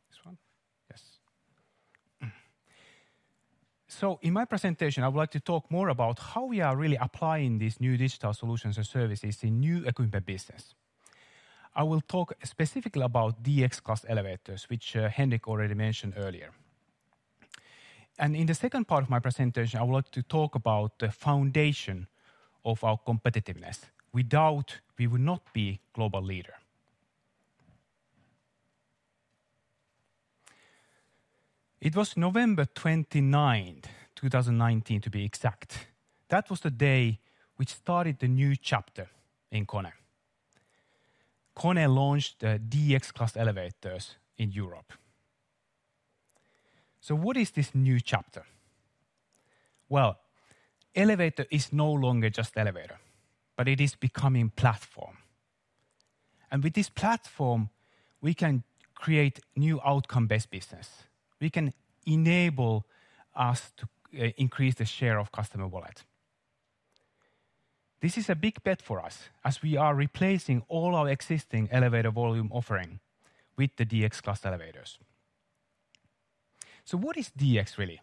[0.08, 0.38] This one?
[0.90, 1.02] Yes.
[3.88, 6.96] So in my presentation, I would like to talk more about how we are really
[6.96, 10.74] applying these new digital solutions and services in new equipment business.
[11.74, 16.50] I will talk specifically about DX class elevators, which uh, Henrik already mentioned earlier.
[18.18, 21.10] And in the second part of my presentation, I would like to talk about the
[21.10, 22.06] foundation
[22.64, 23.80] of our competitiveness,
[24.16, 26.54] Without, we would not be global leader.
[31.82, 33.82] It was November 29,
[34.14, 35.88] 2019, to be exact.
[36.30, 37.20] That was the day
[37.56, 39.10] which started the new chapter
[39.50, 39.92] in KONE.
[41.54, 44.94] KONE launched the DX class elevators in Europe.
[47.02, 48.46] So, what is this new chapter?
[49.90, 50.16] Well,
[50.94, 52.96] elevator is no longer just elevator
[53.56, 55.18] but it is becoming platform.
[56.50, 57.70] And with this platform,
[58.20, 58.62] we can
[58.94, 60.88] create new outcome-based business.
[61.40, 61.72] We can
[62.06, 62.86] enable
[63.34, 63.88] us to
[64.18, 66.04] uh, increase the share of customer wallet.
[68.00, 72.10] This is a big bet for us as we are replacing all our existing elevator
[72.10, 73.00] volume offering
[73.56, 74.98] with the DX class elevators.
[76.84, 78.00] So what is DX really?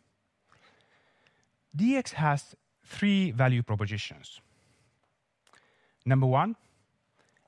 [1.76, 2.56] DX has
[2.86, 4.42] three value propositions.
[6.06, 6.56] Number one,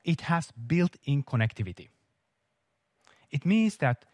[0.04, 1.90] it has built-in connectivity.
[3.32, 4.06] It means that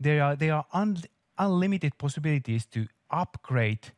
[0.00, 0.98] there are, there are un,
[1.38, 3.92] unlimited possibilities to upgrade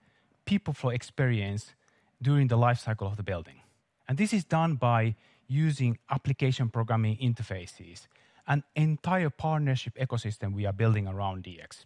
[0.44, 1.74] people flow experience
[2.20, 3.60] during the life cycle of the building.
[4.08, 5.16] And this is done by
[5.48, 8.06] using application programming interfaces,
[8.46, 11.84] an entire partnership ecosystem we are building around DX.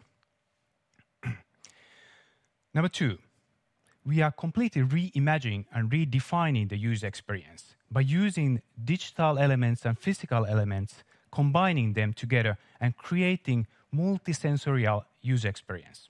[2.74, 3.18] Number two,
[4.04, 10.46] we are completely reimagining and redefining the user experience by using digital elements and physical
[10.46, 16.08] elements, combining them together and creating multisensorial user experience.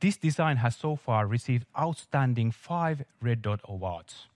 [0.00, 4.26] This design has so far received outstanding five Red Dot Awards.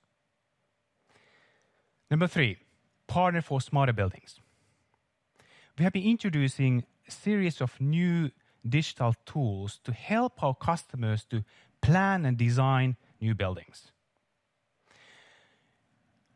[2.10, 2.56] Number three,
[3.06, 4.40] partner for smarter buildings.
[5.78, 8.30] We have been introducing a series of new
[8.68, 11.44] digital tools to help our customers to
[11.80, 13.92] plan and design new buildings.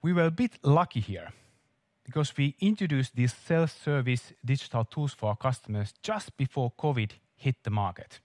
[0.03, 1.33] We were a bit lucky here
[2.05, 7.71] because we introduced these self-service digital tools for our customers just before COVID hit the
[7.71, 8.21] market.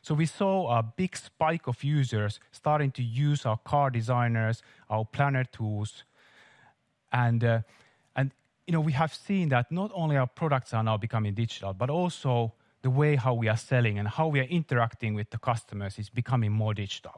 [0.00, 5.04] So we saw a big spike of users starting to use our car designers, our
[5.04, 6.04] planner tools,
[7.12, 7.60] and uh,
[8.16, 8.30] and
[8.66, 11.90] you know we have seen that not only our products are now becoming digital, but
[11.90, 12.54] also
[12.88, 16.08] the way how we are selling and how we are interacting with the customers is
[16.08, 17.16] becoming more digital.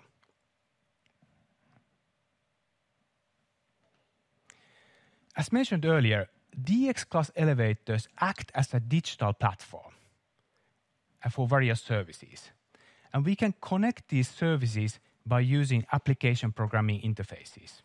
[5.36, 6.26] As mentioned earlier,
[6.60, 9.92] DX class elevators act as a digital platform
[11.30, 12.50] for various services.
[13.12, 17.82] And we can connect these services by using application programming interfaces.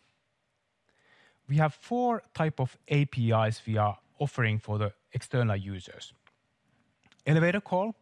[1.48, 6.12] We have four type of APIs we are offering for the external users
[7.26, 7.94] elevator call,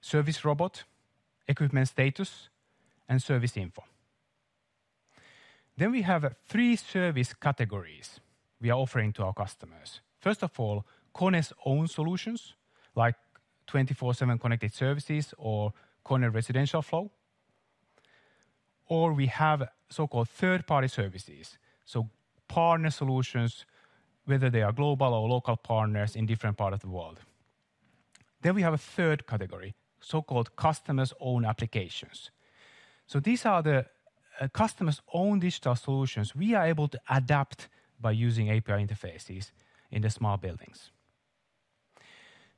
[0.00, 0.84] service robot,
[1.46, 2.48] equipment status,
[3.08, 3.84] and service info.
[5.76, 8.20] Then we have three service categories
[8.60, 10.00] we are offering to our customers.
[10.20, 12.54] First of all, KONE's own solutions,
[12.94, 13.16] like
[13.66, 15.72] 24/7 connected services or
[16.04, 17.10] KONE Residential Flow.
[18.86, 22.08] Or we have so-called third-party services, so
[22.48, 23.66] partner solutions,
[24.24, 27.20] whether they are global or local partners in different part of the world.
[28.42, 32.30] Then we have a third category, so-called customers' own applications.
[33.06, 33.86] So these are the
[34.40, 37.68] uh, customers' own digital solutions we are able to adapt
[38.00, 39.52] by using API interfaces
[39.90, 40.90] in the smart buildings.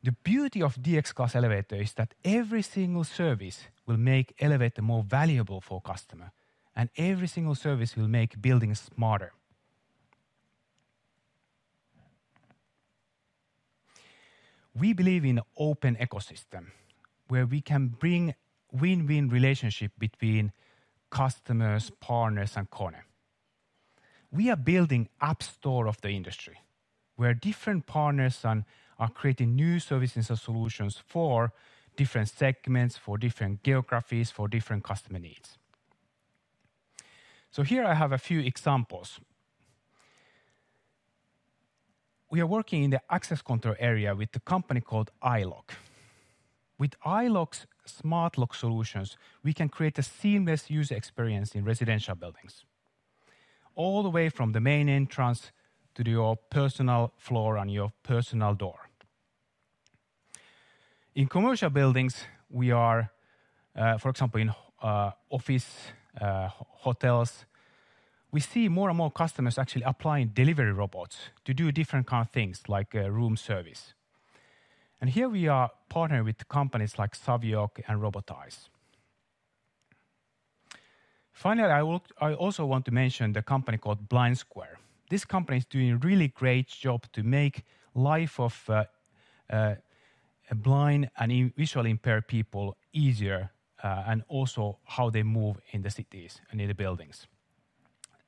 [0.03, 5.03] The beauty of DX Class elevator is that every single service will make elevator more
[5.03, 6.33] valuable for customer,
[6.77, 9.33] and every single service will make buildings smarter.
[14.75, 16.67] We believe in an open ecosystem,
[17.29, 18.35] where we can bring
[18.73, 20.53] win-win relationship between
[21.11, 22.97] customers, partners, and KONE.
[24.33, 26.59] We are building app store of the industry,
[27.15, 31.53] where different partners are creating new services and solutions for
[31.97, 35.57] different segments, for different geographies, for different customer needs.
[37.53, 39.21] So here I have a few examples.
[42.35, 45.71] We are working in the access control area with a company called iLOQ.
[46.79, 52.65] With iLOQ's smart lock solutions, we can create a seamless user experience in residential buildings,
[53.77, 55.53] all the way from the main entrance
[55.95, 58.91] to your personal floor and your personal door.
[61.15, 63.13] In commercial buildings, we are,
[63.77, 64.53] uh, for example, in
[64.83, 65.69] uh, office,
[66.21, 66.49] uh,
[66.83, 67.47] hotels,
[68.35, 72.33] we see more and more customers actually applying delivery robots to do different kind of
[72.33, 73.95] things, like uh, room service.
[75.01, 78.71] And here we are partnering with companies like Savioke and Robotise.
[81.33, 81.71] Finally,
[82.21, 84.79] I also want to mention the company called BlindSquare.
[85.11, 87.63] This company is doing a really great job to make
[87.95, 88.85] life of uh,
[89.49, 89.75] uh,
[90.53, 93.51] blind and visually impaired people easier,
[93.83, 97.29] and also how they move in the cities and in the buildings.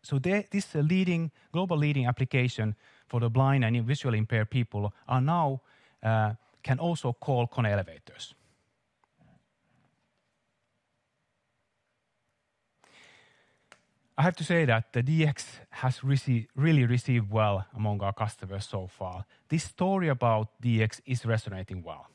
[0.07, 2.77] So this leading, global leading application
[3.09, 5.63] for the blind and visually impaired people are now
[6.01, 8.35] uh, can also call KONE elevators.
[14.17, 18.87] I have to say that the DX has really received well among our customers so
[18.87, 19.25] far.
[19.49, 22.07] This story about DX is resonating well.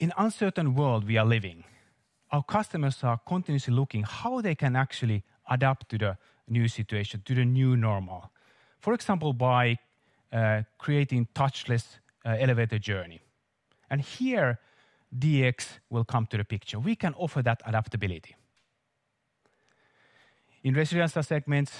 [0.00, 1.62] In uncertain world we are living,
[2.32, 6.16] our customers are continuously looking how they can actually adapt to the
[6.48, 8.30] new situation, to the new normal.
[8.80, 9.78] For example, by
[10.32, 13.20] uh, creating touchless uh, elevator journey.
[13.90, 14.60] And here,
[15.16, 16.78] DX will come to the picture.
[16.78, 18.36] We can offer that adaptability.
[20.62, 21.72] In residential segments,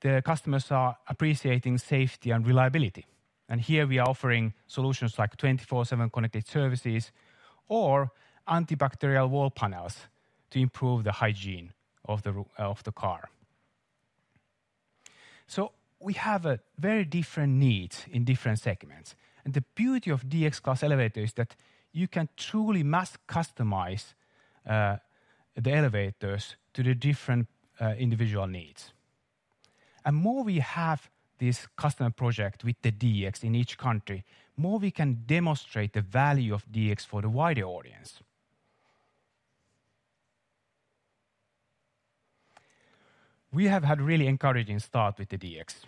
[0.00, 3.06] the customers are appreciating safety and reliability,
[3.48, 7.12] and here we are offering solutions like 24/7 Connected Services
[7.68, 8.10] or
[8.48, 10.08] antibacterial wall panels
[10.50, 11.72] to improve the hygiene
[12.04, 13.30] of the uh, of the car.
[15.46, 19.14] So we have a very different needs in different segments,
[19.44, 21.56] and the beauty of DX Class elevator is that
[21.92, 24.14] you can truly mass customize
[24.66, 24.96] uh,
[25.54, 27.48] the elevators to the different
[27.80, 28.92] uh, individual needs.
[30.04, 34.24] And more we have this customer project with the DX in each country,
[34.56, 38.20] more we can demonstrate the value of DX for the wider audience.
[43.52, 45.84] We have had really encouraging start with the DX.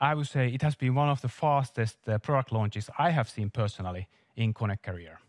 [0.00, 3.28] I would say it has been one of the fastest uh, product launches I have
[3.30, 5.20] seen personally in KONE career.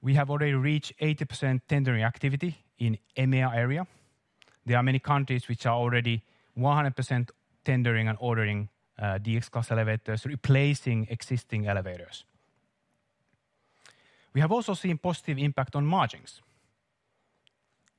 [0.00, 3.86] We have already reached 80% tendering activity in EMEA area.
[4.64, 6.22] There are many countries which are already
[6.56, 7.30] 100%
[7.64, 8.68] tendering and ordering
[8.98, 12.24] uh, DX Class elevators, replacing existing elevators.
[14.32, 16.40] We have also seen positive impact on margins.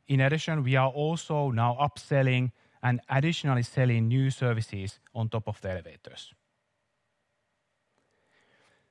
[0.08, 2.52] In addition, we are also now upselling
[2.82, 6.34] and additionally selling new services on top of the elevators.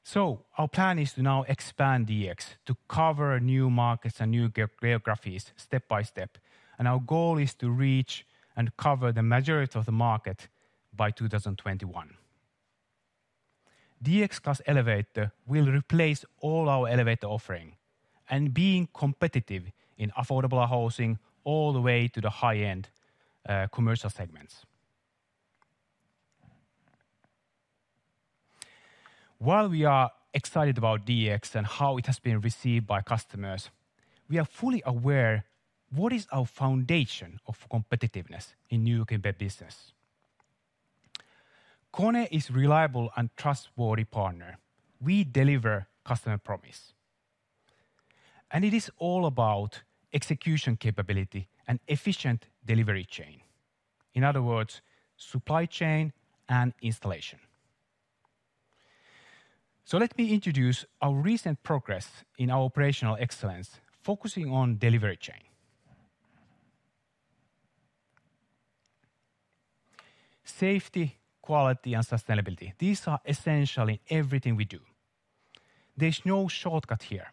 [0.03, 5.53] So our plan is to now expand DX to cover new markets and new geographies
[5.57, 6.39] step by step,
[6.79, 8.25] and our goal is to reach
[8.57, 10.49] and cover the majority of the market
[10.95, 12.15] by 2021.
[14.03, 17.77] DX Class elevator will replace all our elevator offering
[18.29, 22.89] and being competitive in affordable housing all the way to the high-end
[23.48, 24.66] uh, commercial segments.
[29.39, 33.70] While we are excited about DX and how it has been received by customers,
[34.28, 35.44] we are fully aware
[35.90, 39.93] what is our foundation of competitiveness in new equipment business.
[41.93, 44.59] KONE is reliable and trustworthy partner.
[45.01, 46.93] We deliver customer promise.
[48.51, 49.82] And it is all about
[50.17, 53.37] execution capability and efficient delivery chain.
[54.15, 54.81] In other words,
[55.17, 56.13] supply chain
[56.49, 57.39] and installation.
[59.85, 63.69] So let me introduce our recent progress in our operational excellence,
[64.03, 65.43] focusing on delivery chain.
[70.45, 74.81] Safety, quality, and sustainability, these are essential in everything we do.
[75.97, 77.29] There's no shortcut here.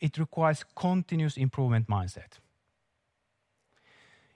[0.00, 2.38] It requires continuous improvement mindset.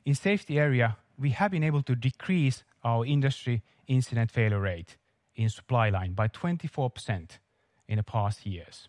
[0.04, 4.96] In safety area, we have been able to decrease our industry incident failure rate
[5.36, 7.38] in supply line by 24%
[7.88, 8.88] in the past years.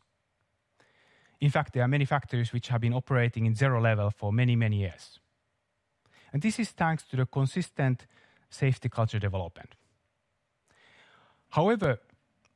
[1.40, 4.56] In fact, there are many factories which have been operating in zero level for many,
[4.56, 5.20] many years.
[6.32, 8.08] And this is thanks to the consistent
[8.50, 9.76] safety culture development.
[11.50, 12.00] However,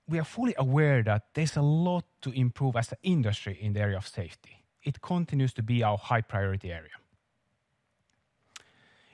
[0.07, 3.81] we are fully aware that there's a lot to improve as an industry in the
[3.81, 4.63] area of safety.
[4.83, 6.91] It continues to be our high priority area.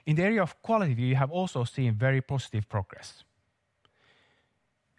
[0.06, 3.24] In the area of quality, we have also seen very positive progress.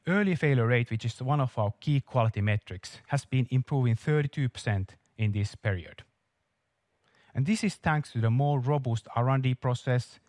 [0.06, 4.88] Early failure rate, which is one of our key quality metrics, has been improving 32%
[5.16, 6.02] in this period.
[7.34, 10.20] And this is thanks to the more robust R&D process,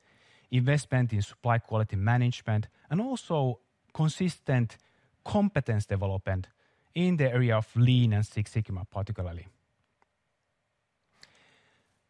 [0.52, 3.60] investment in supply quality management, and also
[3.94, 4.78] consistent
[5.26, 6.48] competence development
[6.94, 9.48] in the area of Lean and Six Sigma, particularly.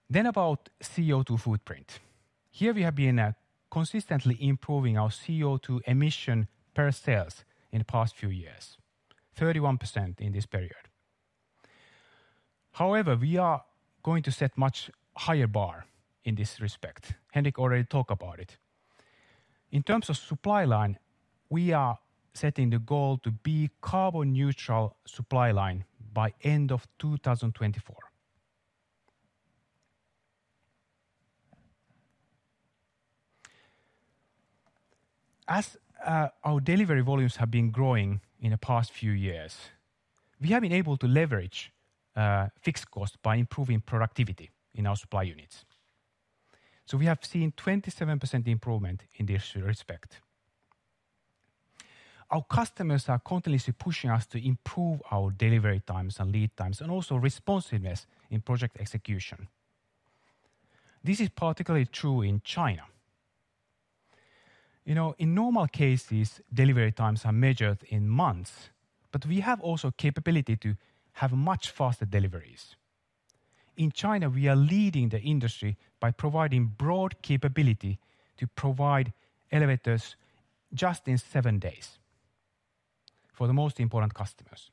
[0.10, 2.00] Then about CO2 footprint.
[2.52, 3.32] Here we have been uh,
[3.72, 8.78] consistently improving our CO2 emission per sales in the past few years,
[9.38, 10.90] 31% in this period.
[12.74, 13.64] However, we are
[14.04, 15.86] going to set much higher bar
[16.24, 17.14] in this respect.
[17.32, 18.58] Henrik already talked about it.
[19.72, 21.00] In terms of supply line,
[21.50, 21.98] we are
[22.36, 27.96] setting the goal to be carbon neutral supply line by end of 2024.
[35.48, 39.58] As uh, our delivery volumes have been growing in the past few years,
[40.42, 41.72] we have been able to leverage
[42.16, 45.66] uh, fixed costs by improving productivity in our supply units.
[46.86, 50.22] So we have seen 27% improvement in this respect.
[52.36, 56.92] Our customers are continuously pushing us to improve our delivery times and lead times, and
[56.92, 59.48] also responsiveness in project execution.
[61.02, 62.82] This is particularly true in China.
[64.84, 68.70] You know, in normal cases, delivery times are measured in months,
[69.14, 70.76] but we have also capability to
[71.14, 72.76] have much faster deliveries.
[73.78, 77.98] In China, we are leading the industry by providing broad capability
[78.36, 79.14] to provide
[79.54, 80.18] elevators
[80.74, 81.98] just in seven days
[83.36, 84.72] for the most important customers.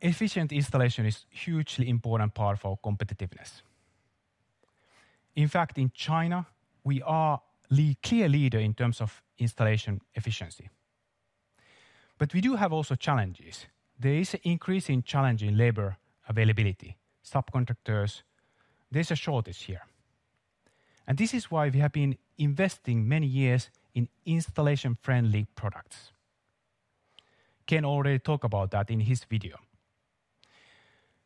[0.00, 3.62] Efficient installation is hugely important part for competitiveness.
[5.34, 6.46] In fact, in China,
[6.84, 7.40] we are
[7.70, 10.68] a clear leader in terms of installation efficiency.
[12.18, 13.66] But we do have also challenges.
[13.98, 15.96] There is an increasing challenge in labor
[16.28, 18.22] availability, subcontractors.
[18.90, 19.82] There's a shortage here.
[21.06, 26.12] And this is why we have been investing many years in installation-friendly products.
[27.66, 29.56] Ken already talked about that in his video.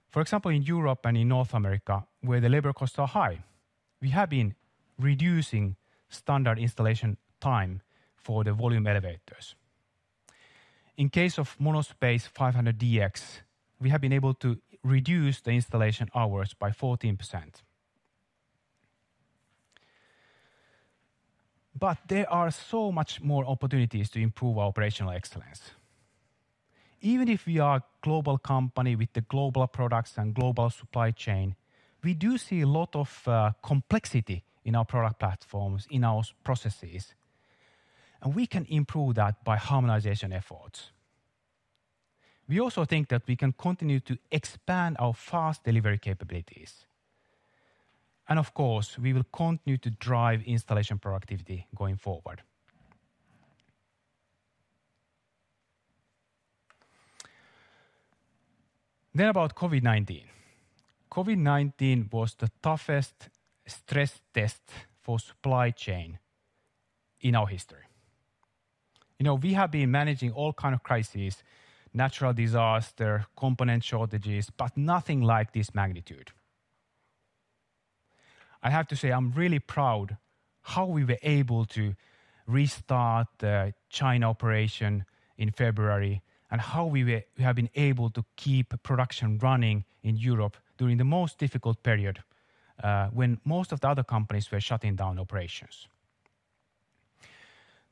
[0.09, 3.41] For example, in Europe and in North America, where the labor costs are high,
[4.01, 4.55] we have been
[4.99, 5.77] reducing
[6.09, 7.83] standard installation time
[8.17, 9.57] for the volume elevators.
[10.97, 13.43] In case of MonoSpace 500 DX,
[13.81, 17.63] we have been able to reduce the installation hours by 14%.
[21.79, 25.71] But there are so much more opportunities to improve our operational excellence.
[27.01, 31.57] Even if we are a global company with the global products and global supply chain,
[32.03, 37.15] we do see a lot of uh, complexity in our product platforms, in our processes,
[38.23, 40.93] and we can improve that by harmonization efforts.
[42.49, 46.87] We also think that we can continue to expand our fast delivery capabilities.
[48.31, 52.43] And of course, we will continue to drive installation productivity going forward.
[59.13, 60.23] Then about COVID-19.
[61.11, 63.31] COVID-19 was the toughest
[63.67, 64.63] stress test
[65.03, 66.21] for supply chain
[67.21, 67.83] in our history.
[69.19, 71.43] You know, we have been managing all kind of crises,
[71.93, 76.31] natural disaster, component shortages, but nothing like this magnitude.
[78.63, 80.17] I have to say, I'm really proud
[80.63, 81.95] how we were able to
[82.47, 85.05] restart the China operation
[85.39, 86.21] in February,
[86.51, 91.39] and how we have been able to keep production running in Europe during the most
[91.39, 92.23] difficult period,
[92.83, 95.89] uh, when most of the other companies were shutting down operations.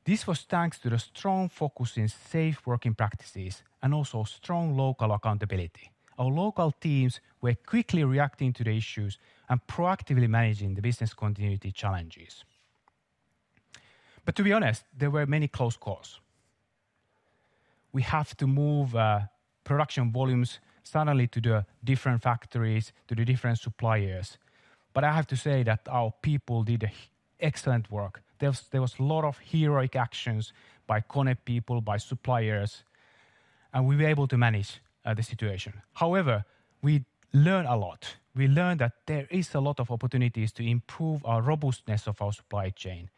[0.04, 5.12] This was thanks to the strong focus in safe working practices and also strong local
[5.12, 5.90] accountability.
[6.18, 9.18] Our local teams were quickly reacting to the issues
[9.48, 12.44] and proactively managing the business continuity challenges.
[14.24, 16.20] But to be honest, there were many close calls.
[17.92, 19.20] We have to move uh,
[19.64, 24.38] production volumes suddenly to the different factories, to the different suppliers.
[24.92, 26.90] But I have to say that our people did
[27.40, 28.22] excellent work.
[28.38, 28.50] There
[28.80, 30.52] was a lot of heroic actions
[30.86, 32.84] by KONE people, by suppliers,
[33.72, 35.72] and we were able to manage uh, the situation.
[35.94, 36.44] However,
[36.82, 38.16] we learned a lot.
[38.38, 42.32] We learned that there is a lot of opportunities to improve our robustness of our
[42.32, 43.10] supply chain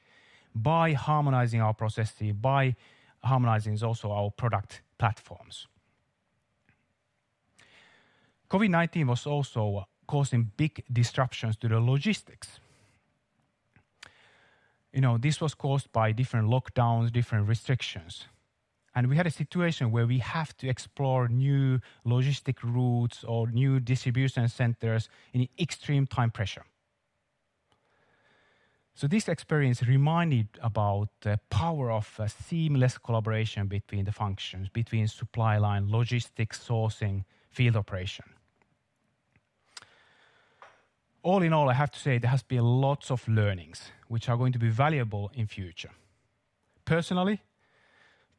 [0.55, 2.75] by harmonizing our processes, by
[3.23, 5.67] harmonizing also our product platforms.
[8.51, 12.59] COVID-19 was also causing big disruptions to the logistics.
[14.95, 18.25] You know, this was caused by different lockdowns, different restrictions,
[18.95, 23.79] and we had a situation where we have to explore new logistic routes or new
[23.79, 26.65] distribution centers in extreme time pressure.
[28.95, 35.57] So this experience reminded about the power of seamless collaboration between the functions, between supply
[35.57, 38.27] line, logistics, sourcing, field operation.
[41.23, 44.37] All in all, I have to say there has been lots of learnings which are
[44.37, 45.91] going to be valuable in future.
[46.85, 47.41] Personally,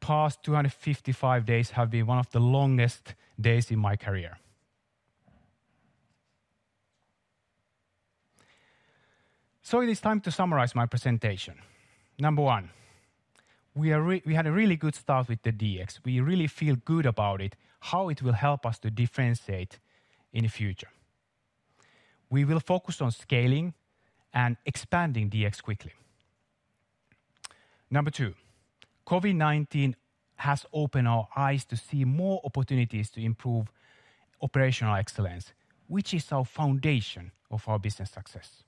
[0.02, 4.36] past 255 days have been one of the longest days in my career.
[9.62, 11.54] So it is time to summarize my presentation.
[12.18, 12.70] Number one,
[13.74, 16.00] we had a really good start with the DX.
[16.04, 19.78] We really feel good about it, how it will help us to differentiate
[20.32, 20.90] in the future.
[22.28, 23.72] We will focus on scaling
[24.34, 25.92] and expanding DX quickly.
[27.90, 28.34] Number two,
[29.06, 29.94] COVID-19
[30.36, 33.70] has opened our eyes to see more opportunities to improve
[34.40, 35.52] operational excellence,
[35.86, 38.64] which is our foundation of our business success.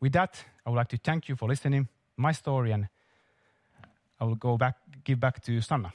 [0.00, 2.88] With that, I would like to thank you for listening my story, and
[4.20, 5.92] I will go back, give back to Sanna.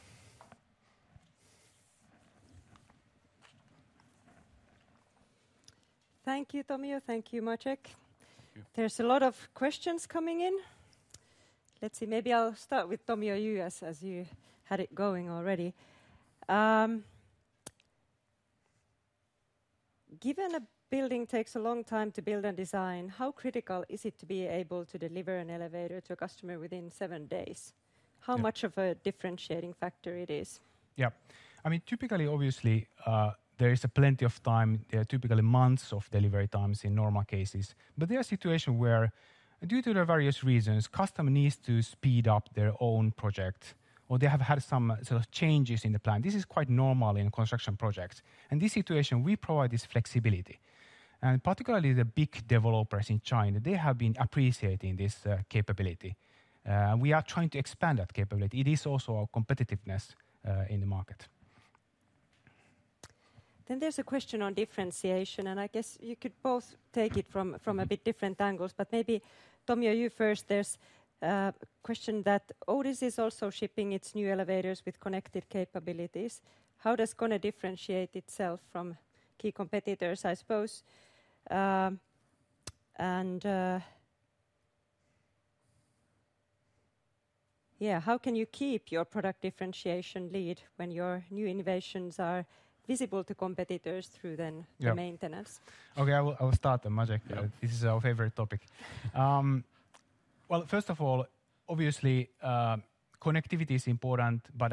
[6.24, 7.02] Thank you, Tomio.
[7.02, 7.64] Thank you, Maciej.
[7.64, 7.90] Thank
[8.56, 8.64] you.
[8.76, 10.54] There's a lot of questions coming in.
[11.82, 14.28] Let's see, maybe I'll start with Tomio, you, as you
[14.66, 15.74] had it going already.
[16.48, 17.04] Um,
[20.20, 24.20] given a building takes a long time to build and design, how critical is it
[24.20, 27.74] to be able to deliver an elevator to a customer within seven days?
[27.74, 28.28] Yeah.
[28.28, 30.60] How much of a differentiating factor it is?
[30.96, 31.10] Yeah.
[31.66, 34.86] I mean, typically, obviously, uh, there is a plenty of time.
[34.90, 37.74] There are typically months of delivery times in normal cases.
[37.98, 39.12] But there are situations where,
[39.66, 43.76] due to the various reasons, customer needs to speed up their own project,
[44.10, 46.22] or they have had some sort of changes in the plan.
[46.22, 48.22] This is quite normal in construction projects.
[48.50, 50.60] In this situation, we provide this flexibility.
[51.22, 56.16] And particularly the big developers in China, they have been appreciating this uh, capability.
[56.68, 58.60] Uh, we are trying to expand that capability.
[58.60, 60.16] It is also our competitiveness
[60.48, 61.28] uh, in the market.
[63.68, 67.58] Then there's a question on differentiation, and I guess you could both take it from,
[67.60, 67.90] from a mm-hmm.
[67.90, 68.74] bit different angles.
[68.76, 69.22] But maybe,
[69.68, 70.48] Tomio, you first.
[70.48, 70.78] There's
[71.22, 76.42] a question that Otis is also shipping its new elevators with connected capabilities.
[76.78, 78.98] How does KONE differentiate itself from
[79.38, 80.84] key competitors, I suppose?
[81.50, 82.00] Um,
[82.96, 83.80] and uh,
[87.80, 92.46] yeah, how can you keep your product differentiation lead when your new innovations are
[92.88, 95.62] visible to competitors through then- Yeah the maintenance?
[95.98, 97.20] Okay, I will I will start then, Maciej.
[97.30, 97.40] Yeah.
[97.40, 98.62] Uh, this is our favorite topic.
[99.16, 99.64] Um,
[100.50, 101.26] well, first of all,
[101.68, 102.78] obviously, uh,
[103.20, 104.70] connectivity is important, but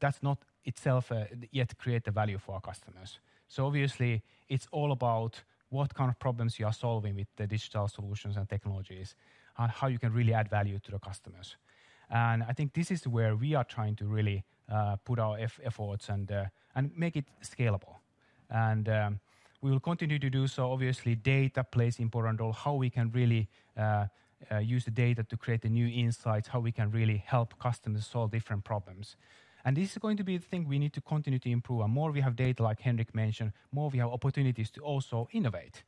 [0.00, 3.20] that's not itself uh, yet create the value for our customers.
[3.48, 7.88] So obviously, it's all about what kind of problems you are solving with the digital
[7.88, 9.14] solutions and technologies,
[9.56, 11.56] and how you can really add value to the customers.
[12.10, 16.08] And I think this is where we are trying to really Uh, put our efforts
[16.08, 17.96] uh, and make it scalable.
[18.48, 19.20] And um,
[19.60, 20.72] we will continue to do so.
[20.72, 24.06] Obviously, data plays important role, how we can really uh,
[24.62, 28.30] use the data to create the new insights, how we can really help customers solve
[28.30, 29.16] different problems.
[29.62, 31.82] And this is going to be the thing we need to continue to improve.
[31.82, 35.84] And more we have data, like Henrik mentioned, more we have opportunities to also innovate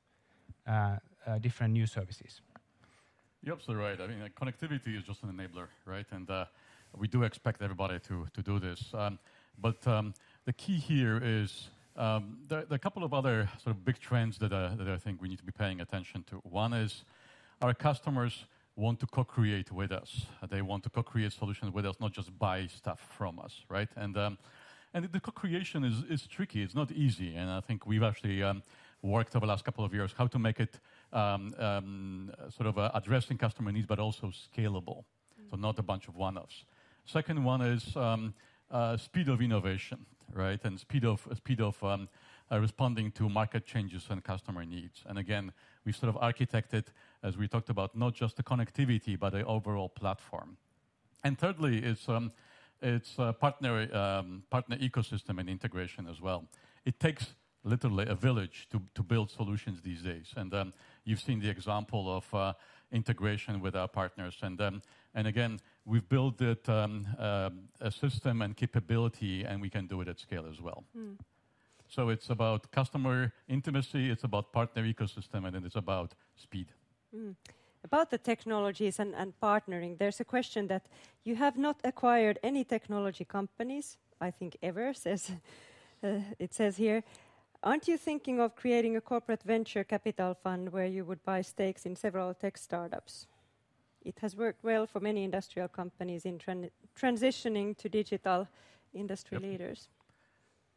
[1.40, 2.43] different new services.
[3.43, 4.01] You're absolutely right.
[4.01, 6.06] I mean, connectivity is just an enabler, right?
[6.97, 8.93] We do expect everybody to to do this.
[8.95, 9.19] Um,
[9.59, 10.15] but um,
[10.45, 14.43] the key here is, um, there are a couple of other sort of big trends
[14.43, 16.37] uh, that I think we need to be paying attention to.
[16.37, 17.05] One is
[17.62, 18.47] our customers
[18.77, 20.27] want to co-create with us.
[20.51, 23.89] They want to co-create solutions with us, not just buy stuff from us, right?
[23.97, 24.16] And
[24.95, 26.62] and the co-creation is tricky.
[26.62, 27.37] It's not easy.
[27.37, 28.43] And I think we've actually
[29.03, 30.81] worked over the last couple of years, how to make it
[31.12, 35.05] sort of uh, addressing customer needs, but also scalable,
[35.51, 36.65] so not a bunch of one-offs.
[37.07, 38.35] Second one is um,
[38.71, 40.61] uh, speed of innovation, right?
[40.65, 42.09] And speed of speed of um,
[42.51, 45.03] uh, responding to market changes and customer needs.
[45.07, 45.53] And again,
[45.85, 46.85] we sort of architected,
[47.23, 50.57] as we talked about, not just the connectivity, but the overall platform.
[51.23, 52.33] And thirdly, it's um,
[52.81, 53.87] it's partner
[54.51, 56.45] partner ecosystem and integration as well.
[56.85, 60.73] It takes literally a village to to build solutions these days, and
[61.05, 62.53] you've seen the example of uh,
[62.91, 64.39] integration with our partners.
[64.43, 64.61] And
[65.15, 67.51] And again, we've built it um, uh,
[67.81, 70.85] a system and capability, and we can do it at scale as well.
[70.97, 71.16] Mm.
[71.89, 76.66] So it's about customer intimacy, it's about partner ecosystem, and then it's about speed.
[77.15, 77.32] Hmm.
[77.85, 80.86] About the technologies and partnering, there's a question that
[81.24, 85.31] you have not acquired any technology companies, I think, ever, says
[86.02, 87.05] uh, it says here.
[87.62, 91.86] Aren't you thinking of creating a corporate venture capital fund where you would buy stakes
[91.86, 93.27] in several tech startups?
[94.05, 96.39] It has worked well for many industrial companies in
[96.97, 98.47] transitioning to digital
[98.93, 99.89] industry leaders.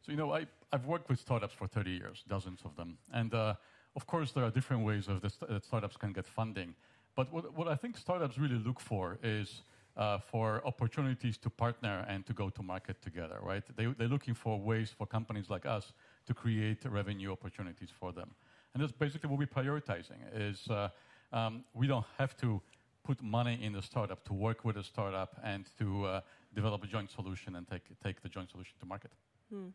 [0.00, 0.32] So, you know,
[0.72, 3.54] I've worked with startups for 30 years, dozens of them, and, uh,
[3.96, 6.74] of course, there are different ways of that startups can get funding.
[7.16, 9.62] But what I think startups really look for is
[9.96, 13.64] uh, for opportunities to partner and to go to market together, right?
[13.76, 15.92] They're looking for ways for companies like us
[16.26, 18.30] to create revenue opportunities for them.
[18.72, 20.90] And that's basically what we're prioritizing, is uh,
[21.32, 22.62] um, we don't have to
[23.08, 26.20] put money in the startup to work with a startup and to uh,
[26.54, 29.10] develop a joint solution and take take the joint solution to market.
[29.50, 29.70] Hmm.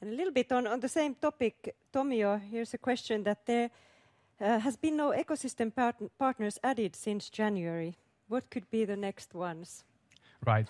[0.00, 3.70] And a little bit on on the same topic, Tomio, here's a question that there
[4.40, 5.72] uh, has been no ecosystem
[6.18, 7.94] partners added since January.
[8.28, 9.84] What could be the next ones?
[10.46, 10.68] Right.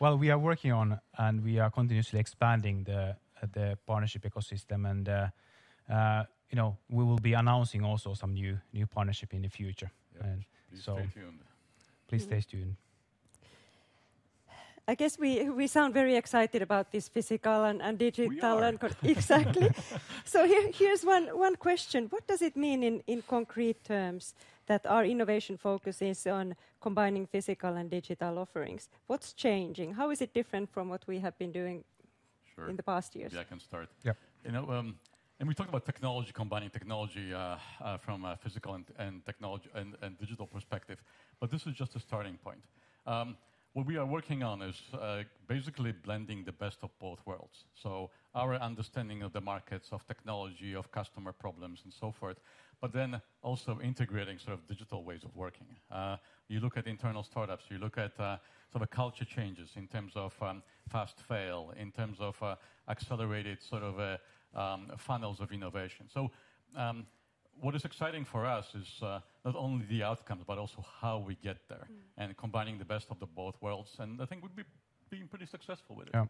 [0.00, 3.16] Well, we are working on, and we are continuously expanding the
[3.52, 8.32] the partnership ecosystem, and, uh, you know, we will be announcing also some
[8.72, 9.90] new partnership in the future.
[10.14, 10.26] Yeah.
[10.26, 10.44] And
[10.74, 11.40] so- Please stay tuned.
[12.08, 12.76] Please stay tuned.
[14.88, 18.78] I guess we we sound very excited about this physical and digital- We are.
[19.02, 19.70] Exactly.
[20.24, 24.34] So here, here's one one question: What does it mean in in concrete terms
[24.66, 28.88] that our innovation focus is on combining physical and digital offerings?
[29.08, 29.94] What's changing?
[29.96, 31.84] How is it different from what we have been doing-
[32.54, 33.32] Sure in the past years?
[33.32, 33.88] Yeah, I can start.
[34.04, 34.16] Yep.
[34.44, 34.94] You know, um,
[35.38, 40.18] and we talked about technology, combining technology uh, uh, from a physical and technology and
[40.18, 41.02] digital perspective,
[41.40, 42.62] but this is just a starting point.
[43.06, 43.36] Um,
[43.74, 47.66] what we are working on is uh, basically blending the best of both worlds.
[47.74, 52.38] So our understanding of the markets, of technology, of customer problems, and so forth,
[52.80, 55.66] but then also integrating sort of digital ways of working.
[56.48, 60.34] You look at internal startups, you look at sort of culture changes in terms of
[60.40, 62.42] um, fast fail, in terms of
[62.88, 64.18] accelerated sort of
[64.56, 66.08] Um, funnels of innovation.
[66.08, 66.30] So,
[66.74, 67.06] um,
[67.60, 71.34] what is exciting for us is uh, not only the outcomes, but also how we
[71.34, 72.02] get there- Mm.
[72.16, 74.66] and combining the best of the both worlds, and I think we've
[75.10, 76.14] been pretty successful with it.
[76.14, 76.26] Yeah.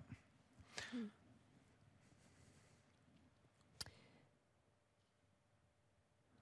[0.95, 1.09] Mm.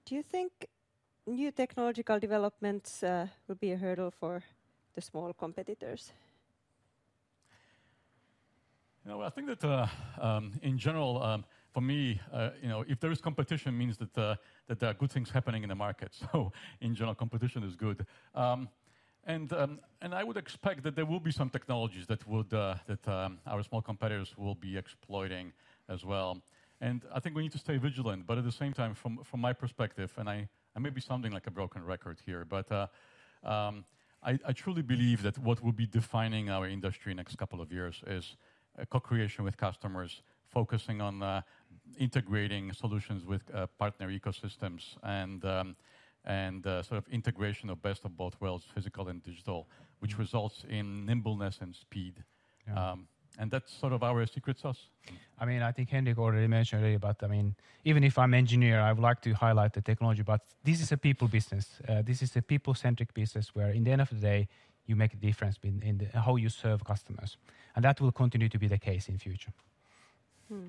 [0.07, 0.51] Do you think
[1.27, 4.43] new technological developments uh, will be a hurdle for
[4.95, 6.13] the small competitors?
[9.05, 9.87] You know, I think that, uh,
[10.19, 11.23] um, in general,
[11.75, 14.37] for me, uh, you know, if there is competition, means that uh,
[14.69, 16.13] that there are good things happening in the market.
[16.33, 18.07] So in general, competition is good.
[18.35, 18.69] Um,
[19.27, 22.77] and um, and I would expect that there will be some technologies that would uh,
[22.87, 25.53] that um, our small competitors will be exploiting
[25.89, 26.43] as well.
[26.81, 29.41] And I think we need to stay vigilant, but at the same time, from from
[29.41, 32.71] my perspective, and I I may be sounding like a broken record here, but
[34.51, 38.37] I truly believe that what will be defining our industry next couple of years is
[38.91, 40.23] co-creation with customers,
[40.55, 41.43] focusing on
[41.99, 45.77] integrating solutions with uh, partner ecosystems and um,
[46.27, 49.69] and uh, sort of integration of best of both worlds, physical and digital,
[49.99, 50.21] which mm.
[50.21, 52.15] results in nimbleness and speed.
[52.67, 52.93] Yeah.
[52.93, 53.09] Um,
[53.51, 54.89] that's sort of our secret sauce.
[55.39, 58.81] I mean, I think Henrik already mentioned earlier, but I mean, even if I'm engineer,
[58.81, 61.81] I would like to highlight the technology, but this is a people business.
[61.89, 64.49] Uh, this is a people-centric business, where in the end of the day,
[64.87, 67.37] you make a difference in the how you serve customers,
[67.75, 69.53] and that will continue to be the case in future.
[70.49, 70.69] Hmm.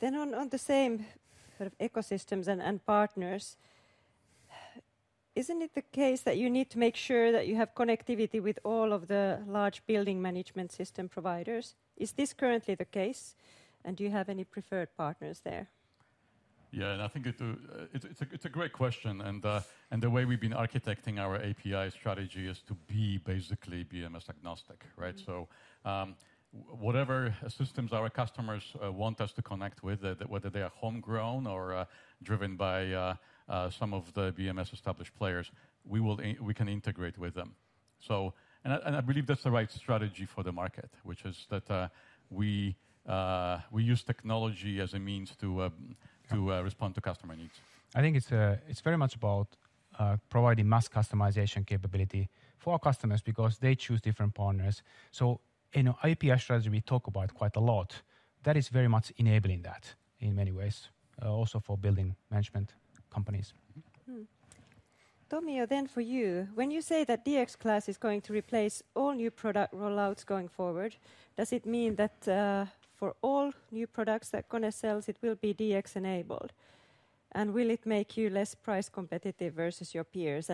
[0.00, 1.06] Then on the same
[1.56, 3.56] sort of ecosystems and partners,
[5.34, 8.58] isn't it the case that you need to make sure that you have connectivity with
[8.64, 11.74] all of the large building management system providers?
[11.96, 13.34] Is this currently the case,
[13.84, 15.68] and do you have any preferred partners there?
[16.70, 19.42] Yeah, and I think it's a great question, and
[20.02, 25.16] the way we've been architecting our API strategy is to be basically BMS agnostic, right?
[25.16, 25.24] Mm.
[25.24, 25.48] So,
[26.52, 31.74] whatever systems our customers uh, want us to connect with, whether they are homegrown or
[31.74, 31.84] uh,
[32.22, 35.50] driven by uh, some of the BMS established players,
[35.84, 37.54] we will we can integrate with them.
[37.98, 38.34] So,
[38.64, 41.90] and I and I, believe that's the right strategy for the market, which is that
[42.30, 42.76] we
[43.70, 45.70] we use technology as a means to
[46.30, 47.60] to respond to customer needs.
[47.94, 48.32] I think it's
[48.68, 49.48] it's very much about
[50.30, 54.82] providing mass customization capability for our customers because they choose different partners.
[55.72, 58.02] In our API strategy, we talk about quite a lot.
[58.42, 60.88] That is very much enabling that in many ways,
[61.22, 62.74] uh, also for building management
[63.10, 63.52] companies.
[64.08, 64.22] Hmm.
[65.30, 69.12] Tomio, then for you, when you say that DX Class is going to replace all
[69.12, 70.96] new product rollouts going forward,
[71.36, 72.64] does it mean that uh,
[72.94, 76.52] for all new products that KONE sells, it will be DX enabled?
[77.32, 80.48] And will it make you less price competitive versus your peers?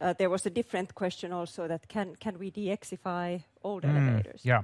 [0.00, 4.40] Uh, there was a different question also that can we DXify old mm, elevators?
[4.44, 4.62] Yeah.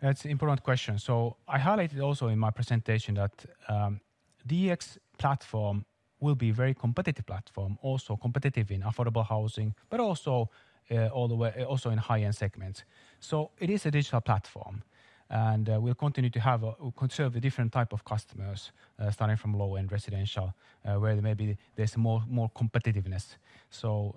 [0.00, 0.98] That's an important question.
[0.98, 4.00] So I highlighted also in my presentation that um,
[4.48, 5.84] DX platform
[6.20, 10.50] will be a very competitive platform, also competitive in affordable housing, but also
[10.90, 12.84] uh, all the way also in high-end segments.
[13.20, 14.82] So it is a digital platform,
[15.30, 16.64] and uh, we'll continue to have,
[17.08, 20.52] serve the different type of customers, uh, starting from low-end residential,
[20.84, 23.36] uh, where maybe there's more competitiveness.
[23.70, 24.16] So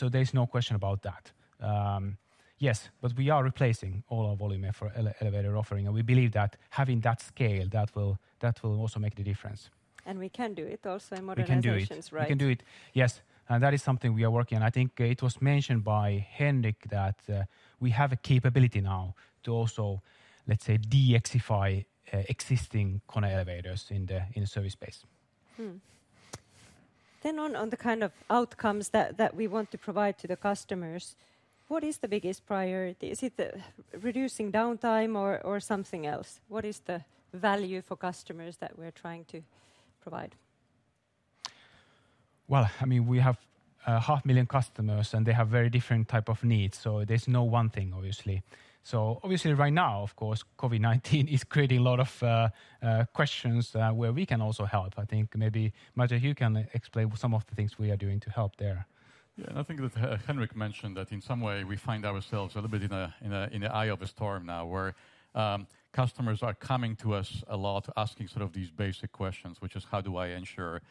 [0.00, 1.32] there's no question about that.
[1.60, 2.18] Um,
[2.58, 6.56] yes, but we are replacing all our volume for elevator offering, and we believe that
[6.70, 8.18] having that scale, that will
[8.80, 9.70] also make the difference.
[10.06, 12.24] And we can do it also in modernizations, right?
[12.24, 12.62] We can do it.
[12.92, 13.22] Yes.
[13.48, 14.64] And that is something we are working on.
[14.64, 17.16] I think it was mentioned by Henrik that
[17.78, 20.02] we have a capability now to also,
[20.46, 25.04] let's say, DXify uh, existing KONE elevators in the in the service space.
[25.56, 25.78] Hmm.
[27.24, 31.16] On on the kind of outcomes that that we want to provide to the customers,
[31.68, 33.10] what is the biggest priority?
[33.10, 33.40] Is it
[34.02, 36.40] reducing downtime or or something else?
[36.48, 37.00] What is the
[37.32, 39.42] value for customers that we're trying to
[40.02, 40.36] provide?
[42.46, 43.38] Well, I mean, we have
[43.86, 47.28] uh, a half million customers, and they have very different type of needs, so there's
[47.28, 48.42] no one thing, obviously.
[48.84, 52.50] So obviously right now, of course, COVID-19 is creating a lot of uh,
[52.82, 54.94] uh, questions uh, where we can also help.
[54.98, 58.30] I think maybe, Maciej, you can explain some of the things we are doing to
[58.30, 58.86] help there.
[59.38, 62.58] Yeah, and I think that Henrik mentioned that in some way we find ourselves a
[62.58, 64.94] little bit in the eye of a storm now, where
[65.34, 69.76] um, customers are coming to us a lot asking sort of these basic questions, which
[69.76, 70.82] is, how do I ensure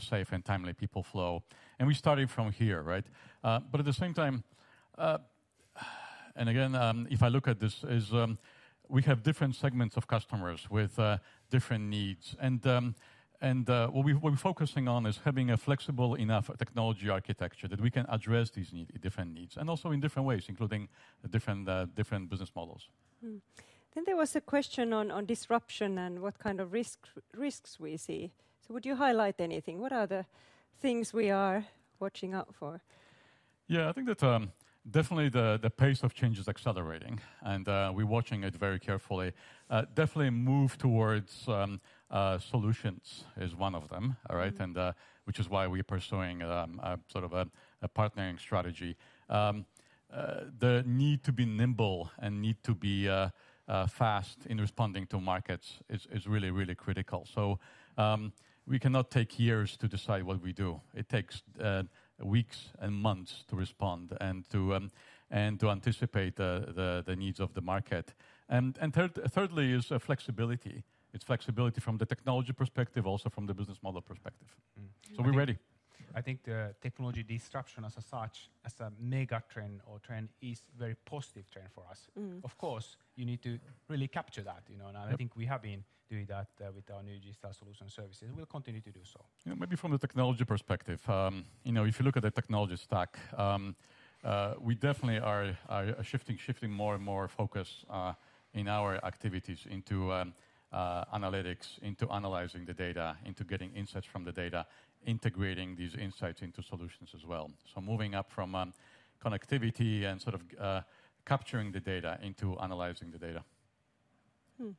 [0.00, 1.44] safe and timely people flow?
[1.78, 3.06] And we started from here, right?
[3.42, 4.42] But at the same time,
[6.38, 8.38] and again, um, if I look at this, is um,
[8.88, 11.18] we have different segments of customers with uh,
[11.50, 12.36] different needs.
[12.40, 12.94] And um,
[13.40, 17.90] and uh, what we're focusing on is having a flexible enough technology architecture that we
[17.90, 20.88] can address these different needs, and also in different ways, including
[21.30, 22.88] different uh, different business models.
[23.20, 23.38] Hmm.
[23.94, 28.32] Then there was a question on on disruption and what kind of risks we see.
[28.66, 29.80] So would you highlight anything?
[29.80, 30.24] What are the
[30.80, 31.64] things we are
[32.00, 32.80] watching out for?
[33.68, 34.22] Yeah, I think that
[34.90, 39.32] definitely the the pace of change is accelerating, and uh, we're watching it very carefully.
[39.70, 44.16] Uh, definitely move towards um, uh, solutions is one of them.
[44.30, 44.54] All right?
[44.54, 44.78] Mm-hmm.
[44.78, 44.94] And
[45.24, 47.46] which is why we're pursuing um, a sort of a,
[47.82, 48.96] a partnering strategy.
[49.28, 49.66] Um,
[50.58, 53.08] the need to be nimble and need to be
[53.88, 57.26] fast in responding to markets is is really really critical.
[57.34, 57.58] So
[57.98, 58.32] um,
[58.66, 60.80] we cannot take years to decide what we do.
[60.94, 61.42] It takes
[62.22, 64.90] weeks and months to respond and to um,
[65.30, 68.14] and to anticipate the the needs of the market.
[68.48, 70.82] And and third, thirdly is uh, flexibility.
[71.14, 74.48] It's flexibility from the technology perspective, also from the business model perspective.
[74.78, 75.16] Mm.
[75.16, 75.58] So we're ready.
[76.14, 80.62] I think the technology disruption as a such, as a mega trend or trend, is
[80.78, 82.08] very positive trend for us.
[82.18, 82.44] Mm.
[82.44, 83.58] Of course, you need to
[83.88, 84.62] really capture that.
[84.70, 84.88] you know.
[84.88, 88.28] And I think we have been doing that uh, with our new digital solution services.
[88.34, 89.20] We'll continue to do so.
[89.44, 91.08] Maybe from the technology perspective.
[91.08, 93.76] Um, you know, If you look at the technology stack, um,
[94.24, 95.54] uh, we definitely are
[96.02, 98.12] shifting more and more focus uh,
[98.54, 100.34] in our activities into um,
[100.72, 104.66] analytics, into analyzing the data, into getting insights from the data,
[105.06, 107.50] integrating these insights into solutions as well.
[107.72, 108.72] So moving up from
[109.24, 110.84] connectivity and sort of
[111.24, 113.44] capturing the data into analyzing the data.
[114.60, 114.70] Hmm.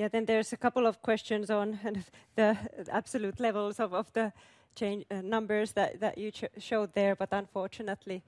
[0.00, 1.78] Yeah, then there's a couple of questions on
[2.34, 2.56] the
[2.90, 4.32] absolute levels of of the
[4.74, 8.22] change uh, numbers that that you showed there, but unfortunately,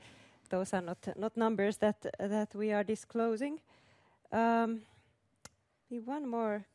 [0.51, 3.59] those are not not numbers that that we are disclosing.
[4.33, 4.83] Um,
[6.05, 6.67] one more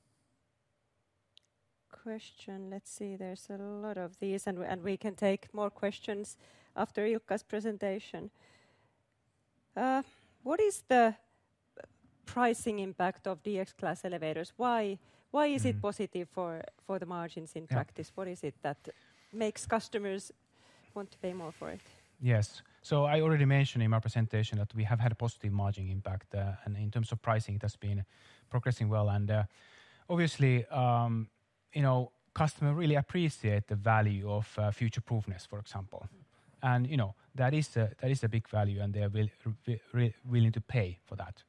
[2.04, 2.72] question.
[2.72, 3.18] Let's see.
[3.18, 6.38] There's a lot of these, and we can take more questions
[6.76, 8.32] after Ilkka's presentation.
[9.76, 10.02] Uh,
[10.44, 11.14] what is the
[12.28, 14.54] pricing impact of DX Class elevators.
[14.58, 15.00] Why
[15.34, 15.82] is it mm.
[15.82, 18.12] positive for the margins in practice?
[18.16, 18.78] What is it that
[19.34, 20.32] makes customers
[20.94, 21.82] want to pay more for it?
[22.22, 22.62] Yes.
[22.82, 26.34] So I already mentioned in my presentation that we have had a positive margin impact,
[26.36, 28.06] uh, and in terms of pricing, it has been
[28.50, 29.10] progressing well.
[29.10, 29.44] And uh,
[30.10, 31.28] obviously, um,
[31.74, 36.08] you know, customer really appreciate the value of uh, future-proofness, for example.
[36.64, 39.12] And, you know, that is a big value, and they are
[40.26, 41.44] willing to pay for that.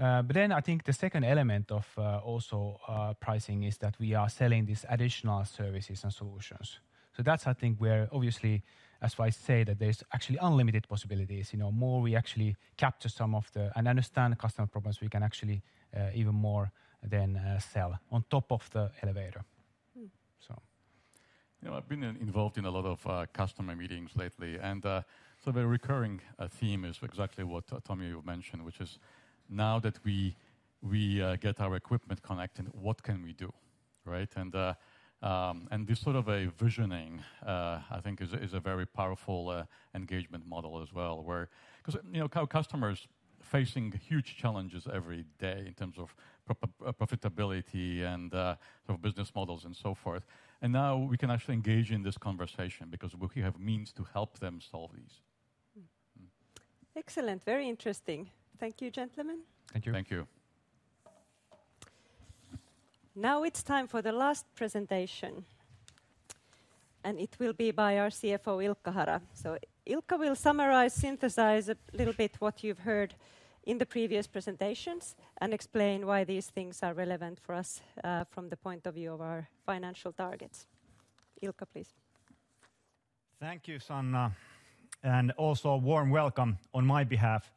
[0.00, 4.30] Uh, I think the second element of uh, also uh, pricing is that we are
[4.30, 6.80] selling these additional services and solutions.
[7.14, 8.62] So that's, I think, where obviously,
[9.02, 11.52] as I say, that there's actually unlimited possibilities.
[11.52, 15.22] You know, more we actually capture some of the and understand customer problems, we can
[15.22, 15.62] actually
[16.14, 16.70] even more
[17.02, 19.44] than sell on top of the elevator.
[19.98, 20.08] Mm.
[20.38, 20.54] So.
[21.62, 25.66] You know, I've been involved in a lot of customer meetings lately, and so the
[25.66, 28.98] recurring theme is exactly what Tomi, you mentioned, which is
[29.50, 30.36] now that we
[30.82, 33.52] we uh, get our equipment connected, what can we do,
[34.06, 34.30] right?
[34.36, 34.74] And uh,
[35.22, 39.66] um, and This sort of a visioning, uh, I think is is a very powerful
[39.94, 41.48] engagement model as well, where
[41.84, 43.08] because you know, customers
[43.42, 46.14] facing huge challenges every day in terms of
[46.98, 48.58] profitability and sort
[48.88, 50.24] of business models and so forth.
[50.62, 54.38] And now we can actually engage in this conversation because we have means to help
[54.38, 55.20] them solve these.
[55.74, 56.26] Hmm.
[56.96, 57.44] Excellent.
[57.44, 58.30] Very interesting.
[58.60, 59.38] Thank you, gentlemen.
[59.72, 59.92] Thank you.
[59.92, 60.26] Thank you.
[63.16, 65.46] Now it's time for the last presentation,
[67.02, 69.22] and it will be by our CFO, Ilkka Hara.
[69.32, 69.56] So
[69.86, 73.14] Ilkka will summarize, synthesize a little bit what you've heard
[73.64, 78.50] in the previous presentations and explain why these things are relevant for us, uh, from
[78.50, 80.66] the point of view of our financial targets.
[81.42, 81.94] Ilkka, please.
[83.40, 84.32] Thank you, Sanna,
[85.02, 87.50] and also a warm welcome on my behalf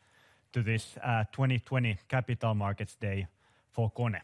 [0.54, 3.28] to this uh, 2020 Capital Markets Day
[3.72, 4.22] for KONE.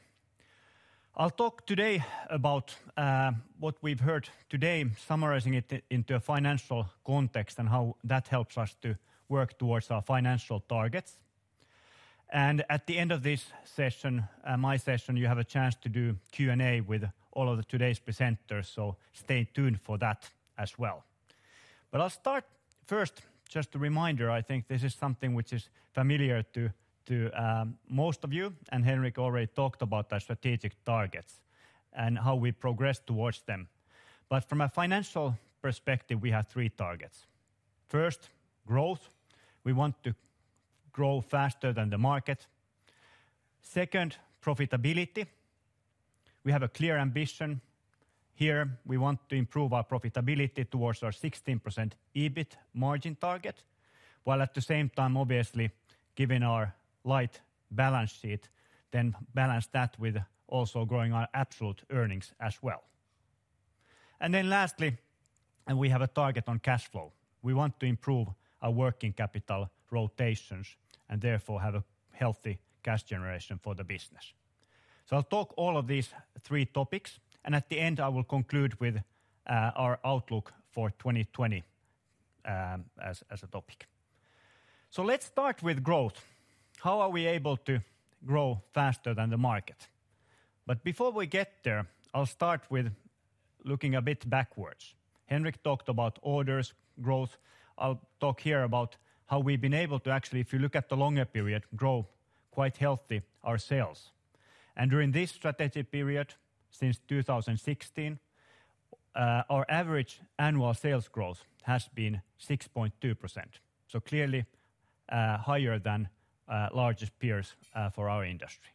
[1.17, 7.59] I'll talk today about uh, what we've heard today, summarizing it into a financial context
[7.59, 8.95] and how that helps us to
[9.27, 11.17] work towards our financial targets.
[12.29, 15.89] And at the end of this session, uh, my session, you have a chance to
[15.89, 21.03] do Q&A with all of today's presenters, so stay tuned for that as well.
[21.91, 22.43] But I'll start
[22.85, 26.71] first, just a reminder, I think this is something which is familiar to
[27.33, 31.41] um, most of you, and Henrik already talked about our strategic targets
[31.91, 33.67] and how we progress towards them.
[34.29, 37.25] But from a financial perspective, we have three targets.
[37.87, 38.29] First,
[38.67, 39.09] growth.
[39.63, 40.13] We want to
[40.91, 42.45] grow faster than the market.
[43.61, 45.25] Second, profitability.
[46.43, 47.61] We have a clear ambition.
[48.39, 53.65] Here, we want to improve our profitability towards our 16% EBIT margin target,
[54.23, 55.71] while at the same time, obviously,
[56.15, 58.47] given our light balance sheet,
[58.91, 60.15] then balance that with
[60.47, 62.81] also growing our absolute earnings as well.
[64.21, 64.97] And then lastly,
[65.67, 67.11] and we have a target on cash flow.
[67.41, 68.29] We want to improve
[68.61, 70.77] our working capital rotations
[71.09, 71.83] and therefore have a
[72.13, 74.33] healthy cash generation for the business.
[75.07, 76.07] So I'll talk all of these
[76.41, 78.97] three topics, and at the end, I will conclude with
[79.47, 81.63] uh, our outlook for 2020
[82.45, 83.87] um, as a topic.
[84.89, 86.21] So let's start with growth.
[86.79, 87.79] How are we able to
[88.25, 89.87] grow faster than the market?
[90.65, 92.91] But before we get there, I'll start with
[93.63, 94.95] looking a bit backwards.
[95.25, 97.37] Henrik talked about orders growth.
[97.77, 98.97] I'll talk here about
[99.27, 102.07] how we've been able to actually, if you look at the longer period, grow
[102.51, 104.11] quite healthy our sales.
[104.75, 106.33] And during this strategy period,
[106.71, 108.19] since 2016,
[109.15, 112.91] uh, our average annual sales growth has been 6.2%,
[113.87, 114.45] so clearly
[115.09, 116.07] uh, higher than
[116.47, 117.55] uh, largest peers
[117.93, 118.69] for our industry.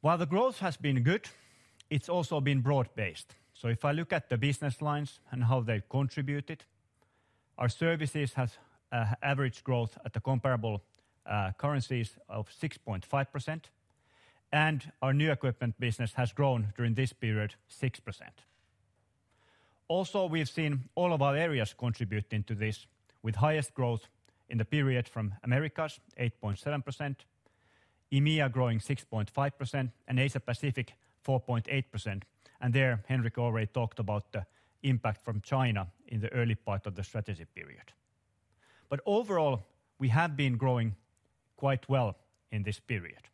[0.00, 1.28] While the growth has been good,
[1.90, 3.34] it's also been broad-based.
[3.52, 6.64] So if I look at the business lines and how they contributed,
[7.58, 8.58] our services has
[9.22, 10.82] average growth at the comparable
[11.58, 13.60] currencies of 6.5%,
[14.52, 18.00] and our new equipment business has grown during this period 6%.
[19.88, 22.86] Also, we've seen all of our areas contributing to this,
[23.22, 24.08] with highest growth
[24.48, 27.16] in the period from Americas, 8.7%,
[28.12, 30.94] EMEA growing 6.5%, and Asia Pacific,
[31.26, 32.22] 4.8%.
[32.60, 34.46] And there, Henrik already talked about the
[34.82, 37.92] impact from China in the early part of the strategy period.
[38.88, 39.66] But overall,
[39.98, 40.96] we have been growing
[41.56, 42.16] quite well
[42.50, 43.29] in this period.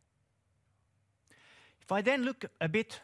[1.87, 3.01] If I then look a bit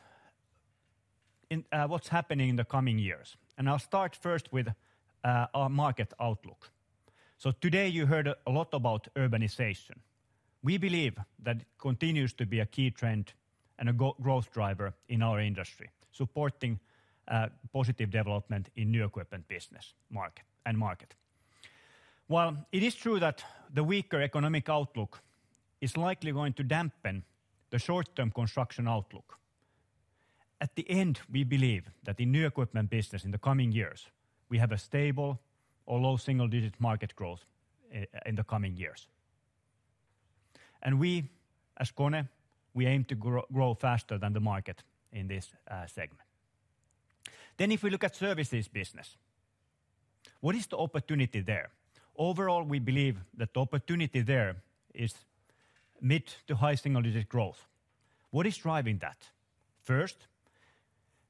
[1.51, 4.67] in uh, what's happening in the coming years, and I'll start first with
[5.23, 6.69] uh, our market outlook.
[7.39, 10.01] So today, you heard a lot about urbanization.
[10.65, 13.35] We believe that it continues to be a key trend
[13.79, 16.81] and a growth driver in our industry, supporting
[17.29, 20.45] uh, positive development in new equipment business market.
[20.67, 21.15] And market.
[22.27, 25.23] While it is true that the weaker economic outlook
[25.81, 27.23] is likely going to dampen
[27.73, 29.39] the short-term construction outlook,
[30.61, 34.11] at the end, we believe that in new equipment business in the coming years,
[34.49, 35.41] we have a stable
[35.87, 37.45] or low single-digit market growth
[37.93, 39.09] eh, in the coming years.
[40.83, 41.31] And we,
[41.79, 42.29] as KONE,
[42.75, 46.29] we aim to grow faster than the market in this eh, segment.
[47.57, 49.17] Then if we look at services business,
[50.41, 51.71] what is the opportunity there?
[52.17, 54.57] Overall, we believe that the opportunity there
[54.95, 55.15] is
[56.03, 57.67] mid to high single-digit growth.
[58.31, 59.31] What is driving that?
[59.83, 60.27] First,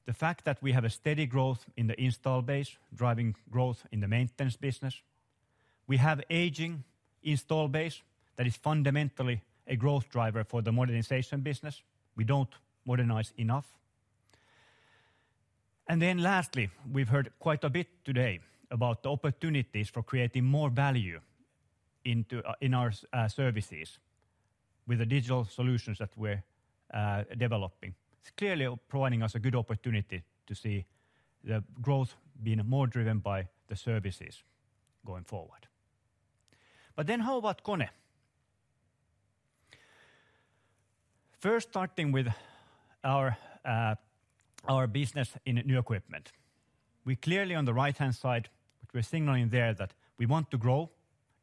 [0.06, 4.00] the fact that we have a steady growth in the install base, driving growth in
[4.00, 5.02] the maintenance business.
[5.86, 6.84] We have aging
[7.22, 8.02] install base
[8.36, 11.82] that is fundamentally a growth driver for the modernization business.
[12.16, 12.48] We don't
[12.84, 13.76] modernize enough.
[15.86, 18.40] And then lastly, we've heard quite a bit today
[18.70, 21.20] about the opportunities for creating more value
[22.04, 23.98] into uh, in our uh, services
[24.86, 26.42] with the digital solutions that we're
[26.92, 27.94] uh, developing.
[28.20, 30.84] It's clearly providing us a good opportunity to see
[31.44, 34.42] the growth being more driven by the services
[35.04, 35.66] going forward.
[36.94, 37.88] But then how about KONE?
[41.40, 42.28] First, starting with
[43.02, 43.96] our uh,
[44.86, 46.32] business in new equipment.
[47.04, 48.48] We clearly, on the right-hand side,
[48.94, 50.90] we're signaling there that we want to grow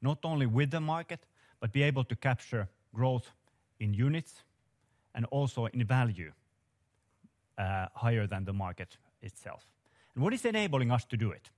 [0.02, 1.26] not only with the market,
[1.60, 3.32] but be able to capture growth
[3.80, 4.44] in units
[5.16, 6.32] and also in value
[7.58, 9.66] uh, higher than the market itself.
[10.16, 11.50] And what is enabling us to do it?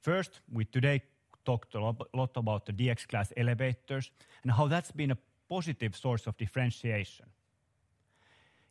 [0.00, 1.02] First, we today
[1.44, 4.10] talked a lot about the DX Class elevators
[4.42, 5.18] and how that's been a
[5.48, 7.26] positive source of differentiation.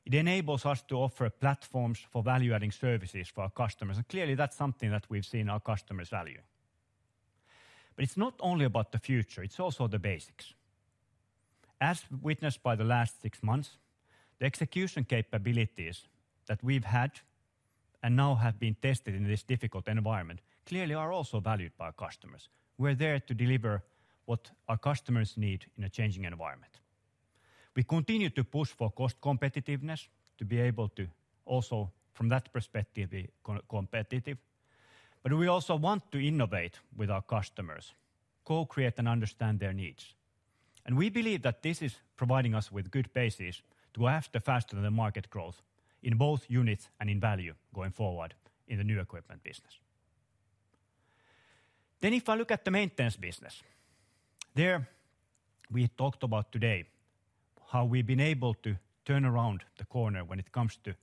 [0.05, 4.55] It enables us to offer platforms for value-adding services for our customers, and clearly, that's
[4.55, 6.41] something that we've seen our customers value.
[7.95, 10.53] But it's not only about the future, it's also the basics.
[11.79, 13.77] As witnessed by the last six months,
[14.39, 16.07] the execution capabilities
[16.47, 17.11] that we've had
[18.01, 21.91] and now have been tested in this difficult environment clearly are also valued by our
[21.91, 22.49] customers.
[22.77, 23.83] We're there to deliver
[24.25, 26.79] what our customers need in a changing environment.
[27.75, 30.07] We continue to push for cost competitiveness
[30.37, 31.07] to be able to
[31.45, 33.29] also, from that perspective, be
[33.69, 34.37] competitive.
[35.21, 37.93] But we also want to innovate with our customers,
[38.43, 40.14] co-create and understand their needs.
[40.85, 43.61] And we believe that this is providing us with good basis
[43.93, 45.61] to have the faster than market growth
[46.03, 48.35] in both units and in value going forward
[48.67, 49.79] in the new equipment business.
[52.01, 53.63] Then if I look at the maintenance business,
[54.53, 54.87] there
[55.71, 56.85] we talked about today
[57.71, 58.75] how we've been able to
[59.05, 60.93] turn around the corner when it comes to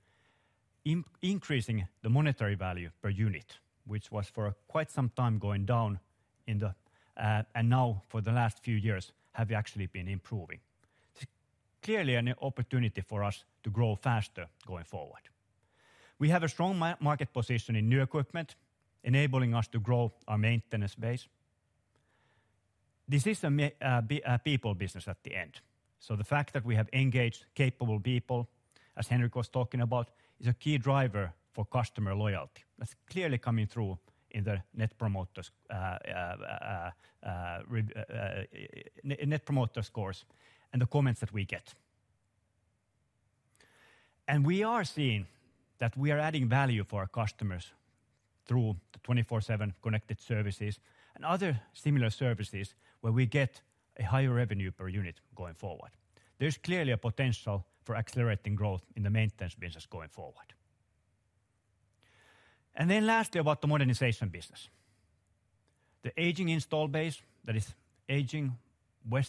[1.21, 5.99] increasing the monetary value per unit, which was for quite some time going down
[6.47, 6.73] in the,
[7.17, 10.59] uh, and now for the last few years have actually been improving.
[11.15, 11.25] It's
[11.83, 15.29] Clearly an opportunity for us to grow faster going forward.
[16.17, 18.55] We have a strong market position in new equipment,
[19.03, 21.27] enabling us to grow our maintenance base.
[23.09, 25.59] This is a people business at the end.
[25.99, 28.47] So the fact that we have engaged capable people,
[28.95, 32.63] as Henrik was talking about, is a key driver for customer loyalty.
[32.77, 33.97] That's clearly coming through
[34.33, 36.91] in the Net Promoter uh, uh,
[37.23, 37.61] uh,
[39.03, 40.25] Net Promoter Scores
[40.71, 41.73] and the comments that we get.
[44.27, 45.27] And we are seeing
[45.77, 47.71] that we are adding value for our customers
[48.45, 50.79] through the 24/7 Connected Services
[51.15, 53.61] and other similar services where we get
[53.99, 55.91] a higher revenue per unit going forward.
[56.39, 60.53] There's clearly a potential for accelerating growth in the maintenance business going forward.
[62.75, 64.69] And then lastly, about the modernization business.
[66.01, 67.73] The aging install base that is
[68.09, 68.57] aging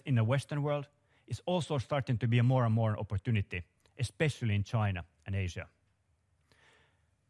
[0.04, 0.86] in the Western world
[1.26, 3.62] is also starting to be a more and more opportunity,
[3.98, 5.66] especially in China and Asia.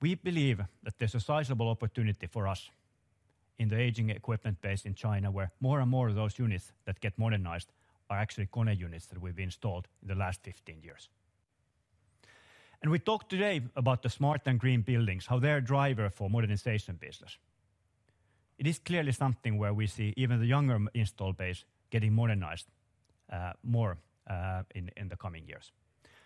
[0.00, 2.70] We believe that there's a sizable opportunity for us
[3.58, 7.00] in the aging equipment base in China, where more and more of those units that
[7.00, 7.70] get modernized
[8.10, 11.08] are actually KONE units that we've installed in the last 15 years.
[12.84, 16.28] And we talked today about the smart and green buildings, how they're a driver for
[16.28, 17.38] modernization business.
[18.58, 22.66] It is clearly something where we see even the younger install base getting modernized
[23.32, 23.96] uh, more
[24.28, 25.72] uh, in the coming years.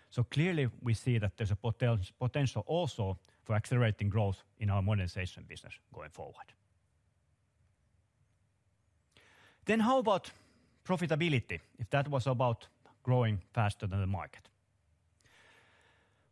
[0.09, 5.45] So clearly we see that there's a potential also for accelerating growth in our modernization
[5.47, 6.53] business going forward.
[9.63, 10.29] Then how about
[10.83, 11.61] profitability?
[11.77, 12.67] If that was about
[13.01, 14.49] growing faster than the market.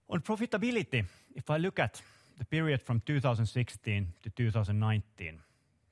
[0.09, 1.05] On profitability,
[1.35, 2.01] if I look at
[2.37, 5.39] the period from 2016 to 2019,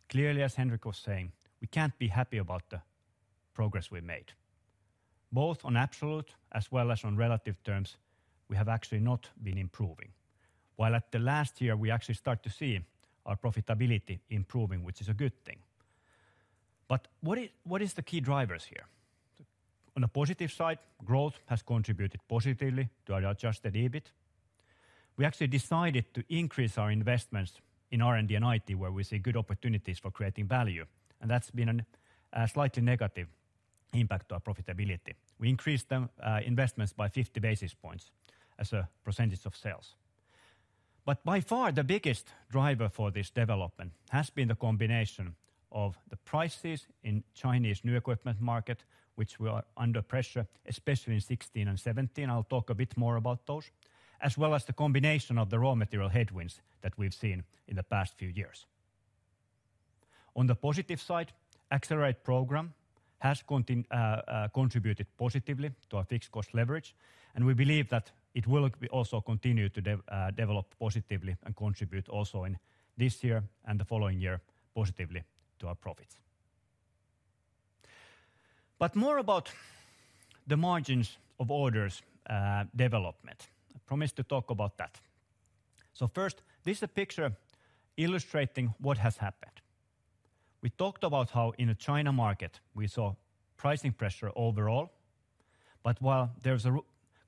[0.08, 2.82] clearly, as Henrik was saying, we can't be happy about the
[3.54, 4.32] progress we made.
[5.32, 7.98] Both on absolute as well as on relative terms,
[8.48, 10.14] we have actually not been improving.
[10.78, 12.80] While at the last year, we actually start to see
[13.26, 15.58] our profitability improving, which is a good thing.
[16.88, 18.86] But what is the key drivers here?
[19.96, 24.12] On the positive side, growth has contributed positively to our adjusted EBIT.
[25.18, 27.62] We actually decided to increase our investments
[27.92, 30.86] in R&D and IT, where we see good opportunities for creating value,
[31.22, 31.86] and that's been
[32.34, 33.28] a slightly negative
[33.94, 35.14] impact to our profitability.
[35.40, 38.12] We increased them uh, investments by 50 basis points
[38.60, 39.96] as a percentage of sales.
[41.06, 45.36] But by far, the biggest driver for this development has been the combination
[45.76, 48.86] of the prices in Chinese new equipment market,
[49.16, 52.30] which were under pressure, especially in 2016 and 2017.
[52.30, 53.70] I'll talk a bit more about those,
[54.22, 57.84] as well as the combination of the raw material headwinds that we've seen in the
[57.84, 58.66] past few years.
[60.36, 61.34] On the positive side,
[61.72, 62.74] Accelerate program
[63.20, 66.96] has uh, uh, contributed positively to our fixed cost leverage,
[67.36, 72.44] and we believe that it will also continue to uh, develop positively and contribute also
[72.46, 72.58] in
[72.98, 74.42] this year and the following year
[74.74, 75.24] positively
[75.66, 76.16] to our profits.
[78.78, 79.52] But more about
[80.48, 83.48] the margins of orders uh, development.
[83.76, 85.02] I promised to talk about that.
[85.94, 87.32] So First, this is a picture
[87.98, 89.62] illustrating what has happened.
[90.62, 93.16] We talked about how in the China market we saw
[93.58, 94.92] pricing pressure overall,
[95.84, 96.78] but while there's a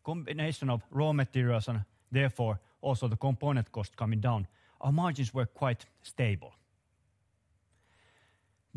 [0.03, 4.47] combination of raw materials and therefore also the component cost coming down,
[4.81, 6.56] our margins were quite stable.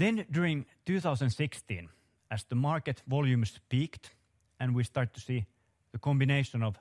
[0.01, 1.91] Then during 2016,
[2.31, 4.15] as the market volumes peaked
[4.59, 5.45] and we start to see
[5.93, 6.79] the combination of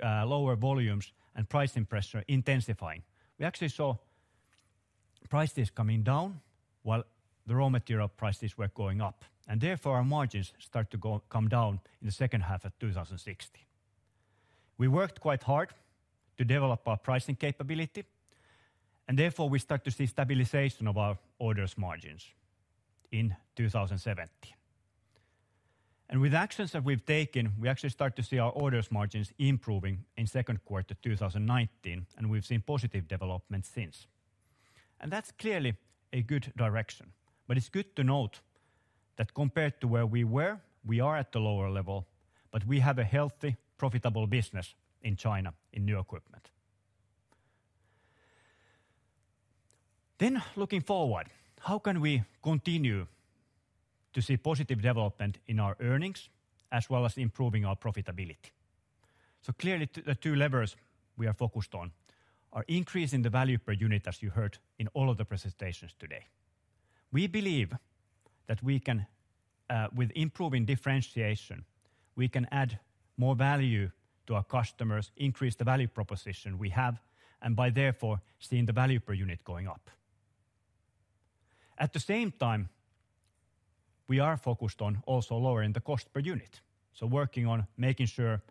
[0.00, 3.02] uh, lower volumes and pricing pressure intensifying,
[3.36, 3.96] we actually saw
[5.28, 6.40] prices coming down
[6.84, 7.02] while
[7.46, 11.80] the raw material prices were going up, and therefore our margins start to come down
[12.00, 13.60] in the second half of 2016.
[14.78, 15.70] We worked quite hard
[16.36, 18.04] to develop our pricing capability,
[19.08, 22.24] and therefore we start to see stabilization of our orders margins
[23.12, 24.54] in 2017.
[26.20, 30.26] With actions that we've taken, we actually start to see our orders margins improving in
[30.26, 34.06] second quarter 2019, and we've seen positive development since.
[35.00, 35.74] And that's clearly
[36.12, 37.12] a good direction.
[37.48, 38.40] But it's good to note
[39.16, 42.06] that compared to where we were, we are at the lower level,
[42.50, 46.50] but we have a healthy, profitable business in China in new equipment.
[50.18, 51.26] Then looking forward,
[51.62, 53.06] how can we continue
[54.12, 56.28] to see positive development in our earnings
[56.72, 58.50] as well as improving our profitability?
[59.42, 60.76] So clearly, the two levers
[61.16, 61.92] we are focused on
[62.52, 66.26] are increasing the value per unit, as you heard in all of the presentations today.
[67.12, 67.72] We believe
[68.46, 69.06] that we can,
[69.70, 71.64] uh, with improving differentiation,
[72.16, 72.78] we can add
[73.16, 73.90] more value
[74.26, 77.00] to our customers, increase the value proposition we have,
[77.40, 79.90] and by therefore seeing the value per unit going up.
[81.78, 82.68] At the same time,
[84.08, 86.60] we are focused on also lowering the cost per unit.
[86.92, 88.42] So working on making sure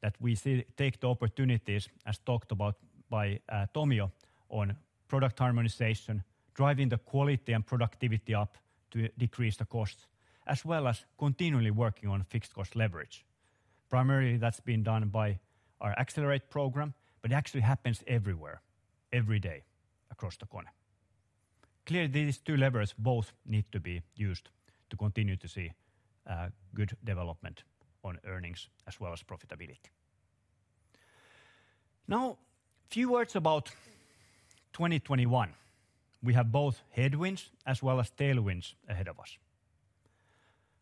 [0.00, 0.36] that we
[0.76, 2.76] take the opportunities, as talked about
[3.08, 4.10] by uh, Tomio,
[4.48, 4.76] on
[5.08, 6.22] product harmonization,
[6.54, 8.58] driving the quality and productivity up
[8.90, 10.06] to decrease the costs,
[10.46, 13.24] as well as continually working on fixed cost leverage.
[13.88, 15.38] Primarily, that's been done by
[15.80, 18.60] our Accelerate program, but it actually happens everywhere,
[19.12, 19.64] every day
[20.10, 20.68] across the KONE.
[21.86, 24.48] Clearly, these two levers both need to be used
[24.90, 25.72] to continue to see
[26.26, 27.64] uh, good development
[28.02, 29.90] on earnings as well as profitability.
[32.08, 32.38] Now,
[32.88, 33.70] few words about
[34.72, 35.54] 2021.
[36.22, 39.38] We have both headwinds as well as tailwinds ahead of us.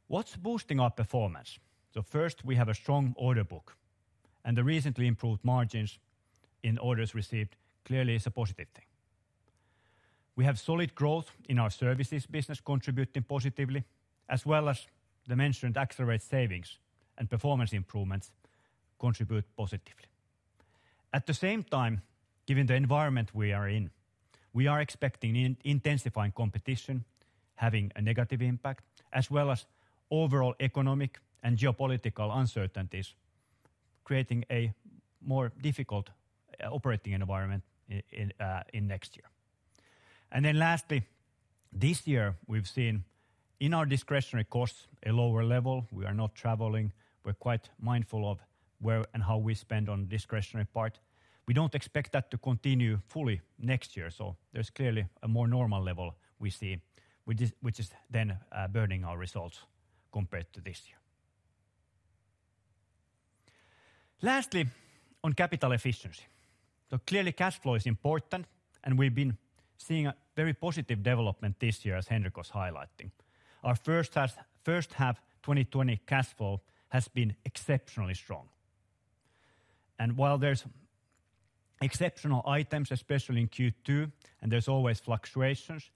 [0.08, 1.58] What's boosting our performance?
[2.04, 3.76] First, we have a strong order book,
[4.44, 5.98] and the recently improved margins
[6.62, 8.84] in orders received clearly is a positive thing.
[10.36, 13.84] We have solid growth in our services business contributing positively,
[14.28, 14.86] as well as
[15.28, 16.78] the mentioned Accelerate savings
[17.18, 18.32] and performance improvements
[18.98, 20.08] contribute positively.
[21.12, 22.02] At the same time,
[22.46, 23.90] given the environment we are in,
[24.54, 27.04] we are expecting intensifying competition
[27.54, 29.66] having a negative impact, as well as
[30.10, 33.14] overall economic and geopolitical uncertainties
[34.04, 34.72] creating a
[35.20, 36.10] more difficult
[36.70, 37.62] operating environment
[38.40, 39.26] uh, in next year.
[40.32, 41.02] And then lastly,
[41.70, 43.04] this year we've seen
[43.60, 45.86] in our discretionary costs a lower level.
[45.92, 46.92] We are not traveling,
[47.24, 48.40] we're quite mindful of
[48.80, 50.98] where and how we spend on discretionary part.
[51.46, 55.82] We don't expect that to continue fully next year, so there's clearly a more normal
[55.82, 56.80] level we see,
[57.24, 59.60] which is then uh, burdening our results
[60.12, 60.98] compared to this year.
[64.22, 64.66] Lastly,
[65.24, 66.22] on capital efficiency.
[66.90, 68.46] So clearly, cash flow is important,
[68.84, 69.36] and we've been
[69.76, 73.10] seeing very positive development this year, as Henrik was highlighting.
[73.62, 78.48] Our first half 2020 cash flow has been exceptionally strong.
[79.98, 80.64] And while there's
[81.80, 85.90] exceptional items, especially in Q2, and there's always fluctuations,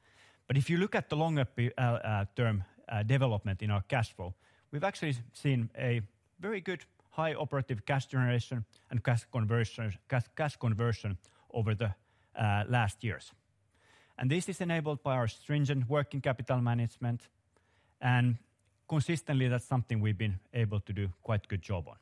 [0.47, 4.15] but if you look at the longer uh, uh, term uh, development in our cash
[4.15, 4.34] flow,
[4.70, 6.00] we've actually seen a
[6.40, 11.18] very good high operative cash generation and cash conversion
[11.52, 11.94] over the
[12.68, 13.32] last years.
[14.19, 17.28] And this is enabled by our stringent working capital management,
[18.01, 18.36] and
[18.89, 21.97] consistently, that's something we've been able to do quite good job on.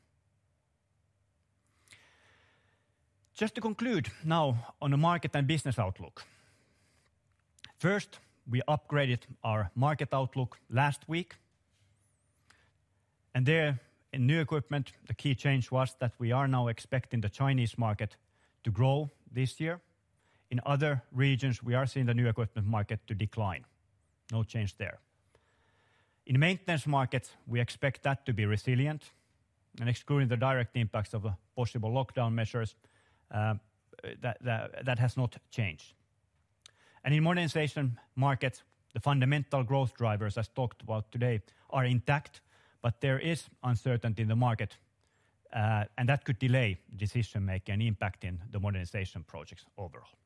[3.33, 6.23] Just to conclude now on the market and business outlook.
[7.77, 8.19] First,
[8.49, 11.35] we upgraded our market outlook last week.
[13.33, 13.79] And there
[14.13, 18.15] in new equipment, the key change was that we are now expecting the Chinese market
[18.63, 19.81] to grow this year.
[20.49, 23.65] In other regions, we are seeing the new equipment market to decline.
[24.31, 24.99] No change there.
[26.25, 29.03] In maintenance markets, we expect that to be resilient
[29.79, 32.75] and excluding the direct impacts of the possible lockdown measures,
[33.31, 33.59] um,
[34.21, 35.93] that has not changed.
[37.03, 42.41] And in modernization markets, the fundamental growth drivers, as talked about today, are intact,
[42.81, 44.77] but there is uncertainty in the market,
[45.53, 50.17] uh, and that could delay decision-making and impacting the modernization projects overall.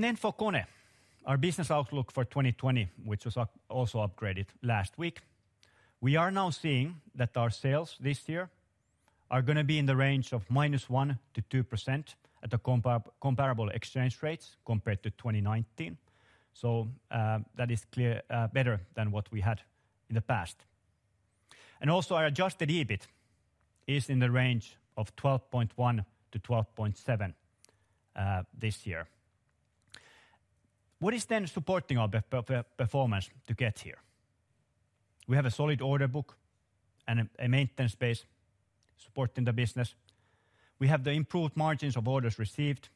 [0.00, 0.64] Then for KONE,
[1.26, 3.36] our business outlook for 2020, which was
[3.68, 5.20] also upgraded last week.
[6.00, 8.50] We are now seeing that our sales this year
[9.30, 12.58] are going to be in the range of -1% to 2% at the
[13.20, 15.96] comparable exchange rates compared to 2019.
[16.64, 19.62] Uh, that is clear uh, better than what we had
[20.08, 20.66] in the past.
[21.80, 23.08] And also our adjusted EBIT
[23.86, 27.34] is in the range of 12.1%-12.7%
[28.14, 29.08] uh, this year.
[31.02, 32.08] What is then supporting our
[32.76, 33.98] performance to get here?
[35.26, 36.36] We have a solid order book
[37.08, 38.24] and a maintenance base
[38.96, 39.96] supporting the business.
[40.78, 42.88] We have the improved margins of orders received,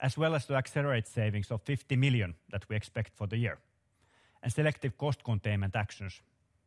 [0.00, 3.58] as well as the Accelerate savings of 50 million that we expect for the year,
[4.42, 6.20] and selective cost containment actions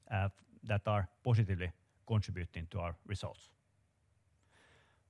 [0.09, 0.29] uh,
[0.63, 1.71] that are positively
[2.07, 3.49] contributing to our results.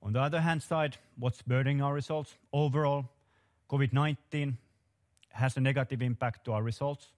[0.01, 2.33] On the other hand side, what's burdening our results?
[2.51, 3.05] Overall,
[3.69, 4.55] COVID-19
[5.35, 7.11] has a negative impact to our results.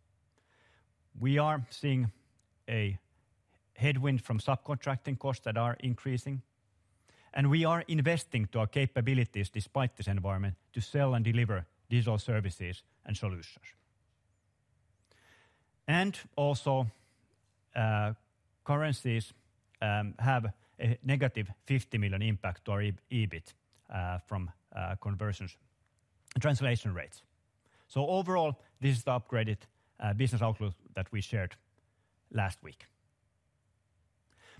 [1.20, 2.12] We are seeing
[2.68, 2.98] a
[3.74, 6.42] headwind from subcontracting costs that are increasing,
[7.34, 12.18] and we are investing to our capabilities despite this environment to sell and deliver digital
[12.18, 13.66] services and solutions.
[15.88, 16.88] And also,
[17.76, 18.14] uh,
[18.66, 19.34] currencies
[19.82, 22.82] um, have a negative 50 million impact to our
[23.12, 23.54] EBIT
[23.94, 25.56] uh, from uh, conversions
[26.40, 27.24] translation rates.
[27.88, 29.58] So overall, this is the upgraded
[30.00, 31.56] uh, business outlook that we shared
[32.32, 32.86] last week.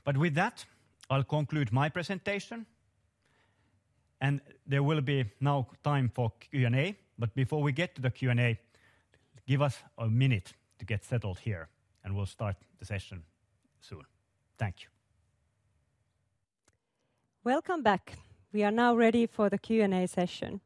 [0.04, 0.66] But with that,
[1.10, 2.66] I'll conclude my presentation,
[4.22, 6.98] and there will be now time for Q&A.
[7.20, 8.60] But before we get to the Q&A,
[9.46, 11.68] give us a minute to get settled here,
[12.04, 13.24] and we'll start the session
[13.82, 14.04] soon.
[14.58, 14.90] Thank you.
[17.44, 18.18] Welcome back.
[18.54, 20.62] We are now ready for the Q&A session.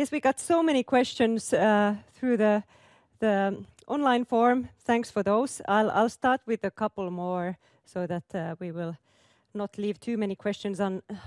[0.00, 2.62] Guess we got so many questions uh, through the
[3.86, 4.70] online form.
[4.78, 5.60] Thanks for those.
[5.68, 8.96] I'll start with a couple more so that uh, we will
[9.52, 10.80] not leave too many questions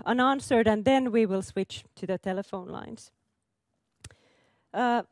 [0.08, 3.12] unanswered, and then we will switch to the telephone lines.
[4.74, 5.04] Uh,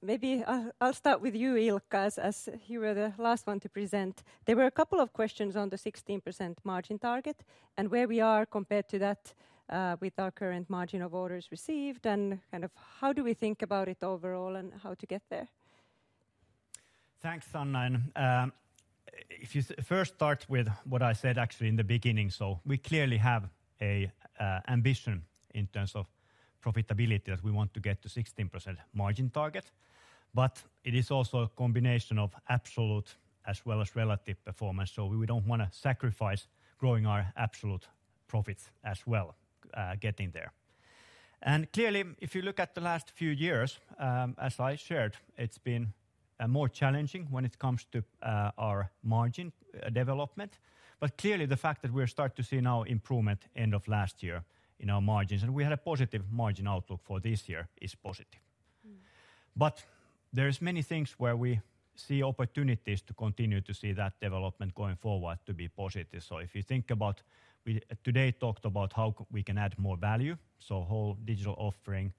[0.00, 0.42] maybe
[0.80, 4.22] I'll start with you, Ilkka, as you were the last one to present.
[4.46, 7.44] There were a couple of questions on the 16% margin target
[7.76, 9.34] and where we are compared to that
[9.68, 13.62] Uh, with our current margin of orders received, and kind of how do we think
[13.62, 15.48] about it overall and how to get there?
[17.20, 18.02] Thanks, Sanna.
[18.16, 18.52] Um,
[19.30, 23.16] if you first start with what I said actually in the beginning, so we clearly
[23.18, 23.48] have
[23.80, 25.22] an uh, ambition
[25.54, 26.06] in terms of
[26.62, 29.70] profitability that we want to get to 16% margin target.
[30.34, 33.14] But it is also a combination of absolute
[33.46, 34.90] as well as relative performance.
[34.92, 37.86] So we don't want to sacrifice growing our absolute
[38.26, 39.34] profits as well
[39.74, 40.52] Uh, getting there.
[41.42, 45.58] And clearly, if you look at the last few years, um, as I shared, it's
[45.58, 45.92] been
[46.38, 49.52] uh, more challenging when it comes to uh, our margin
[49.92, 50.58] development.
[51.00, 54.44] But clearly, the fact that we're starting to see now improvement end of last year
[54.78, 58.40] in our margins, and we had a positive margin outlook for this year, is positive.
[58.86, 58.98] Mm.
[59.56, 59.84] But
[60.32, 61.60] there's many things where we
[61.94, 66.22] see opportunities to continue to see that development going forward to be positive.
[66.22, 67.22] So if you think about,
[67.64, 72.12] we today talked about how we can add more value, so whole digital offering,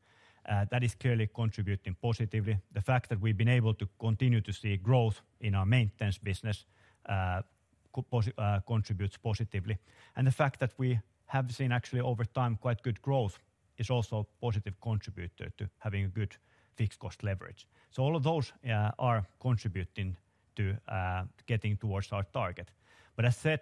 [0.50, 2.58] uh, that is clearly contributing positively.
[2.74, 6.66] The fact that we've been able to continue to see growth in our maintenance business
[7.08, 7.42] uh,
[8.38, 9.78] uh, contributes positively.
[10.16, 13.40] And the fact that we have seen actually over time quite good growth
[13.78, 16.36] is also a positive contributor to having a good
[16.76, 17.68] fixed cost leverage.
[17.92, 18.52] So all of those
[19.00, 20.18] are contributing
[20.56, 20.76] to
[21.46, 22.72] getting towards our target.
[23.16, 23.62] But as said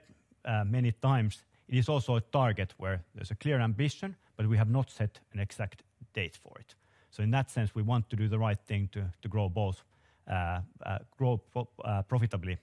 [0.66, 4.70] many times, it is also a target where there's a clear ambition, but we have
[4.70, 5.84] not set an exact
[6.14, 6.76] date for it.
[7.10, 9.84] So in that sense, we want to do the right thing to grow both
[10.32, 11.42] uh, uh, grow
[11.84, 12.58] uh, profitably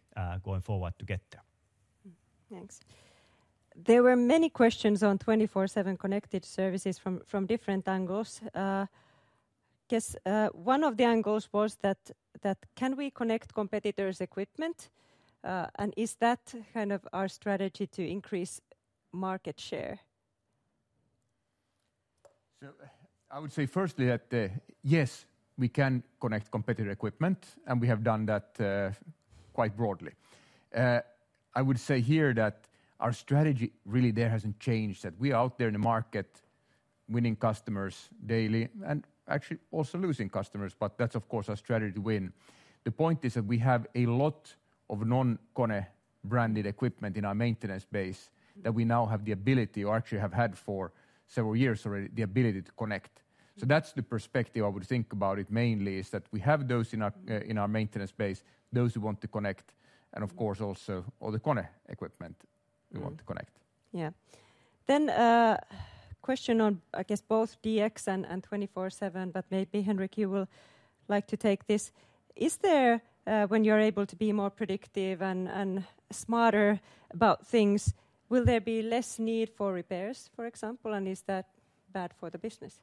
[0.45, 1.43] going forward to get there.
[2.51, 2.81] Thanks.
[3.75, 8.41] There were many questions on 24/7 Connected Services from different angles.
[9.89, 10.17] Guess
[10.55, 14.91] one of the angles was that can we connect competitors' equipment?
[15.43, 18.61] And is that kind of our strategy to increase
[19.13, 19.99] market share?
[22.61, 22.87] So uh,
[23.31, 24.49] I would say firstly that, uh,
[24.83, 28.91] yes, we can connect competitor equipment, and we have done that uh,
[29.53, 30.13] quite broadly.
[31.55, 32.69] I would say here that
[33.01, 36.43] our strategy really there hasn't changed, that we are out there in the market
[37.09, 42.01] winning customers daily and actually also losing customers, but that's of course our strategy to
[42.01, 42.33] win.
[42.85, 44.55] The point is that we have a lot
[44.91, 45.87] of non-KONE
[46.25, 48.31] branded equipment in our maintenance base
[48.63, 50.93] that we now have the ability, or actually have had for
[51.27, 53.23] several years already, the ability to connect.
[53.57, 56.95] So that's the perspective I would think about it mainly, is that we have those
[56.95, 59.75] in our uh, in our maintenance base, those who want to connect,
[60.13, 62.37] and of course also all the KONE equipment
[62.93, 63.05] we mm-hmm.
[63.05, 63.59] want to connect.
[63.93, 64.11] Yeah.
[64.87, 65.59] Then, a
[66.23, 70.49] question on, I guess, both DX and 24/7, but maybe Henrik, you will
[71.09, 71.93] like to take this.
[72.37, 76.81] Is there, uh, when you're able to be more predictive and smarter
[77.11, 77.95] about things,
[78.29, 81.47] will there be less need for repairs, for example, and is that
[81.93, 82.81] bad for the business?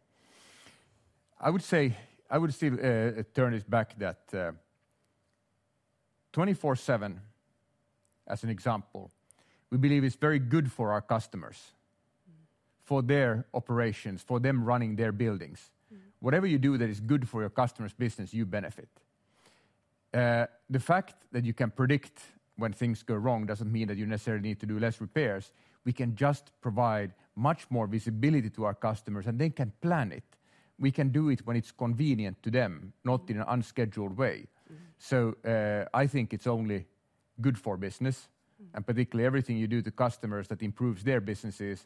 [1.39, 1.95] I would say,
[2.29, 4.51] I would still uh, turn this back that uh,
[6.33, 7.19] 24/7,
[8.27, 9.11] as an example,
[9.69, 11.73] we believe is very good for our customers,
[12.83, 15.71] for their operations, for them running their buildings.
[15.93, 15.97] Mm.
[16.19, 18.89] Whatever you do that is good for your customer's business, you benefit.
[20.13, 22.21] Uh, the fact that you can predict
[22.57, 25.51] when things go wrong doesn't mean that you necessarily need to do less repairs.
[25.83, 30.23] We can just provide much more visibility to our customers, and they can plan it.
[30.79, 34.47] We can do it when it's convenient to them, not in an unscheduled way.
[34.97, 36.85] So uh, I think it's only
[37.41, 38.29] good for business,
[38.73, 41.85] and particularly everything you do to customers that improves their businesses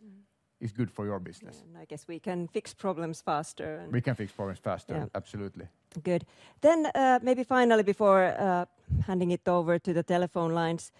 [0.60, 1.64] is good for your business.
[1.80, 3.88] I guess we can fix problems faster.
[3.92, 5.10] We can fix problems faster.
[5.16, 5.68] Absolutely.
[6.04, 6.26] Good.
[6.62, 8.66] Then, uh, maybe finally before uh,
[9.08, 10.92] handing it over to the telephone lines,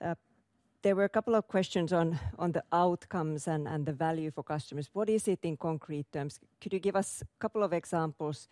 [0.00, 0.14] uh,
[0.82, 4.88] there were a couple of questions on the outcomes and the value for customers.
[4.92, 6.40] What is it in concrete terms?
[6.60, 8.48] Could you give us a couple of examples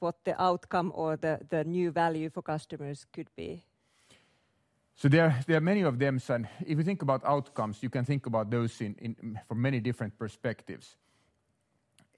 [0.00, 3.62] what the outcome or the new value for customers could be?
[4.96, 6.18] So there are many of them.
[6.28, 10.96] and If you think about outcomes, you can think about those from many different perspectives.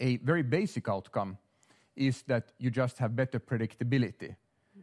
[0.01, 1.37] A very basic outcome
[2.01, 4.35] is that you just have better predictability,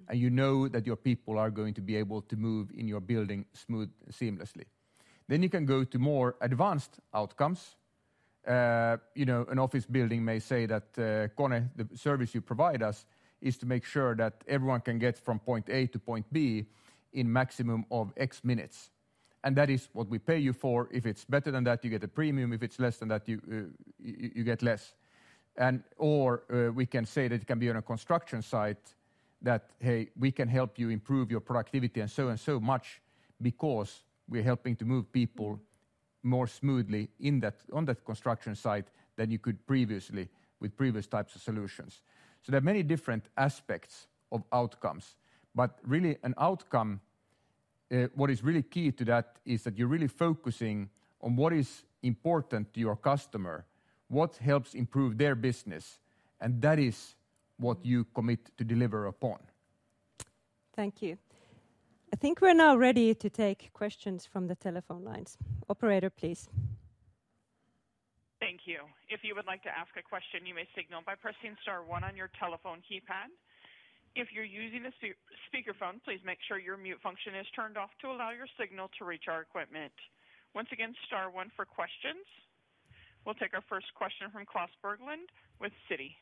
[0.08, 3.02] and you know that your people are going to be able to move in your
[3.02, 4.66] building smooth, seamlessly.
[5.28, 7.76] Then you can go to more advanced outcomes.
[8.48, 12.82] Uh, you know, an office building may say that uh, KONE, the service you provide
[12.82, 13.06] us,
[13.42, 16.66] is to make sure that everyone can get from point A to point B
[17.12, 18.92] in maximum of X minutes.
[19.44, 20.88] And that is what we pay you for.
[20.92, 22.54] If it's better than that, you get a premium.
[22.54, 24.94] If it's less than that, you uh, get less.
[25.98, 28.95] Or uh, we can say that it can be on a construction site
[29.42, 33.02] that, "Hey, we can help you improve your productivity and so and so much
[33.42, 35.60] because we're helping to move people
[36.24, 37.10] more smoothly
[37.74, 40.30] on that construction site than you could previously
[40.60, 42.02] with previous types of solutions."
[42.42, 45.16] So there are many different aspects of outcomes.
[45.56, 47.02] But really an outcome,
[47.92, 51.84] uh, what is really key to that is that you're really focusing on what is
[52.03, 53.66] important to your customer,
[54.08, 56.00] what helps improve their business,
[56.40, 57.16] and that is
[57.58, 59.40] what you commit to deliver upon.
[60.76, 61.18] Thank you.
[62.14, 65.38] I think we're now ready to take questions from the telephone lines.
[65.69, 66.48] Operator, please.
[68.40, 68.86] Thank you.
[69.10, 72.03] If you would like to ask a question, you may signal by pressing star one
[72.03, 73.34] on your telephone keypad.
[74.16, 74.94] If you're using a
[75.50, 79.06] speakerphone, please make sure your mute function is turned off to allow your signal to
[79.06, 79.94] reach our equipment.
[80.56, 82.24] Once again, star one for questions.
[83.28, 85.28] We'll take our first question from Klas Bergelind
[85.60, 86.16] with Citi.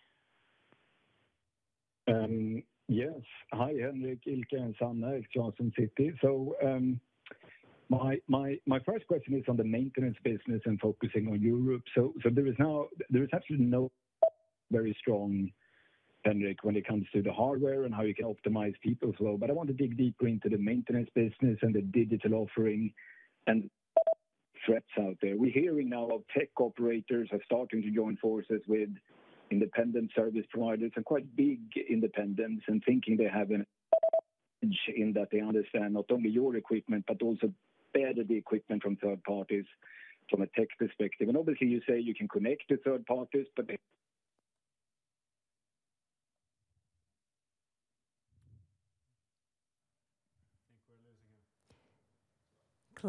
[2.08, 3.14] Um, yes.
[3.54, 5.10] Hi, Henrik, Ilkka, and Sanna.
[5.10, 6.12] It's Klas from Citi.
[6.66, 7.00] Um,
[7.90, 11.84] my first question is on the maintenance business and focusing on Europe.
[11.96, 13.92] There is now there is actually no
[14.72, 15.52] very strong,
[16.24, 19.38] Henrik, when it comes to the hardware and how you can optimize people flow.
[19.40, 22.92] But I want to dig deeper into the maintenance business and the digital offering
[23.46, 23.70] and
[24.66, 25.38] threats out there.
[25.38, 28.90] We're hearing now of tech operators are starting to join forces with
[29.52, 33.66] independent service providers and quite big independents and thinking they have an
[34.64, 37.52] edge in that they understand not only your equipment, but also
[37.94, 39.66] better the equipment from third parties
[40.30, 41.28] from a tech perspective.
[41.28, 43.78] And obviously, you say you can connect to third parties, but they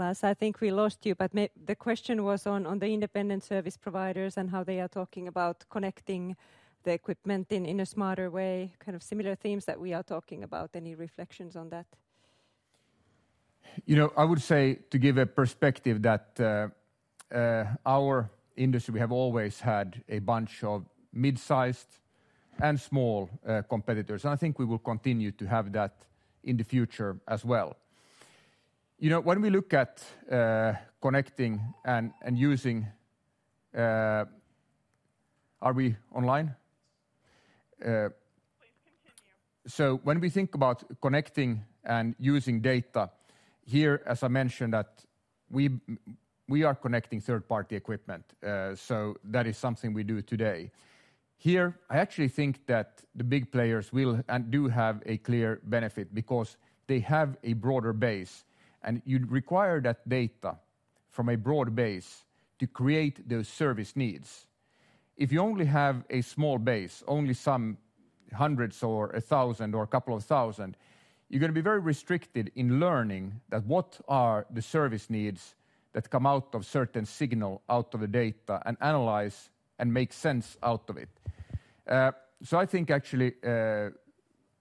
[0.00, 4.50] I think we lost you, but the question was on the independent service providers and
[4.50, 6.36] how they are talking about connecting
[6.84, 10.70] the equipment in a smarter way, kind of similar themes that we are talking about.
[10.74, 11.86] Any reflections on that?
[13.84, 16.68] You know, I would say to give a perspective that uh,
[17.34, 21.98] uh, our industry, we have always had a bunch of mid-sized
[22.60, 26.06] and small uh, competitors, and I think we will continue to have that
[26.44, 27.76] in the future as well.
[28.98, 30.02] You know, when we look at
[30.32, 32.86] uh, connecting and using.
[33.76, 34.24] Uh,
[35.60, 36.54] are we online?
[37.78, 38.12] Please
[38.84, 39.66] continue.
[39.66, 43.10] So when we think about connecting and using data,
[43.66, 45.04] here, as I mentioned, that
[45.50, 48.24] we are connecting third-party equipment,
[48.76, 50.70] so that is something we do today.
[51.36, 56.14] Here, I actually think that the big players will and do have a clear benefit
[56.14, 58.44] because they have a broader base,
[58.86, 60.56] and you'd require that data
[61.10, 62.24] from a broad base
[62.58, 64.46] to create those service needs.
[65.16, 67.78] If you only have a small base, only some
[68.32, 70.76] hundreds or a 1,000 or a couple of thousand,
[71.28, 75.54] you're gonna be very restricted in learning that what are the service needs
[75.92, 80.56] that come out of certain signal out of the data and analyze and make sense
[80.62, 81.08] out of it.
[81.88, 83.90] Uh, so I think actually, uh,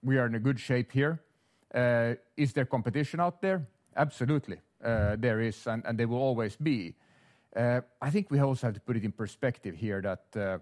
[0.02, 1.20] we are in a good shape here.
[1.74, 3.66] Uh, is there competition out there?
[3.96, 4.58] Absolutely.
[4.84, 6.94] Uh, there is, and there will always be.
[7.54, 10.60] Uh, I think we also have to put it in perspective here that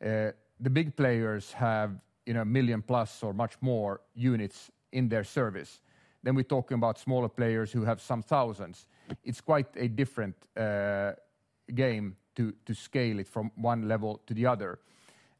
[0.00, 1.92] uh, the big players have,
[2.26, 5.80] you know, 1 million plus or much more units in their service.
[6.24, 8.86] Then we're talking about smaller players who have some thousands.
[9.24, 10.36] It's quite a different
[11.74, 14.78] game to scale it from one level to the other.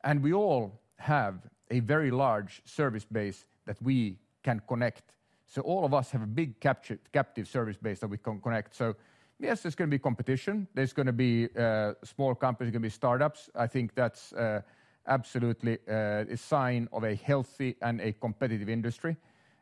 [0.05, 1.35] And we all have
[1.71, 5.03] a very large service base that we can connect.
[5.53, 8.75] So all of us have a big captive service base that we can connect.
[8.75, 8.97] So
[9.39, 10.67] yes, there's gonna be competition.
[10.73, 13.51] There's gonna be uh, small companies, gonna be startups.
[13.55, 14.63] I think that's uh,
[15.07, 19.15] absolutely uh, a sign of a healthy and a competitive industry,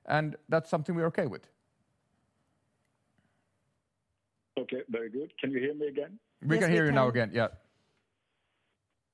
[0.06, 1.48] and that's something we're okay with.
[4.60, 5.32] Okay, very good.
[5.40, 6.20] Can you hear me again?
[6.46, 7.32] We can hear you now again.
[7.34, 7.48] Yeah.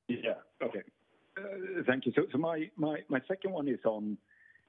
[0.09, 0.35] Yeah.
[0.63, 0.83] Okay.
[1.87, 2.13] Thank you.
[2.15, 2.69] So my
[3.27, 4.19] second one is on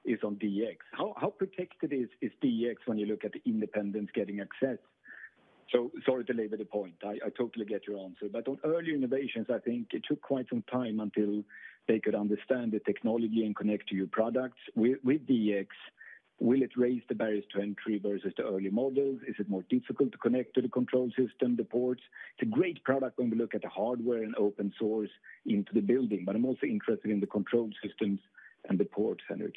[0.06, 0.76] DX.
[0.92, 4.78] How how protected is DX when you look at the independents getting access?
[5.72, 6.94] So sorry to labor the point.
[7.04, 8.26] I totally get your answer.
[8.32, 11.44] But on early innovations, I think it took quite some time until
[11.86, 14.58] they could understand the technology and connect to your products.
[14.74, 15.66] With DX,
[16.40, 19.20] will it raise the barriers to entry versus the early models?
[19.28, 22.02] Is it more difficult to connect to the control system, the ports?
[22.38, 25.10] It's a great product when we look at the hardware and open source
[25.44, 28.20] into the building, but I'm also interested in the control systems
[28.68, 29.56] and the ports, Henrik.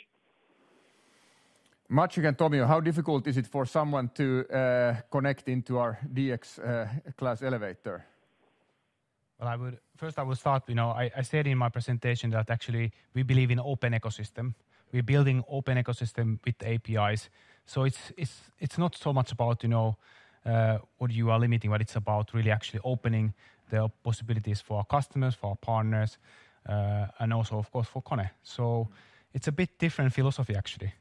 [1.92, 6.60] Maciej and Tomi, how difficult is it for someone to uh, connect into our DX
[6.60, 6.88] uh,
[7.18, 8.06] class elevator?
[9.38, 12.50] Well, I would First, I will start, you know, I said in my presentation that
[12.50, 14.53] actually we believe in open ecosystem.
[14.92, 17.30] We're building open ecosystem with APIs.
[17.66, 19.98] So it's it's it's not so much about, you know,
[20.45, 23.34] uh, what you are limiting, but it's about really actually opening
[23.70, 26.18] the possibilities for our customers, for our partners,
[27.20, 28.30] and also, of course, for KONE.
[28.44, 28.88] So
[29.34, 30.94] it's a bit different philosophy, actually.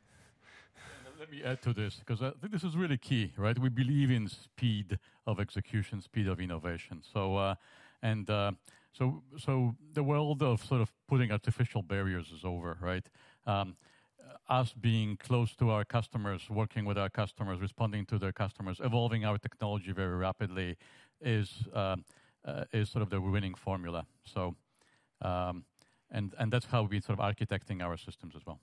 [1.30, 3.56] Let me add to this because I think this is really key, right?
[3.56, 7.02] We believe in speed of execution, speed of innovation.
[7.12, 7.54] So, uh,
[8.02, 8.52] and uh,
[8.92, 13.08] so, so the world of sort of putting artificial barriers is over, right?
[14.48, 19.24] Us being close to our customers, working with our customers, responding to their customers, evolving
[19.24, 20.76] our technology very rapidly
[21.20, 21.96] is uh,
[22.72, 24.04] is sort of the winning formula.
[24.24, 24.56] So,
[25.22, 25.64] um,
[26.10, 28.58] and and that's how we're sort of architecting our systems as well.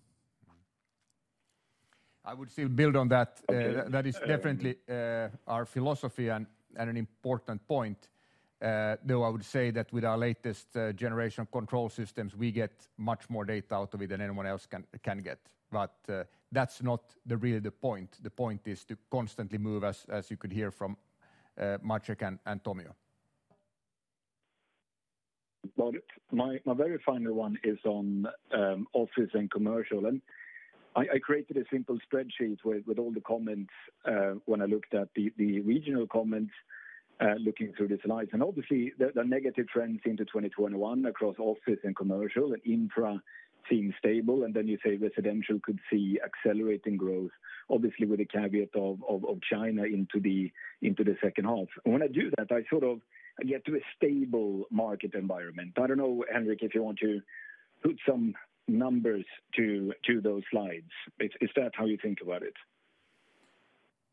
[2.27, 3.41] I would still build on that.
[3.49, 3.89] Uh, okay.
[3.89, 8.09] That is definitely uh, our philosophy and an important point.
[8.61, 13.29] Uh, though I would say that with our latest generation control systems, we get much
[13.29, 14.67] more data out of it than anyone else
[15.03, 15.39] can get.
[15.71, 15.93] But
[16.51, 18.17] that's not really the point.
[18.21, 20.97] The point is to constantly move as you could hear from
[21.57, 22.93] Maciej and Tomio.
[25.77, 26.05] Got it.
[26.31, 30.05] My very final one is on um, office and commercial.
[30.97, 33.71] I created a simple spreadsheet with all the comments
[34.05, 36.53] uh, when I looked at the regional comments
[37.19, 38.29] uh, looking through the slides.
[38.33, 43.21] And obviously, the negative trends into 2021 across office and commercial and infra
[43.69, 44.43] seem stable.
[44.43, 47.31] And then you say residential could see accelerating growth,
[47.69, 50.51] obviously with the caveat of China into the
[51.23, 51.67] second half.
[51.83, 53.01] When I do that, I sort of
[53.47, 55.73] get to a stable market environment.
[55.77, 57.21] I don't know, Henrik, if you want to
[57.83, 58.33] put some
[58.67, 60.91] numbers to to those slides.
[61.19, 62.53] Is that how you think about it?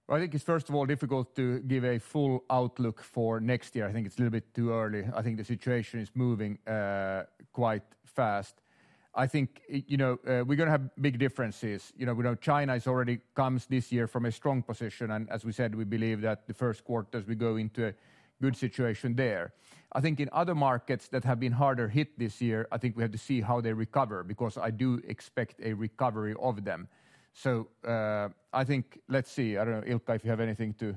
[0.09, 3.89] I think it's first of all difficult to give a full outlook for next year.
[3.89, 5.05] I think it's a little bit too early.
[5.15, 8.61] I think the situation is moving uh, quite fast.
[9.15, 11.93] I think, you know, uh, we're gonna have big differences.
[11.97, 15.31] You know, we know China is already comes this year from a strong position, and
[15.31, 17.95] as we said, we believe that the first quarters we go into a
[18.45, 19.45] good situation there.
[19.97, 23.03] I think in other markets that have been harder hit this year, I think we
[23.03, 26.89] have to see how they recover because I do expect a recovery of them.
[27.33, 27.51] So
[27.87, 28.29] uh,
[28.61, 29.57] I think let's see.
[29.59, 30.89] I don't know, Ilkka, if you have anything to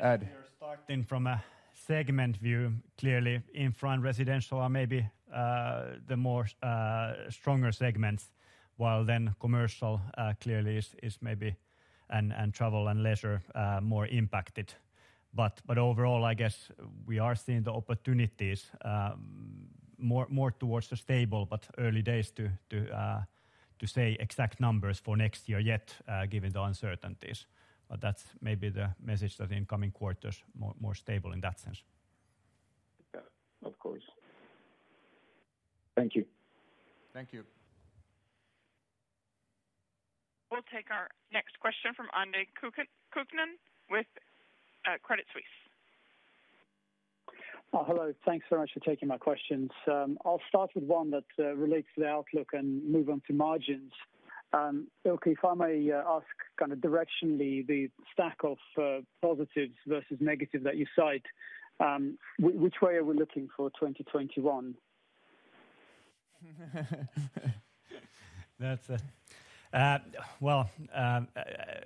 [0.00, 0.20] add.
[0.20, 1.42] I guess we are starting from a
[1.86, 2.72] segment view.
[2.98, 5.00] Clearly, infra and residential are maybe
[5.34, 8.32] uh, the more uh, stronger segments,
[8.76, 10.00] while then commercial
[10.40, 11.56] clearly is maybe
[12.08, 13.40] and travel and leisure
[13.82, 14.74] more impacted.
[15.32, 16.70] But overall, I guess
[17.06, 19.68] we are seeing the opportunities um,
[19.98, 22.50] more towards the stable, but early days to
[22.92, 23.20] uh,
[23.86, 27.46] say exact numbers for next year yet, uh, given the uncertainties.
[27.88, 30.42] But that's maybe the message that in coming quarters
[30.80, 31.82] more stable in that sense.
[33.14, 33.20] Yeah,
[33.64, 34.04] of course.
[35.96, 36.24] Thank you.
[37.12, 37.44] Thank you.
[40.50, 43.58] We'll take our next question from Andre Kukhnin
[43.90, 44.06] with
[44.86, 45.44] Uh, Credit Suisse.
[47.72, 48.12] Oh, hello.
[48.26, 49.70] Thanks very much for taking my questions.
[49.86, 53.32] Um, I'll start with one that uh, relates to the outlook and move on to
[53.32, 53.92] margins.
[54.52, 56.26] Um, Ilkka, if I may uh, ask
[56.58, 58.58] kind of directionally the stack of
[59.22, 61.26] positives versus negative that you cite,
[61.78, 64.74] um, which way are we looking for 2021?
[69.72, 69.98] Uh,
[70.40, 71.20] well, uh,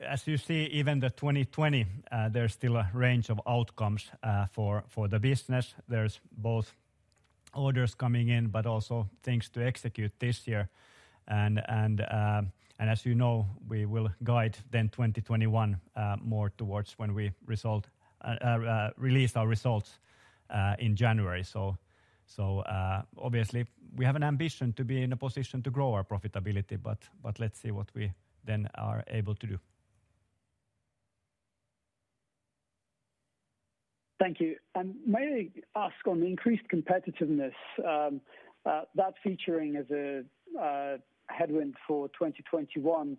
[0.01, 4.11] as you see, even the 2020, uh, there's still a range of outcomes
[4.53, 5.75] for the business.
[5.87, 6.73] There's both
[7.55, 10.71] orders coming in, but also things to execute this year.
[11.29, 11.61] And
[12.79, 15.79] as you know, we will guide then 2021
[16.23, 17.33] more towards when we
[18.97, 19.99] release our results
[20.79, 21.45] in January.
[22.39, 26.79] Uh, obviously we have an ambition to be in a position to grow our profitability,
[27.23, 28.13] but let's see what we
[28.45, 29.59] then are able to do.
[34.21, 34.57] Thank you.
[34.75, 37.53] And may I ask on the increased competitiveness,
[37.87, 38.21] um,
[38.65, 40.23] uh, that featuring as a
[40.59, 40.97] uh,
[41.27, 43.17] headwind for 2021,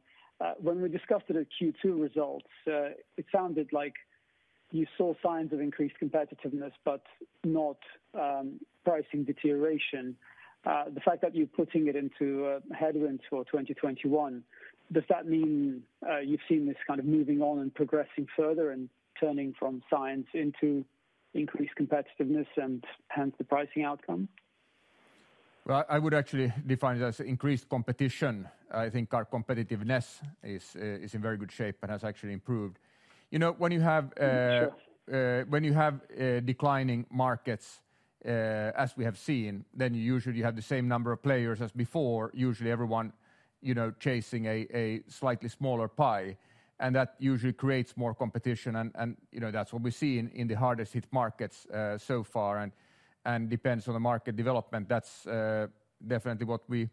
[0.58, 3.94] when we discussed it at Q2 results, it sounded like
[4.72, 7.04] you saw signs of increased competitiveness, but
[7.44, 7.78] not
[8.14, 10.16] um, pricing deterioration.
[10.66, 14.44] Uh, the fact that you're putting it into headwinds for 2021,
[14.92, 18.90] does that mean uh, you've seen this kind of moving on and progressing further and
[19.20, 20.84] turning from signs into
[21.34, 24.28] increased competitiveness and hence the pricing outcome?
[25.66, 28.48] Well, I would actually define it as increased competition.
[28.72, 32.78] I think our competitiveness is uh, in very good shape and has actually improved.
[33.36, 34.24] You know, when you have uh,
[35.12, 37.82] uh, When you have uh, declining markets,
[38.24, 42.32] as we have seen, then you usually have the same number of players as before,
[42.34, 43.12] usually everyone,
[43.62, 46.38] you know, chasing a slightly smaller pie,
[46.80, 50.56] and that usually creates more competition and, you know, that's what we see in the
[50.56, 52.72] hardest hit markets so far
[53.26, 54.88] and depends on the market development.
[54.88, 55.28] That's
[56.08, 56.90] definitely what we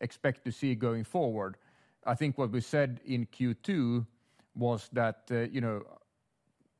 [0.00, 1.56] expect to see going forward.
[2.06, 4.06] I think what we said in Q2
[4.60, 5.82] was that, uh, you know,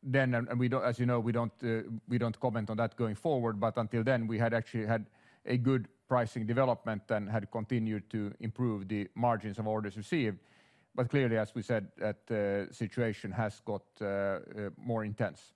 [0.03, 3.59] then, and we don't, as you know, uh, we don't comment on that going forward,
[3.59, 5.07] but until then, we had actually had
[5.47, 10.39] a good pricing development and had continued to improve the margins of orders received.
[10.95, 13.83] But clearly, as we said, that uh, situation has got
[14.77, 15.55] more intense.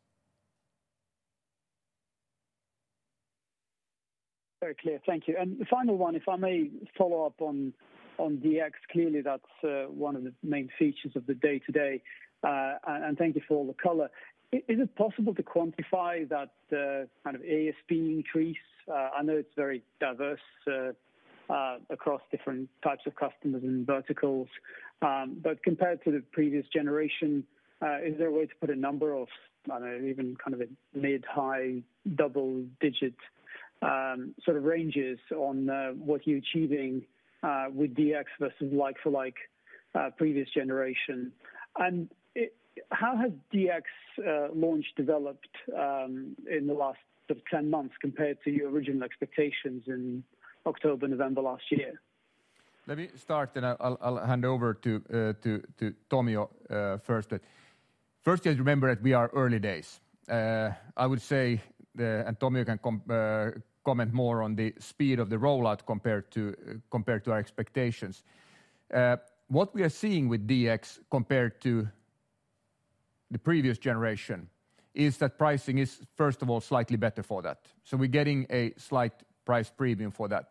[4.60, 5.00] Very clear.
[5.04, 5.36] Thank you.
[5.38, 7.74] And the final one, if I may follow up on
[8.18, 8.72] on DX.
[8.90, 12.02] Clearly, that's uh, one of the main features of the day-to-day.
[12.42, 14.10] Uh, and thank you for all the color.
[14.52, 18.56] Is it possible to quantify that uh, kind of ASP increase?
[18.92, 20.40] I know it's very diverse
[21.90, 24.48] across different types of customers and verticals.
[25.02, 27.44] Um, but compared to the previous generation,
[28.04, 29.28] is there a way to put a number of,
[29.70, 31.82] I don't know, even kind of a mid-high
[32.14, 33.14] double-digit
[33.82, 35.66] um, sort of ranges on
[35.98, 37.02] what you're achieving
[37.44, 39.34] Uh, with DX versus like for like
[39.94, 41.30] uh, previous generation?
[41.76, 42.08] And
[42.90, 43.82] how has DX
[44.26, 49.02] uh, launch developed um, in the last sort of 10 months compared to your original
[49.02, 50.24] expectations in
[50.64, 52.00] October, November last year?
[52.86, 55.00] Let me start, and I'll hand over to
[56.10, 56.48] Tomio
[57.02, 57.30] first.
[58.22, 60.00] First, you have to remember that we are early days.
[60.30, 61.60] I would say,
[61.98, 62.78] and Tomio can
[63.84, 68.22] comment more on the speed of the rollout compared to our expectations.
[68.92, 69.16] Uh,
[69.48, 71.88] what we are seeing with DX compared to
[73.30, 74.48] the previous generation
[74.94, 77.66] is that pricing is, first of all, slightly better for that.
[77.82, 79.12] So we're getting a slight
[79.44, 80.50] price premium for that.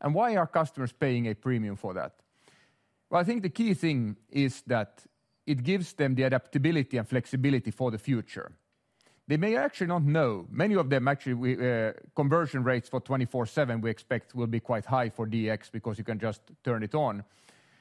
[0.00, 2.12] And why are customers paying a premium for that?
[3.08, 5.04] Well, I think the key thing is that
[5.46, 8.52] it gives them the adaptability and flexibility for the future.
[9.26, 10.46] They may actually not know.
[10.50, 15.08] Many of them actually, uh, conversion rates for 24/7 we expect will be quite high
[15.08, 17.24] for DX because you can just turn it on.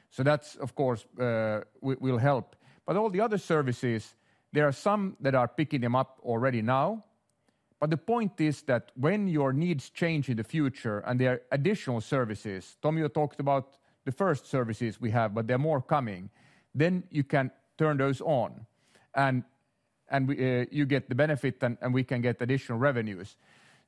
[0.09, 2.55] So that's, of course, uh, will help.
[2.85, 4.15] But all the other services,
[4.53, 7.03] there are some that are picking them up already now.
[7.80, 11.41] But the point is that when your needs change in the future and there are
[11.51, 16.30] additional services, Tomio talked about the first services we have, but there are more coming,
[16.73, 18.65] then you can turn those on
[19.15, 19.43] and
[20.14, 23.35] Uh, you get the benefit and we can get additional revenues.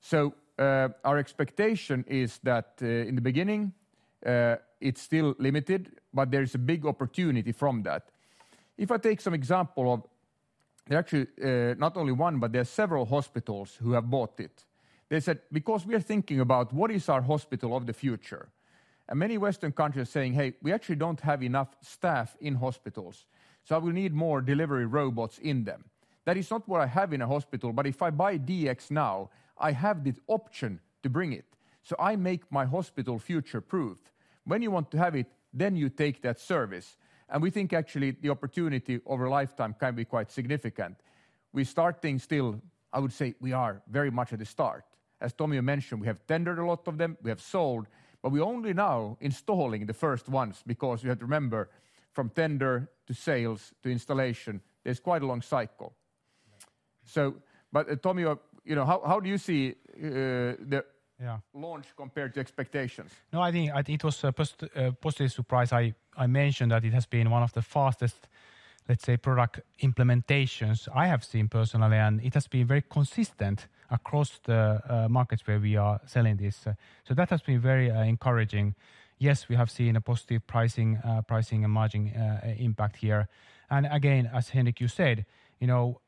[0.01, 3.73] So, uh, our expectation is that uh, in the beginning,
[4.81, 8.09] it's still limited, but there is a big opportunity from that.
[8.75, 10.01] If I take some example of
[10.87, 11.27] there are actually,
[11.77, 14.65] not only one, but there are several hospitals who have bought it.
[15.09, 18.49] They said, "Because we are thinking about what is our hospital of the future."
[19.07, 23.27] And many Western countries are saying, "Hey, we actually don't have enough staff in hospitals,
[23.63, 25.83] so we need more delivery robots in them."
[26.25, 29.29] That is not what I have in a hospital, but if I buy DX now,
[29.57, 31.45] I have the option to bring it.
[31.83, 33.99] So I make my hospital future-proof.
[34.43, 36.97] When you want to have it, then you take that service.
[37.29, 40.97] And we think actually the opportunity over a lifetime can be quite significant.
[41.53, 42.59] We start things still,
[42.91, 44.83] I would say we are very much at the start.
[45.21, 47.87] As Tomio mentioned, we have tendered a lot of them, we have sold,
[48.21, 51.69] but we're only now installing the first ones because you have to remember
[52.11, 55.93] from tender to sales to installation, there's quite a long cycle.
[57.15, 57.31] Uh,
[58.01, 59.75] Tomio, uh, you know, how do you see?
[60.01, 60.81] Uh,
[61.21, 63.11] yeah launch compared to expectations?
[63.31, 65.71] No, I think it was a positive surprise.
[65.71, 65.93] I
[66.27, 68.27] mentioned that it has been one of the fastest,
[68.89, 74.39] let's say, product implementations I have seen personally, and it has been very consistent across
[74.43, 76.67] the markets where we are selling this.
[77.07, 78.75] So that has been very encouraging.
[79.17, 82.11] Yes, we have seen a positive pricing and margin
[82.59, 83.29] impact here.
[83.69, 85.25] And again, as Henrik, you said,
[85.59, 86.01] you know,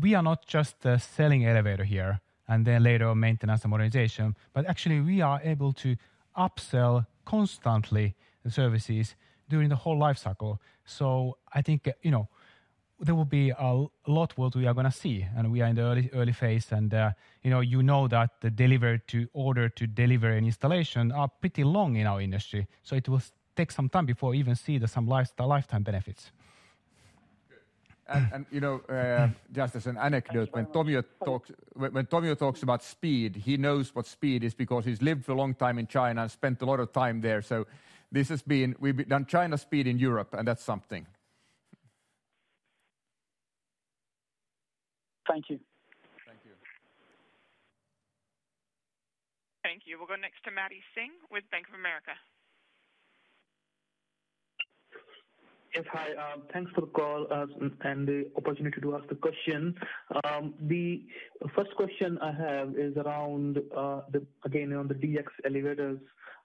[0.00, 5.00] we are not just selling elevator here and then later maintenance and modernization, but actually
[5.00, 5.96] we are able to
[6.36, 9.16] upsell constantly the services
[9.48, 10.60] during the whole life cycle.
[10.84, 12.28] So I think, you know,
[12.98, 15.82] there will be a lot what we are gonna see, and we are in the
[15.82, 17.10] early early phase and, uh,
[17.42, 21.62] you know you know that the delivery to order to deliver an installation are pretty
[21.62, 23.20] long in our industry, so it will
[23.54, 26.30] take some time before we even see some lifetime benefits.
[28.12, 28.46] Good.
[28.52, 34.06] You know, uh, just as an anecdote, when Tomio talks about speed, he knows what
[34.06, 36.78] speed is because he's lived for a long time in China and spent a lot
[36.78, 37.42] of time there.
[37.42, 37.66] So
[38.12, 41.06] this has been we've done China speed in Europe, and that's something.
[45.26, 45.58] Thank you.
[46.24, 46.52] Thank you.
[49.64, 49.98] Thank you.
[49.98, 52.12] We'll go next to Maddy Singh with Bank of America.
[55.76, 55.84] Yes.
[55.92, 56.32] Hi.
[56.32, 57.44] Um, thanks for the call uh,
[57.82, 59.74] and the opportunity to ask the question.
[60.24, 61.04] Um, the
[61.54, 64.00] first question I have is around uh,
[64.46, 65.98] again on the DX elevators.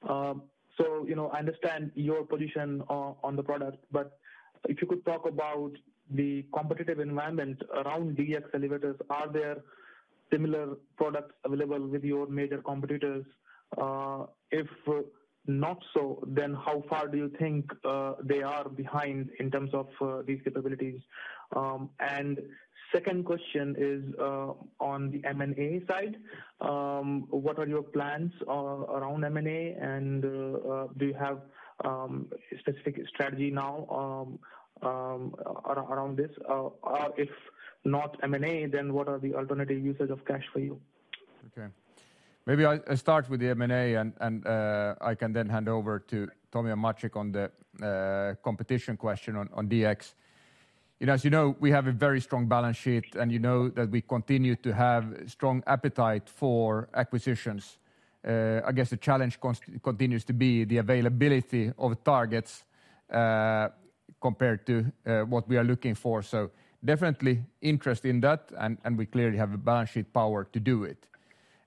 [0.08, 0.44] Um
[0.78, 4.18] so you know, I understand your position on the product, but
[4.68, 5.72] if you could talk about
[6.10, 8.98] the competitive environment around DX elevators.
[9.10, 9.64] Are there
[10.32, 13.26] similar products available with your major competitors?
[13.78, 14.68] Uh, if
[15.48, 19.88] not so, then how far do you think uh, they are behind in terms of
[20.02, 21.00] uh, these capabilities?
[21.56, 22.40] Um, and
[22.94, 26.18] Second question is uh, on the M&A side.
[26.60, 29.78] Um, what are your plans around M&A?
[29.80, 31.40] and Do you have
[31.86, 32.28] um,
[32.60, 34.28] specific strategy now
[34.84, 36.32] around this?
[36.46, 36.74] Or
[37.18, 37.30] if
[37.86, 40.80] not M&A, then what are the alternative uses of cash for you?
[41.58, 41.68] Okay.
[42.48, 46.72] Maybe I start with the M&A and uh, I can then hand over to Tomi
[46.72, 47.52] and Maciej on the
[47.86, 50.14] uh, competition question on DX.
[51.00, 53.70] You know, as you know, we have a very strong balance sheet, and you know
[53.70, 57.80] that we continue to have strong appetite for acquisitions.
[58.28, 59.40] Uh, I guess the challenge
[59.82, 62.64] continues to be the availability of targets
[64.20, 64.92] compared to
[65.28, 66.22] what we are looking for.
[66.22, 66.52] So
[66.86, 71.08] definitely interest in that, and we clearly have the balance sheet power to do it.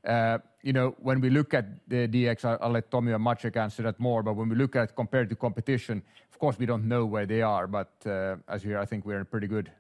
[0.05, 3.83] Uh, you know, when we look at the DX, I'll let Tomi or Maciej answer
[3.83, 6.03] that more, but when we look at compared to competition,
[6.33, 7.67] of course, we don't know where they are.
[7.67, 9.71] But uh, as you hear, I think we're pretty good.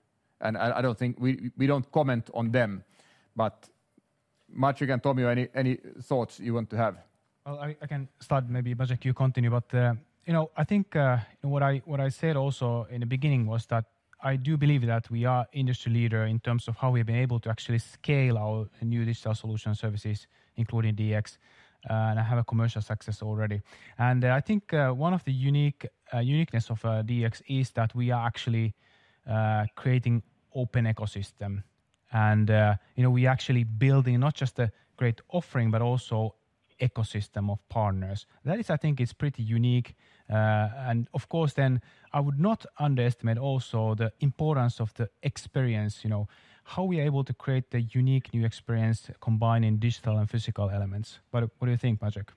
[0.41, 2.85] And I don't think we don't comment on them.
[4.55, 6.97] Maciej and Tomi, any thoughts you want to have?
[7.47, 8.49] Well, I can start.
[8.49, 9.51] Maybe Maciej, you continue.
[9.51, 9.95] But, uh,
[10.27, 10.95] you know, I think
[11.43, 13.85] what I said also in the beginning was that
[14.25, 17.39] I do believe that we are industry leader in terms of how we've been able
[17.41, 21.37] to actually scale our new digital solution services, including DX,
[21.91, 23.61] uh, and have a commercial success already.
[23.99, 25.87] And uh, I think uh, one of the unique
[26.23, 28.75] uniqueness of DX is that we are actually
[29.75, 30.23] creating
[30.55, 31.63] open ecosystem.
[32.13, 32.49] And,
[32.97, 36.37] you know, we actually building not just a great offering, but also
[36.89, 38.27] ecosystem of partners.
[38.45, 39.95] That is, I think, it's pretty unique.
[40.31, 41.81] Uh, and of course, then
[42.13, 46.29] I would not underestimate also the importance of the experience, you know,
[46.65, 51.21] how we are able to create the unique new experience combining digital and physical elements.
[51.31, 52.29] But what do you think, Maciej?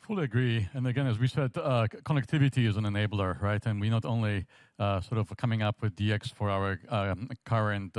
[0.00, 0.68] Fully agree.
[0.74, 3.64] And again, as we said, uh, connectivity is an enabler, right?
[3.66, 4.46] And We're not only
[4.78, 7.96] uh, sort of coming up with DX for our um, current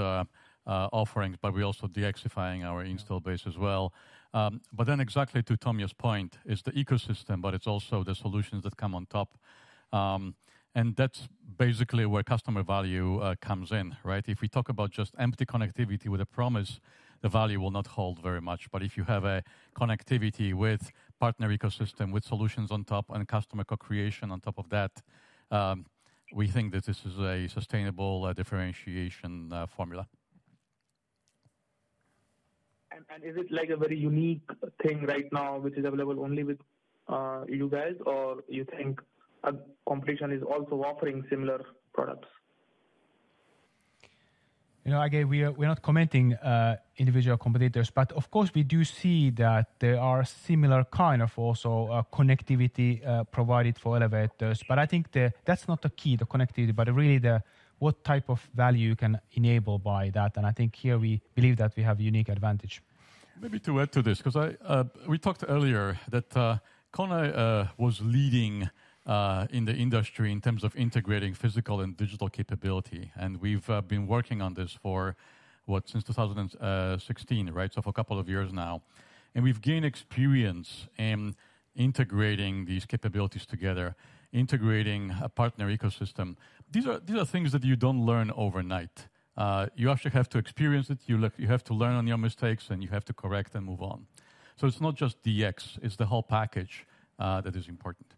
[0.68, 3.94] offerings, but we're also DXifying our install base as well.
[4.36, 4.60] Um,
[5.00, 9.06] exactly to Tomi's point is the ecosystem, but it's also the solutions that come on
[9.06, 9.38] top.
[9.94, 10.36] Um,
[10.76, 14.26] and that's basically where customer value uh, comes in, right?
[14.28, 16.82] If we talk about just empty connectivity with a promise,
[17.22, 18.70] the value will not hold very much.
[18.72, 19.42] But if you have a
[19.74, 25.02] connectivity with partner ecosystem, with solutions on top and customer co-creation on top of that,
[25.50, 25.86] um,
[26.34, 30.08] we think that this is a sustainable uh, differentiation uh, formula.
[33.10, 34.50] And is it like a very unique
[34.82, 36.60] thing right now which is available only with
[37.08, 37.96] uh, you guys?
[38.06, 39.02] Or you think
[39.44, 39.54] a
[39.88, 41.62] competition is also offering similar
[41.94, 42.28] products?
[44.86, 48.84] You know, again, we're we're not commenting uh, individual competitors, but of course, we do
[48.84, 53.02] see that there are similar kind of also uh, connectivity
[53.32, 54.64] provided for elevators.
[54.68, 55.12] But I think
[55.44, 57.18] that's not the key, the connectivity, but really
[57.80, 60.38] what type of value you can enable by that.
[60.38, 62.82] And I think here we believe that we have a unique advantage.
[63.40, 66.58] Maybe to add to this, 'cause uh, we talked earlier that uh,
[66.92, 68.70] KONE uh, was leading
[69.52, 73.12] in the industry in terms of integrating physical and digital capability.
[73.16, 75.16] And we've been working on this for
[75.66, 75.90] what?
[75.90, 77.74] Since 2016, right?
[77.74, 78.82] So for a couple of years now.
[79.36, 81.36] And we've gained experience in
[81.76, 83.96] integrating these capabilities together,
[84.32, 86.36] integrating a partner ecosystem.
[86.72, 89.08] These are these are things that you don't learn overnight.
[89.38, 91.00] Uh, you actually have to experience it.
[91.08, 94.08] You have to learn on your mistakes, and you have to correct and move on.
[94.56, 96.86] So it's not just DX, it's the whole package
[97.20, 98.14] uh, that is important.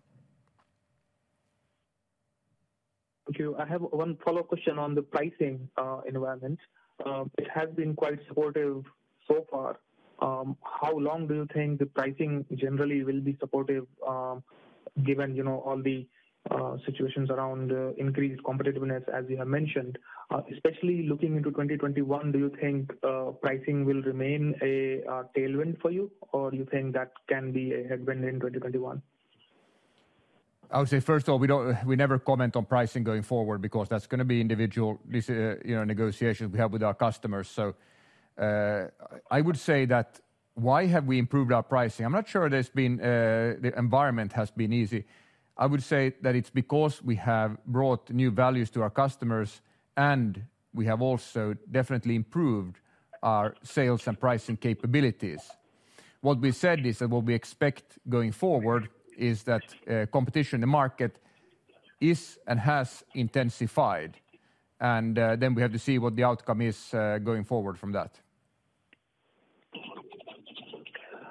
[3.26, 3.58] Thank you.
[3.58, 6.60] I have one follow-up question on the pricing uh, environment.
[7.06, 8.86] Um, it has been quite supportive
[9.28, 9.80] so far.
[10.20, 14.44] Um, how long do you think the pricing generally will be supportive, um,
[15.04, 16.08] given, you know, all the
[16.50, 19.98] Uh, situations around uh, increased competitiveness as you have mentioned?
[20.32, 22.90] Uh, especially looking into 2021, do you think
[23.42, 25.02] pricing will remain a
[25.36, 29.02] tailwind for you, or do you think that can be a headwind in 2021?
[30.72, 33.62] I would say, first of all, we don't we never comment on pricing going forward
[33.62, 37.50] because that's gonna be individual, you know, negotiations we have with our customers.
[37.50, 37.76] So
[38.38, 38.88] uh
[39.30, 40.20] I would say that
[40.54, 42.06] why have we improved our pricing?
[42.06, 45.04] I'm not sure there's been the environment has been easy.
[45.58, 49.62] I would say that it's because we have brought new values to our customers,
[49.96, 52.80] and we have also definitely improved
[53.24, 55.42] our sales and pricing capabilities.
[56.22, 60.62] What we said is that what we expect going forward is that uh, competition in
[60.62, 61.18] the market
[62.00, 64.18] is and has intensified.
[64.80, 67.92] And uh, then we have to see what the outcome is uh, going forward from
[67.94, 68.20] that.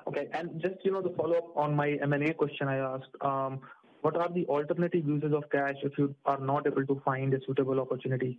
[0.08, 0.28] Okay.
[0.32, 3.60] And just, you know, to follow up on my M&A question I asked, um,
[4.06, 7.40] what are the alternative uses of cash if you are not able to find a
[7.44, 8.38] suitable opportunity?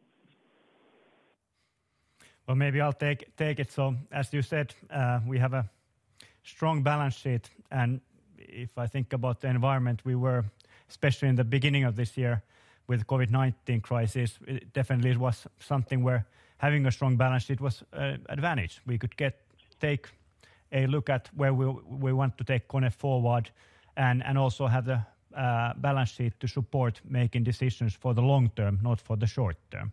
[2.48, 3.70] Well, maybe I'll take it.
[3.70, 5.70] So as you said, uh, we have a
[6.44, 7.50] strong balance sheet.
[7.70, 8.00] And
[8.38, 10.46] if I think about the environment, we were
[10.90, 12.42] especially in the beginning of this year
[12.88, 16.26] with COVID-19 crisis, it definitely was something where
[16.60, 18.80] having a strong balance sheet was an advantage.
[18.86, 19.14] We could
[19.82, 20.08] take
[20.72, 23.52] a look at where we want to take KONE forward
[23.98, 25.02] and also have the
[25.38, 29.56] Uh, balance sheet to support making decisions for the long term, not for the short
[29.70, 29.92] term.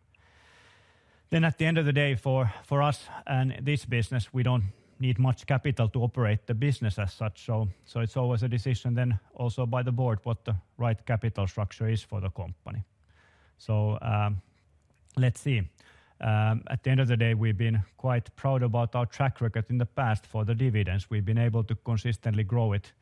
[1.28, 4.64] Then at the end of the day, for us and this business, we don't
[4.98, 7.44] need much capital to operate the business as such.
[7.44, 11.88] So it's always a decision then also by the board what the right capital structure
[11.88, 12.82] is for the company.
[13.58, 14.40] So um,
[15.16, 15.62] let's see.
[16.20, 19.66] Um, at the end of the day, we've been quite proud about our track record
[19.68, 21.10] in the past for the dividends.
[21.10, 22.92] We've been able to consistently grow it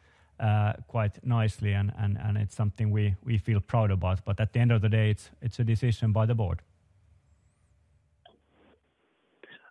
[0.43, 1.93] Uh, quite nicely and
[2.37, 4.25] it's something we feel proud about.
[4.25, 6.63] But at the end of the day, it's a decision by the board.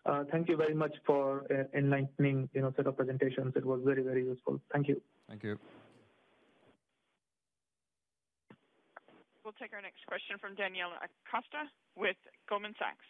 [0.05, 3.53] Uh, thank you very much for uh, enlightening, you know, set of presentations.
[3.57, 4.61] It was very, very useful.
[4.71, 5.01] Thank you.
[5.27, 5.59] Thank you.
[9.43, 10.95] We'll take our next question from Daniela
[11.29, 12.15] Costa with
[12.47, 13.05] Goldman Sachs.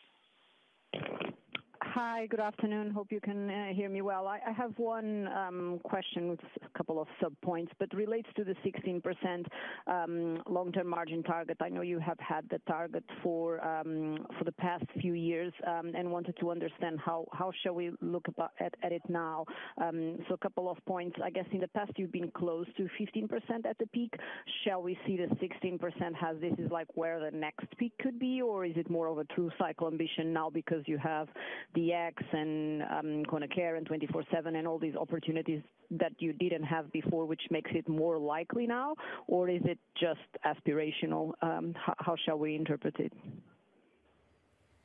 [1.93, 2.91] Hi, good afternoon.
[2.91, 4.25] Hope you can uh, hear me well.
[4.25, 9.45] I have one um, question with a couple of sub-points, but relates to the 16%
[9.87, 11.57] um, long-term margin target.
[11.59, 16.09] I know you have had the target for um, for the past few years, and
[16.09, 19.43] wanted to understand how how shall we look at at it now.
[19.77, 21.17] So a couple of points.
[21.21, 24.13] I guess in the past you've been close to 15% at the peak.
[24.63, 25.81] Shall we see the 16%
[26.25, 28.41] as this is like where the next peak could be?
[28.41, 31.27] Or is it more of a true cycle ambition now because you have
[31.81, 35.61] DX and um, KONE Care and 24/7 and all these opportunities
[35.91, 38.95] that you didn't have before, which makes it more likely now?
[39.27, 41.33] Or is it just aspirational?
[41.41, 43.13] Um, how shall we interpret it?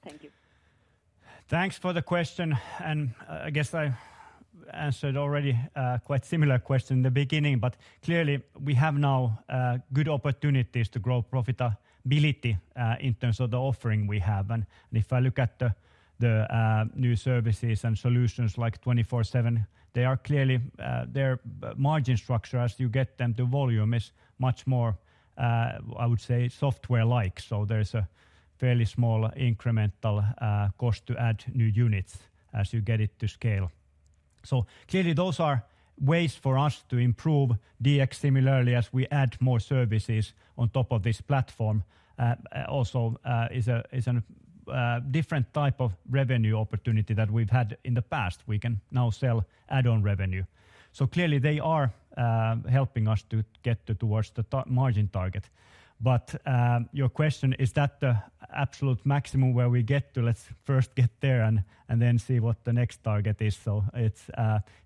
[0.05, 0.31] Thank you.
[1.49, 2.57] Thanks for the question.
[2.83, 3.93] And uh, I guess I
[4.73, 7.59] answered already uh, quite similar question in the beginning.
[7.61, 12.59] But clearly we have now uh, good opportunities to grow profitability
[13.01, 14.51] in terms of the offering we have.
[14.51, 15.75] And if I look at the
[16.25, 22.59] Uh, new services and solutions like 24/7, they are clearly uh, their uh, margin structure
[22.59, 24.97] as you get them to volume is much more
[25.39, 27.41] I would say software-like.
[27.41, 28.09] So there's a
[28.57, 30.25] fairly small incremental
[30.79, 32.17] cost to add new units
[32.55, 33.71] as you get it to scale.
[34.45, 35.63] So clearly those are
[36.01, 37.51] ways for us to improve
[37.83, 41.85] DX similarly as we add more services on top of this platform.
[42.67, 43.21] Also
[43.51, 44.23] is a
[44.69, 48.41] Uh, different type of revenue opportunity that we've had in the past.
[48.49, 50.45] We can now sell add-on revenue.
[50.93, 55.51] So clearly they are uh, helping us to get towards the margin target.
[56.01, 58.17] But uh, your question, is that the
[58.55, 60.23] absolute maximum where we get to?
[60.23, 61.43] Let's first get there
[61.89, 63.57] and then see what the next target is.
[63.57, 64.29] So it's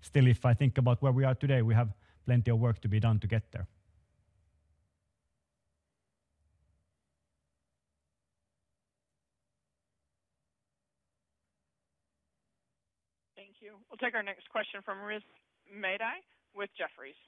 [0.01, 1.89] still if I think about where we are today, we have
[2.25, 3.67] plenty of work to be done to get there.
[13.35, 13.80] Thank you.
[13.91, 15.27] We'll take our next question from Rizk
[15.67, 16.23] Maidi
[16.55, 17.19] with Jefferies.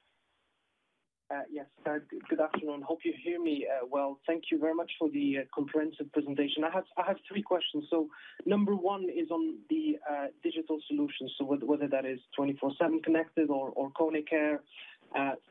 [1.30, 1.66] Uh, yes.
[1.86, 2.82] Uh, good afternoon.
[2.82, 4.20] Hope you hear me uh, well.
[4.26, 6.64] Thank you very much for the comprehensive presentation.
[6.64, 6.72] I
[7.06, 7.86] have three questions.
[7.90, 8.08] So
[8.46, 9.98] number one is on the
[10.42, 11.34] digital solutions.
[11.38, 14.62] So whether that is 24/7 Connected or KONE Care.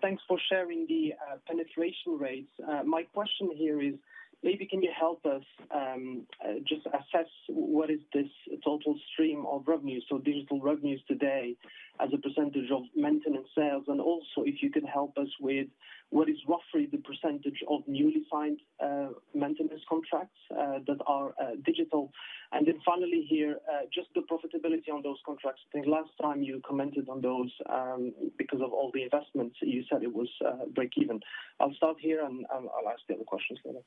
[0.00, 1.12] Thanks for sharing the
[1.46, 2.52] penetration rates.
[2.86, 3.94] My question here is
[4.42, 5.42] maybe can you help us
[5.74, 8.28] um, uh, just assess what is this
[8.64, 11.56] total stream of revenues, so digital revenues today
[12.00, 13.84] as a percentage of maintenance sales?
[13.88, 15.68] And also if you could help us with
[16.10, 21.32] what is roughly the percentage of newly signed uh, maintenance contracts uh, that are
[21.64, 22.12] digital.
[22.52, 23.56] And then finally here
[23.94, 25.62] just the profitability on those contracts.
[25.68, 29.84] I think last time you commented on those um, because of all the investments, you
[29.90, 30.28] said it was
[30.74, 31.20] break even.
[31.60, 33.80] I'll start here and I'll ask the other questions later.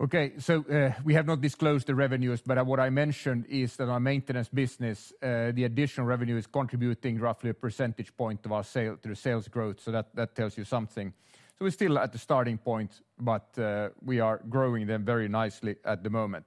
[0.00, 0.32] Okay.
[0.38, 3.88] So, uh, we have not disclosed the revenues, but uh, what I mentioned is that
[3.88, 9.14] our maintenance business, uh, the additional revenue is contributing roughly a percentage point to the
[9.14, 9.80] sales growth.
[9.80, 11.12] So that tells you something.
[11.56, 13.56] So we're still at the starting point, but
[14.02, 16.44] we are growing them very nicely at the moment.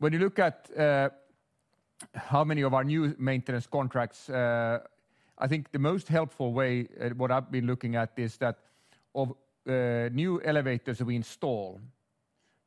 [0.00, 0.68] When you look at
[2.14, 7.52] how many of our new maintenance contracts, I think the most helpful way, what I've
[7.52, 8.58] been looking at is that
[9.14, 9.34] of
[9.66, 11.80] new elevators we install,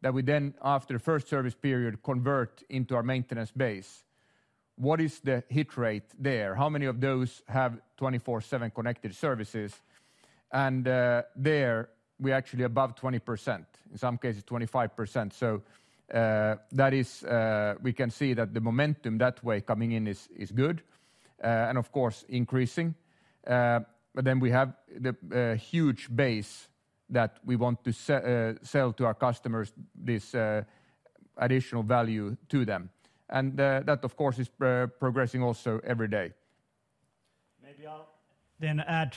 [0.01, 4.03] that we then after the first service period convert into our maintenance base.
[4.75, 6.55] What is the hit rate there?
[6.55, 9.81] How many of those have 24/7 Connected services?
[10.51, 11.89] And uh, there
[12.19, 15.33] we're actually above 20%, in some cases 25%.
[15.33, 15.61] So
[16.13, 20.51] uh, that is, uh, we can see that the momentum that way coming in is
[20.53, 20.83] good,
[21.39, 22.93] and of course increasing.
[23.43, 26.67] But then we have the huge base
[27.11, 30.63] that we want to uh, sell to our customers this uh,
[31.37, 32.89] additional value to them.
[33.29, 34.49] And uh, that, of course, is
[34.99, 36.33] progressing also every day.
[37.63, 38.07] Maybe I'll
[38.59, 39.15] then add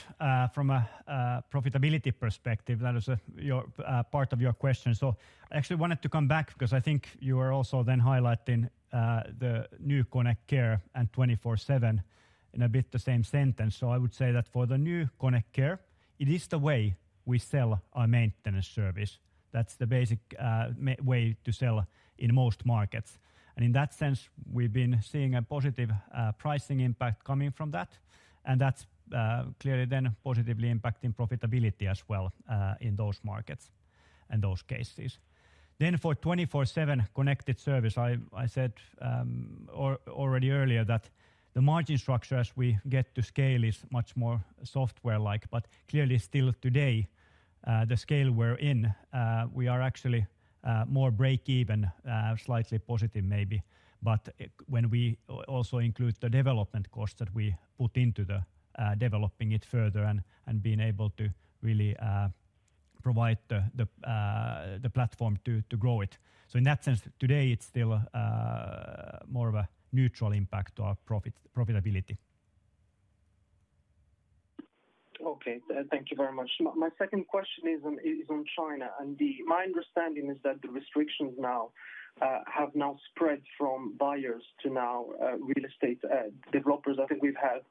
[0.53, 3.65] from a profitability perspective, that is your
[4.11, 4.95] part of your question.
[4.95, 5.17] So
[5.51, 9.67] I actually wanted to come back because I think you were also then highlighting the
[9.79, 12.01] new KONE Care and 24/7
[12.53, 13.75] in a bit the same sentence.
[13.75, 15.79] So I would say that for the new KONE Care,
[16.17, 19.17] it is the way we sell our maintenance service.
[19.51, 20.69] That's the basic uh,
[21.03, 21.87] way to sell
[22.17, 23.17] in most markets.
[23.55, 27.89] And in that sense, we've been seeing a positive uh, pricing impact coming from that,
[28.43, 32.33] and that's uh, clearly then positively impacting profitability as well
[32.81, 33.71] in those markets
[34.29, 35.19] and those cases.
[35.77, 39.69] Then for 24/7 Connected Service, I said um,
[40.07, 41.09] already earlier that
[41.55, 46.53] the margin structure as we get to scale is much more software-like, but clearly still
[46.61, 47.07] today,
[47.65, 50.25] uh, the scale we're in, uh, we are actually
[50.65, 51.89] uh, more break even,
[52.37, 53.63] slightly positive maybe.
[54.03, 54.29] But
[54.67, 55.17] when we
[55.47, 58.43] also include the development costs that we put into the
[58.97, 60.03] developing it further
[60.47, 61.29] and being able to
[61.61, 61.95] really
[63.01, 66.17] provide the platform to grow it.
[66.47, 68.01] So in that sense, today it's still
[69.27, 72.17] more of a neutral impact to our profitability.
[75.25, 75.59] Okay.
[75.89, 76.49] Thank you very much.
[76.59, 78.89] My second question is on China.
[78.99, 81.69] And my understanding is that the restrictions now
[82.21, 86.97] uh, have now spread from buyers to now uh, real estate uh, developers.
[87.01, 87.61] I think we've had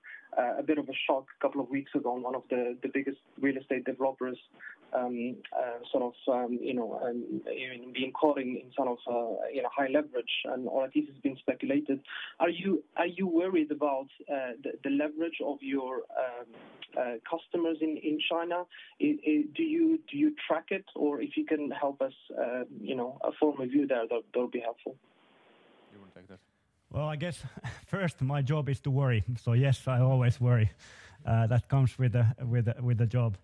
[0.58, 3.18] a bit of a shock a couple of weeks ago on one of the biggest
[3.40, 4.36] real estate developers
[4.94, 7.42] Um, uh, sort of um, you know um,
[7.92, 10.30] being caught in sort of uh, you know, high leverage,
[10.66, 12.00] or at least it's been speculated.
[12.38, 18.18] Are you are you worried about uh, the leverage of your um, customers in in
[18.30, 18.64] China?
[19.00, 20.84] Do you do you track it?
[20.94, 24.50] Or if you can help us um, you know, form a view there, that would
[24.52, 24.96] be helpful.
[25.92, 26.38] You want to take that?
[26.90, 27.42] Well, I guess
[27.86, 29.24] first my job is to worry.
[29.42, 30.70] So yes, I always worry.
[31.24, 33.38] That comes with the job.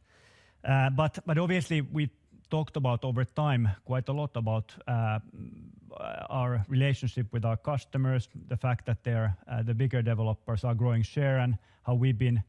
[0.64, 2.10] Uh, but obviously we
[2.50, 5.18] talked about over time quite a lot about uh,
[6.28, 11.38] our relationship with our customers, the fact that uh, the bigger developers are growing share,
[11.38, 12.42] and how we've been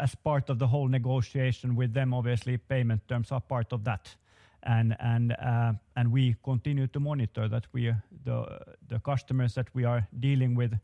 [0.00, 4.16] as part of the whole negotiation with them, obviously payment terms are part of that.
[4.62, 4.92] And
[6.10, 10.74] we continue to monitor that we the customers that we are dealing with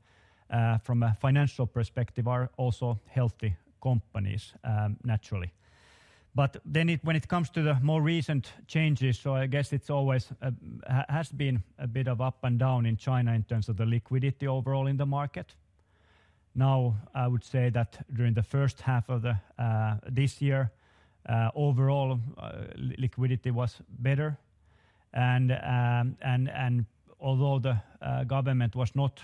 [0.82, 5.50] from a financial perspective are also healthy companies, um, naturally.
[6.34, 9.88] But then it, when it comes to the more recent changes, so I guess it
[9.88, 10.50] uh,
[11.08, 14.48] has been a bit of up and down in China in terms of the liquidity
[14.48, 15.54] overall in the market.
[16.56, 19.34] Now, I would say that during the first half of uh,
[20.08, 20.72] this year,
[21.28, 22.20] uh, overall
[22.76, 24.36] liquidity was better.
[25.12, 26.86] And um,
[27.20, 29.20] although the government was not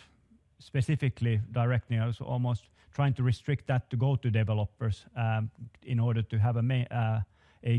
[0.60, 2.68] specifically directing us, almost
[3.00, 5.50] trying to restrict that to go to developers um,
[5.82, 7.20] in order to have a uh,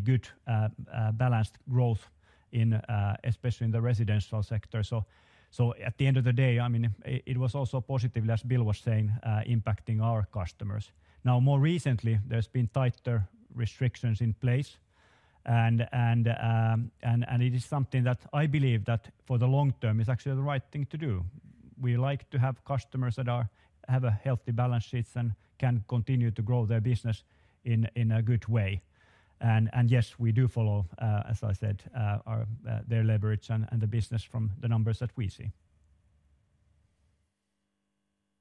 [0.04, 2.10] good uh, uh, balanced growth
[2.52, 2.82] in
[3.24, 4.84] especially in the residential sector.
[4.84, 5.06] So
[5.52, 8.64] so at the end of the day, I mean, it was also positively, as Bill
[8.64, 9.12] was saying,
[9.48, 10.92] impacting our customers.
[11.24, 14.78] Now, more recently, there's been tighter restrictions in place,
[15.46, 20.36] um, and it is something that I believe that for the long term is actually
[20.36, 21.26] the right thing to do.
[21.82, 23.28] We like to have customers that
[23.92, 27.24] have a healthy balance sheets and can continue to grow their business
[27.64, 28.82] in a good way.
[29.88, 32.46] Yes, we do follow, uh, as I said, uh, uh,
[32.88, 35.52] their leverage and the business from the numbers that we see.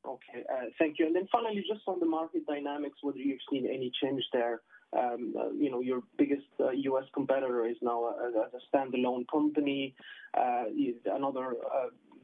[0.06, 0.44] Okay.
[0.78, 1.06] Thank you.
[1.06, 4.60] And then finally, just on the market dynamics, whether you've seen any change there.
[4.92, 7.04] Um, you know, your biggest U.S.
[7.14, 9.94] competitor is now a standalone company.
[10.34, 11.54] Another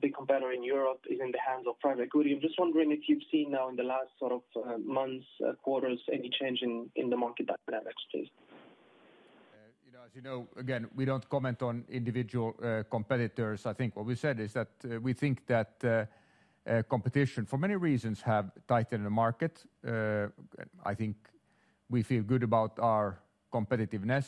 [0.00, 2.32] big competitor in Europe is in the hands of private equity.
[2.34, 5.52] I'm just wondering if you've seen now in the last sort of uh, months, uh,
[5.62, 8.28] quarters, any change in the market dynamics, please.
[9.52, 12.54] Uh, as you know, again, we don't comment on individual
[12.90, 13.66] competitors.
[13.66, 14.68] I think what we said is that
[15.02, 16.08] we think that
[16.88, 19.64] competition, for many reasons, have tightened the market.
[19.84, 21.16] I think
[21.88, 23.20] we feel good about our
[23.52, 24.26] competitiveness,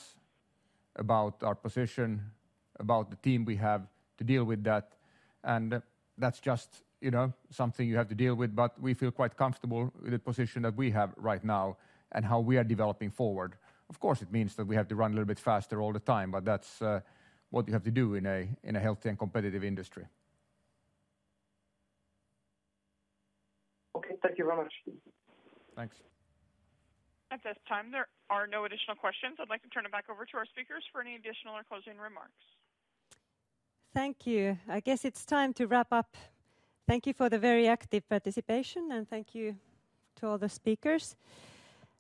[0.96, 2.22] about our position,
[2.78, 3.82] about the team we have
[4.18, 4.92] to deal with that.
[5.44, 5.82] And
[6.16, 8.54] that's just you know, something you have to deal with.
[8.54, 11.76] But we feel quite comfortable with the position that we have right now
[12.12, 13.54] and how we are developing forward.
[13.90, 16.00] Of course, it means that we have to run a little bit faster all the
[16.00, 17.00] time, but that's uh,
[17.50, 20.06] what you have to do in a healthy and competitive industry.
[23.96, 24.14] Okay.
[24.22, 24.72] Thank you very much.
[25.76, 25.96] Thanks.
[27.30, 29.36] At this time, there are no additional questions.
[29.40, 31.98] I'd like to turn it back over to our speakers for any additional or closing
[32.00, 32.40] remarks.
[33.98, 34.56] Thank you.
[34.68, 36.16] I guess it's time to wrap up.
[36.86, 39.56] Thank you for the very active participation, and thank you
[40.20, 41.16] to all the speakers.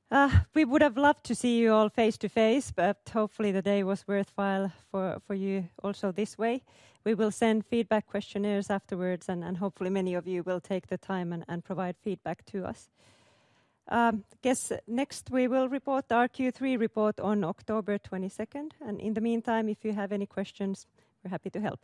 [0.08, 4.06] Uh, we would have loved to see you all face-to-face, but hopefully the day was
[4.06, 6.62] worthwhile for for you also this way.
[7.02, 11.44] We will send feedback questionnaires afterwards, and hopefully many of you will take the time
[11.48, 12.90] and provide feedback to us.
[13.88, 14.12] I
[14.42, 19.68] guess next we will report our Q3 report on October 22nd, and in the meantime,
[19.68, 20.86] if you have any questions,
[21.24, 21.80] we're happy to help.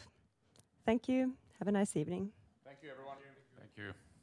[0.85, 1.35] Thank you.
[1.59, 2.31] Have a nice evening.
[2.65, 3.17] Thank you, everyone.
[3.59, 3.95] Thank you.